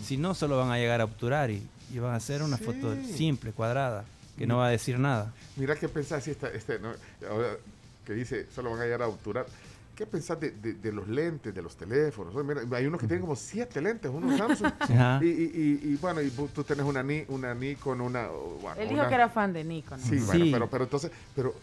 [0.00, 2.94] Si no, solo van a llegar a obturar y, y van a hacer una foto
[3.16, 4.04] simple, cuadrada,
[4.38, 5.32] que no va a decir nada.
[5.56, 6.92] Mira qué pensás si esta, este, ¿no?
[7.28, 7.56] Ahora
[8.06, 9.46] que dice, solo van a llegar a obturar.
[9.96, 12.34] ¿Qué pensás de, de- de los lentes, de los teléfonos?
[12.34, 14.72] Oye, mira, hay unos que tienen como siete lentes, unos Samsung.
[15.22, 15.28] Y, y,
[15.84, 18.28] y, y, bueno, y tú tenés una, Ni- una Nikon, una...
[18.28, 20.02] bueno, Él dijo una- que era fan de Nico, ¿no?
[20.02, 21.54] Sí, bueno, pero, pero entonces, pero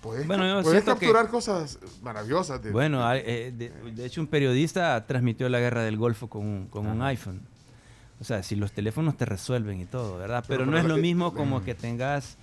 [0.00, 2.62] puedes, Bueno, puedes que- capturar cosas maravillosas.
[2.62, 6.66] De, Bueno, eh, de, de hecho un periodista transmitió la guerra del Golfo con un,
[6.68, 7.40] con un iPhone.
[8.20, 10.44] O sea, si los teléfonos te resuelven y todo, ¿verdad?
[10.48, 12.36] Pero, Pero no es lo mismo como que tengas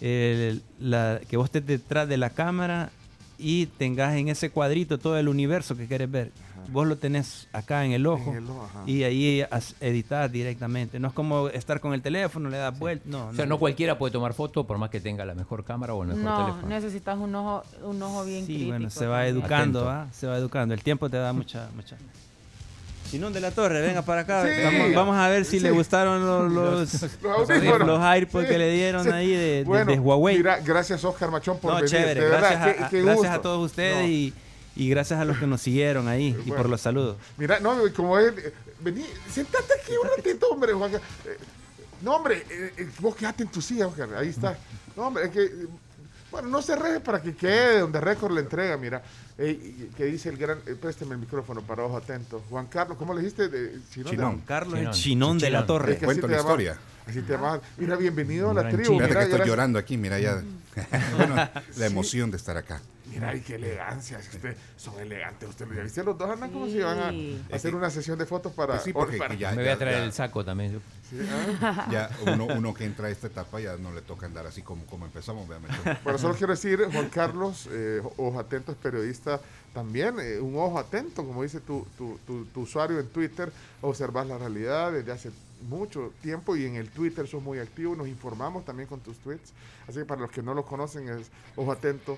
[0.00, 2.90] el- la, que vos estés detrás de la cámara
[3.38, 6.30] y tengas en ese cuadrito todo el universo que quieres ver.
[6.70, 8.82] Vos lo tenés acá en el ojo, En el ojo, ajá.
[8.86, 9.42] y ahí
[9.80, 11.00] editas directamente.
[11.00, 13.04] No es como estar con el teléfono, le das vuelta.
[13.08, 15.94] No, O sea, no cualquiera puede tomar foto por más que tenga la mejor cámara
[15.94, 16.68] o el mejor No, teléfono.
[16.68, 18.70] necesitas un ojo, un ojo bien Sí, crítico.
[18.70, 19.36] bueno, se va también.
[19.36, 19.84] educando.
[19.86, 20.08] ¿va?
[20.12, 20.74] Se va educando.
[20.74, 21.96] El tiempo te da mucha, mucha.
[23.06, 24.44] Sinón de la Torre, venga para acá.
[24.44, 24.50] Sí.
[24.62, 25.60] Vamos, vamos a ver si Sí.
[25.60, 26.52] le gustaron los,
[26.92, 27.88] los, Los audífonos.
[27.88, 28.52] los AirPods Sí.
[28.52, 29.10] que le dieron Sí.
[29.10, 30.36] ahí de, de- Bueno, de Huawei.
[30.36, 31.90] Mira, gracias Oscar Machón por no, venir.
[31.90, 32.20] chévere.
[32.20, 34.06] de Gracias, verdad, a, qué- qué gracias a todos ustedes No.
[34.06, 34.34] y,
[34.78, 37.16] y gracias a los que nos siguieron ahí y por los saludos.
[37.36, 40.94] Mira, no, como él, eh, vení, sentate aquí un ratito, hombre, Juan.
[40.94, 41.00] Eh,
[42.00, 44.56] No, hombre, eh, vos quedate en tu silla, Oscar, ahí está.
[44.96, 45.50] No, hombre, es que,
[46.30, 49.02] bueno, no se reje para que quede donde récord le entrega, mira.
[49.36, 52.42] Eh, que dice el gran, eh, présteme el micrófono para ojo atento.
[52.50, 53.48] Juan Carlos, ¿cómo le dijiste?
[53.48, 54.36] De, Chinón, Chinón.
[54.38, 54.94] de- Carlos el Chinón.
[54.94, 55.66] chinón de la Chinón.
[55.66, 55.92] torre.
[55.94, 56.78] Es que Cuento la historia.
[57.06, 57.60] Así te llaman.
[57.78, 58.92] Mira, bienvenido a la tribu.
[58.94, 60.42] Mira, que estoy llorando aquí, mira ya.
[61.16, 61.34] Bueno,
[61.76, 62.80] la emoción de estar acá.
[63.10, 64.20] Mira, y qué elegancia.
[64.22, 65.76] si Usted, son elegantes ustedes.
[65.76, 66.04] ¿Ya viste?
[66.04, 68.74] Los dos andan como si iban a hacer una sesión de fotos para.
[68.74, 70.72] Pues sí, porque para- ya- Me voy a traer ya- el saco también.
[70.72, 70.78] yo.
[71.08, 71.16] Sí,
[71.62, 71.88] ah.
[71.90, 74.84] Ya uno, uno que entra a esta etapa ya no le toca andar así como,
[74.86, 75.48] como empezamos.
[75.48, 75.98] Machón.
[76.04, 79.40] Bueno, solo quiero decir, Juan Carlos, eh, ojo atento, es periodista
[79.72, 83.50] también, eh, un ojo atento, como dice tu, tu, tu- tu usuario en Twitter,
[83.80, 85.30] observas la realidad desde hace
[85.68, 89.52] mucho tiempo y en el Twitter sos muy activo, nos informamos también con tus tweets,
[89.88, 92.16] así que para los que no lo conocen es ojo atento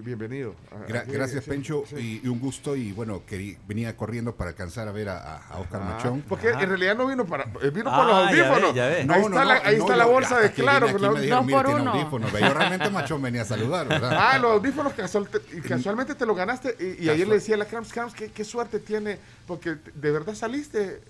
[0.00, 0.54] bienvenido.
[0.70, 2.20] A- Gra- aquí, gracias, sí, Pencho, sí.
[2.22, 2.74] y, y un gusto.
[2.76, 6.22] Y bueno, querí- venía corriendo para alcanzar a ver a, Oscar Ah, Machón.
[6.28, 8.74] porque en realidad no vino para, él vino por Ah, los ya ve, audífonos.
[8.74, 8.96] ya ve.
[8.96, 10.86] Ahí No, está, no, la, ahí no, está la bolsa de que claro.
[10.88, 11.92] aquí me dijeron, "Mire, por tiene uno".
[11.92, 12.32] audífonos".
[12.32, 14.12] Yo realmente Machón venía a saludar, ¿verdad?
[14.32, 15.28] Ah, los audífonos casual-
[15.68, 16.76] casualmente te lo ganaste.
[16.98, 20.10] Y, y ayer le decía a la Cramps, Cramps, ¿qué, qué suerte tiene, porque de
[20.10, 21.00] verdad saliste.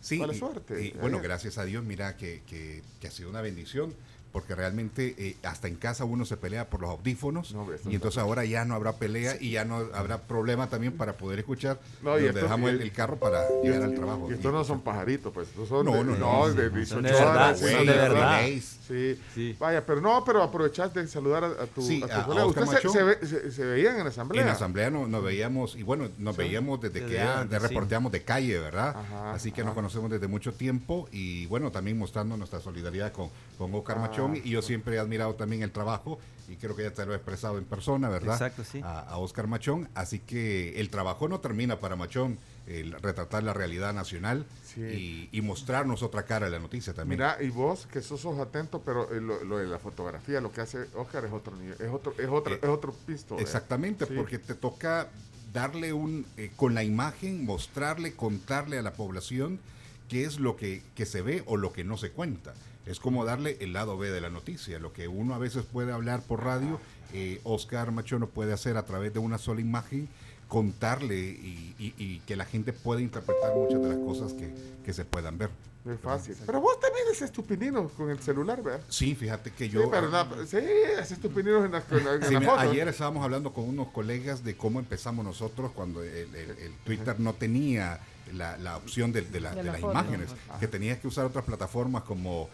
[0.00, 0.84] Sí, Mala y- suerte.
[0.84, 3.94] y, bueno, gracias a Dios, mira que, que- que ha sido una bendición,
[4.34, 7.88] porque realmente eh, hasta en casa uno se pelea por los audífonos, No, hombre, esto
[7.88, 11.38] y entonces ahora ya no habrá pelea y ya no habrá problema también para poder
[11.38, 11.78] escuchar.
[12.02, 14.26] No, y donde esto- dejamos y- el, el carro para llegar al trabajo.
[14.28, 15.48] Y estos no son pajaritos, pues.
[15.48, 17.74] Estos son No, de, no, no, de sí, 18 son de verdad, horas, son sí,
[17.76, 18.40] de verdad.
[18.86, 19.18] Sí.
[19.34, 19.56] Sí.
[19.58, 22.26] Vaya, pero no, pero aprovechás de saludar a, a tu, Sí, a tu a- a
[22.26, 22.46] colega.
[22.46, 22.92] Oscar Ustedes se, Machón.
[22.92, 24.42] se, ve- se- se veían en la asamblea.
[24.42, 27.60] En la asamblea no- nos veíamos, y bueno, nos veíamos desde, Desde que antes, de
[27.60, 27.72] sí.
[27.72, 28.96] reporteamos de calle, ¿verdad?
[28.96, 29.68] Ajá, Así que ajá.
[29.68, 33.98] nos conocemos desde mucho tiempo y bueno, también mostrando nuestra solidaridad con, con Oscar
[34.34, 36.18] Y yo siempre he admirado también el trabajo
[36.48, 38.34] y creo que ya te lo he expresado en persona, ¿verdad?
[38.34, 38.80] Exacto, sí.
[38.84, 39.88] A, a Oscar Machón.
[39.94, 44.80] Así que el trabajo no termina para Machón, el retratar la realidad nacional Sí.
[44.80, 47.18] y, y mostrarnos otra cara de la noticia también.
[47.20, 50.50] Mira, y vos, que sos ojo atento, pero eh, lo, lo de la fotografía, lo
[50.50, 53.38] que hace Oscar es otro nivel, es otro, es otro, Eh, es otro pisto.
[53.38, 54.14] Exactamente, Sí.
[54.16, 55.08] porque te toca
[55.52, 59.60] darle un, eh, con la imagen, mostrarle, contarle a la población
[60.08, 62.54] qué es lo que, que se ve o lo que no se cuenta.
[62.86, 64.78] Es como darle el lado B de la noticia.
[64.78, 66.80] Lo que uno a veces puede hablar por radio,
[67.12, 70.08] eh, Oscar Machono puede hacer a través de una sola imagen,
[70.48, 74.52] contarle y, y- y que la gente pueda interpretar muchas de las cosas que,
[74.84, 75.50] que se puedan ver.
[75.84, 76.34] Muy fácil.
[76.46, 78.80] Pero vos también haces tus pininos con el celular, ¿verdad?
[78.88, 79.90] Sí, fíjate que Sí, yo...
[79.90, 80.56] pero no, sí,
[80.98, 84.78] haces tus pininos en la, Sí, la ayer estábamos hablando con unos colegas de cómo
[84.78, 88.00] empezamos nosotros cuando el, el- el Twitter no tenía
[88.32, 89.92] la, la opción de, de la- De de la las foto.
[89.92, 90.58] imágenes, Ajá.
[90.58, 92.48] que tenías que usar otras plataformas como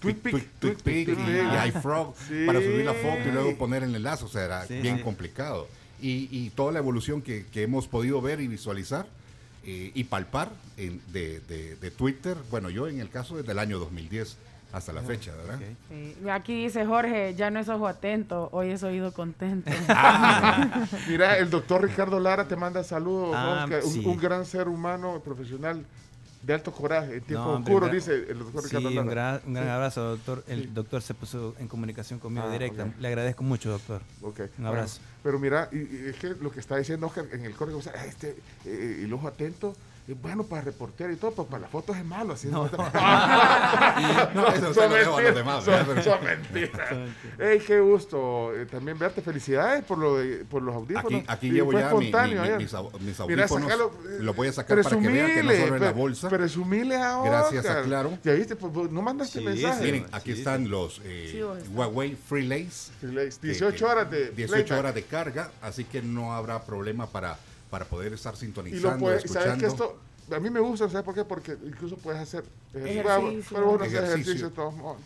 [0.00, 1.66] TweetPic TweetPic, y, y ah.
[1.68, 2.44] iFrog Sí.
[2.46, 5.02] para subir la foto y luego poner el enlace, o sea, era Sí, bien sí.
[5.02, 5.68] complicado.
[6.00, 9.06] Y, y toda la evolución que, que hemos podido ver y visualizar
[9.64, 13.60] eh, y palpar en- de, de- de Twitter, bueno, yo en el caso desde el
[13.60, 14.36] año 2010
[14.72, 15.60] hasta la fecha, ¿verdad?
[15.90, 16.28] Sí.
[16.30, 19.70] Aquí dice Jorge, ya no es ojo atento, hoy es oído contento.
[19.88, 25.20] Ah, mira, el doctor Ricardo Lara te manda saludos, Ah, un- un, gran ser humano
[25.24, 25.84] profesional
[26.42, 29.40] de alto coraje, en tiempo No, hombre, oscuro, dice el doctor sí, Ricardo un gran,
[29.46, 29.70] un gran Sí.
[29.70, 30.44] abrazo, doctor.
[30.48, 32.84] El doctor se puso en comunicación conmigo Ah, directa.
[32.84, 32.90] ok.
[32.98, 34.02] Le agradezco mucho, doctor.
[34.22, 35.00] Ok, Un bueno, abrazo.
[35.22, 37.82] pero mira, y, y es que lo que está diciendo Oscar en el código, o
[37.82, 39.76] sea, este, eh, el ojo atento,
[40.08, 42.34] es bueno para reportear y todo, pero para las fotos es malo.
[42.34, 42.64] Así No.
[44.34, 46.90] No, eso se lo dejo a los demás, Son, son mentiras.
[47.38, 49.22] Ey, qué gusto eh, también verte.
[49.22, 51.06] Felicidades por, lo de, por los audífonos.
[51.20, 52.58] Aquí, aquí llevo ya mi- mi- ayer.
[52.58, 53.70] mis, au- mis Mira, audífonos.
[53.70, 56.28] sacalo, eh, lo voy a sacar para que vean que no solo en la bolsa.
[56.28, 57.30] Presumile ahora.
[57.30, 58.18] Gracias a Claro.
[58.24, 59.84] Ya viste, pues, no mandaste Sí, mensaje.
[59.84, 61.72] Miren, aquí están los eh, Sí, vos estás.
[61.74, 62.90] Huawei Freelace.
[63.00, 64.78] Freelace, que- 18 que- horas de 18 playback.
[64.78, 67.38] horas de carga, así que no habrá problema para,
[67.72, 69.96] para poder estar Y sintonizando, lo puedes, y sabes que esto,
[70.30, 71.24] a mí me gusta, ¿sabes por qué?
[71.24, 72.44] Porque incluso puedes hacer
[72.74, 73.42] ejercicio.
[73.50, 74.02] Pero vos no haces Ejercicio.
[74.12, 75.00] ejercicio de todos modos.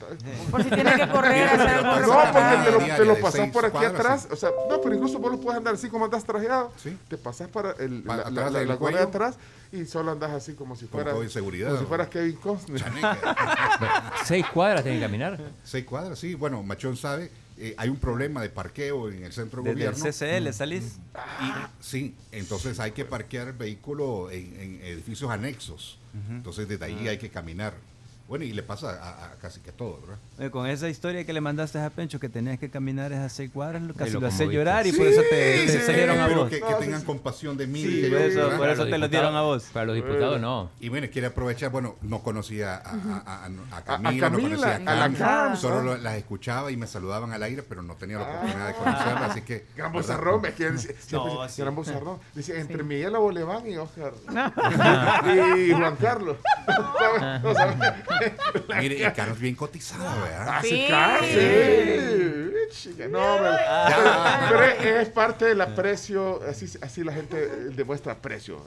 [0.51, 1.93] Por si tienes que correr, hacer No,
[2.32, 4.28] porque te lo, te lo pasas por aquí cuadras, atrás.
[4.32, 6.72] O sea, no, pero incluso vos lo puedes andar así como andas trajeado.
[6.76, 6.98] Sí.
[7.09, 9.36] Te pasas para el, la, atrás la, la, del la gorra de atrás
[9.70, 11.14] y solo andas así como si fueras.
[11.14, 12.84] y Como si fueras Kevin Costner.
[14.24, 15.38] ¿Seis cuadras tienen que caminar?
[15.62, 16.34] Seis cuadras, sí.
[16.34, 19.93] Bueno, Machón sabe, eh, hay un problema de parqueo en el centro de Desde el
[19.95, 20.12] gobierno.
[20.12, 20.99] CCL salís.
[21.41, 25.99] Y, sí, entonces hay que parquear el vehículo en, en edificios anexos.
[26.31, 27.11] Entonces desde ahí Ah.
[27.11, 27.74] hay que caminar.
[28.28, 30.51] Bueno, y le pasa a, a casi que todo, ¿verdad?
[30.51, 33.82] Con esa historia que le mandaste a Pencho que tenías que caminar esas seis cuadras,
[33.82, 36.27] lo- casi lo lo hace llorar y Sí, por eso te, te sí, salieron a
[36.27, 36.51] vos.
[36.51, 37.81] que, que tengan compasión de mí.
[37.82, 38.57] Sí, que por yo- eso- ¿verdad?
[38.59, 39.66] por eso te lo dieron a vos.
[39.73, 40.70] Para los diputados no.
[40.81, 44.40] Y bueno, quiere aprovechar, bueno, no conocía a, a, a- a A- a Camila, no
[44.40, 48.19] conocía a Cam, Cam, solo las escuchaba y me saludaban al aire, pero no tenía
[48.19, 49.66] la oportunidad de conocerla, así que...
[49.77, 50.70] Gran bozarrón, es que
[51.12, 52.19] No, gran bozarrón.
[52.35, 54.12] Dice, entre Miguel Boleván y Oscar.
[54.35, 55.23] Ah.
[55.57, 56.36] y Juan Carlos.
[57.43, 57.77] No sabes.
[58.80, 60.47] Mire, y Carlos bien cotizado, ¿verdad?
[60.48, 60.84] Ah, sí, Sí.
[60.86, 62.45] claro, sí.
[62.70, 64.47] Chica, No, pero, Ah.
[64.48, 64.62] pero
[65.01, 68.62] es parte del aprecio, así, así la gente eh, demuestra aprecio.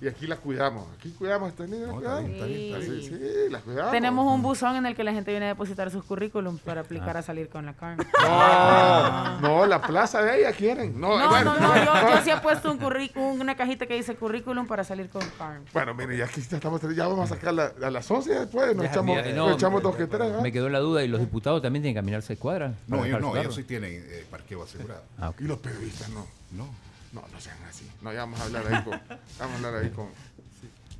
[0.00, 1.88] Y aquí la cuidamos, aquí cuidamos a estas niñas.
[1.88, 2.30] la cuidamos.
[2.46, 3.20] Sí, sí,
[3.50, 3.92] la cuidamos.
[3.92, 7.16] Tenemos un buzón en el que la gente viene a depositar sus currículums para aplicar
[7.16, 8.04] a salir con la carne.
[8.22, 10.98] No, no, la plaza de ella quieren.
[11.00, 13.94] No, No, bueno, no, no, yo, yo sí he puesto un currículum, una cajita que
[13.94, 15.64] dice currículum para salir con Carmen.
[15.72, 18.74] Bueno, mire, ya aquí ya estamos, ya vamos a sacar la- a las 11 después,
[18.74, 20.32] nos Ya, echamos, mira, nos no, echamos dos que tres.
[20.36, 20.40] ¿ah?
[20.42, 22.72] Me quedó la duda, ¿y los diputados también tienen que caminar seis cuadras?
[22.86, 25.02] No, no, ellos sí tienen eh, parqueo asegurado.
[25.18, 25.32] Ah.
[25.38, 26.26] Y los periodistas no.
[26.52, 26.68] No.
[27.12, 27.88] No, no sean así.
[28.02, 29.00] No, ya vamos a hablar ahí con.
[29.38, 30.08] Vamos a hablar ahí con.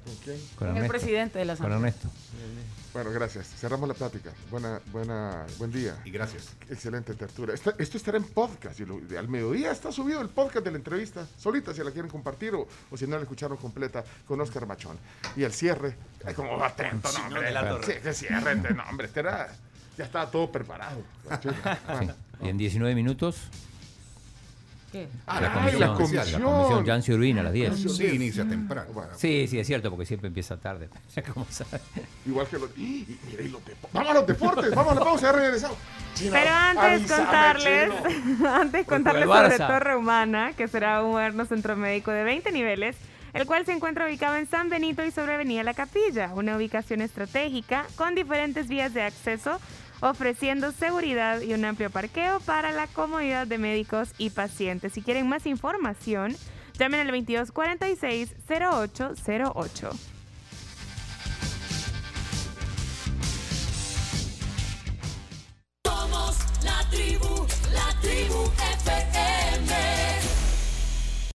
[0.04, 0.38] ¿Con quién?
[0.56, 1.88] Con el presidente de la Con Asamblea.
[1.90, 2.10] Ernesto.
[2.92, 3.46] Bueno, gracias.
[3.58, 4.30] Cerramos la plática.
[4.50, 5.96] Buena, buena, buen día.
[6.04, 6.50] Y gracias.
[6.68, 7.54] Excelente tertulia.
[7.54, 8.78] Esta- esto estará en podcast.
[8.78, 11.26] y lo- al mediodía está subido el podcast de la entrevista.
[11.38, 14.98] Solita, si la quieren compartir o, o si no la escucharon completa con Oscar Machón.
[15.36, 15.96] Y el cierre.
[16.24, 17.50] ay, como va atento, no, hombre.
[17.84, 18.54] Sí, que cierre.
[18.74, 19.56] No, hombre, este era-
[19.96, 21.02] ya estaba todo preparado.
[21.42, 22.08] Sí.
[22.42, 23.48] Y en 19 minutos,
[24.94, 25.08] ¿Qué?
[25.26, 25.94] Ah, la la comisión.
[25.96, 26.16] comisión.
[26.16, 26.42] La comisión.
[26.42, 27.96] comisión Jancy Urbina a las 10.
[27.96, 28.90] Sí, inicia temprano.
[29.16, 30.88] Sí, sí, es cierto, porque siempre empieza tarde.
[31.34, 31.80] Como sabe.
[32.24, 32.70] Igual que los.
[32.78, 33.92] Y, y mira, y los deportes.
[33.92, 34.74] Vamos a los deportes.
[34.74, 35.26] Vamos a la pausa.
[35.26, 35.78] Ya regresamos.
[36.14, 38.54] Chino, Pero antes contarles, Chino.
[38.54, 39.58] antes contarles sobre.
[39.58, 42.94] Torre Humana, que será un moderno centro médico de 20 niveles,
[43.32, 47.00] el cual se encuentra ubicado en San Benito y sobre Avenida La Capilla, una ubicación
[47.00, 49.58] estratégica con diferentes vías de acceso,
[50.04, 54.92] ofreciendo seguridad y un amplio parqueo para la comodidad de médicos y pacientes.
[54.92, 56.36] Si quieren más información,
[56.78, 59.90] llamen al 2246-0808.
[65.86, 68.44] Somos la tribu, la tribu
[68.82, 70.13] FM.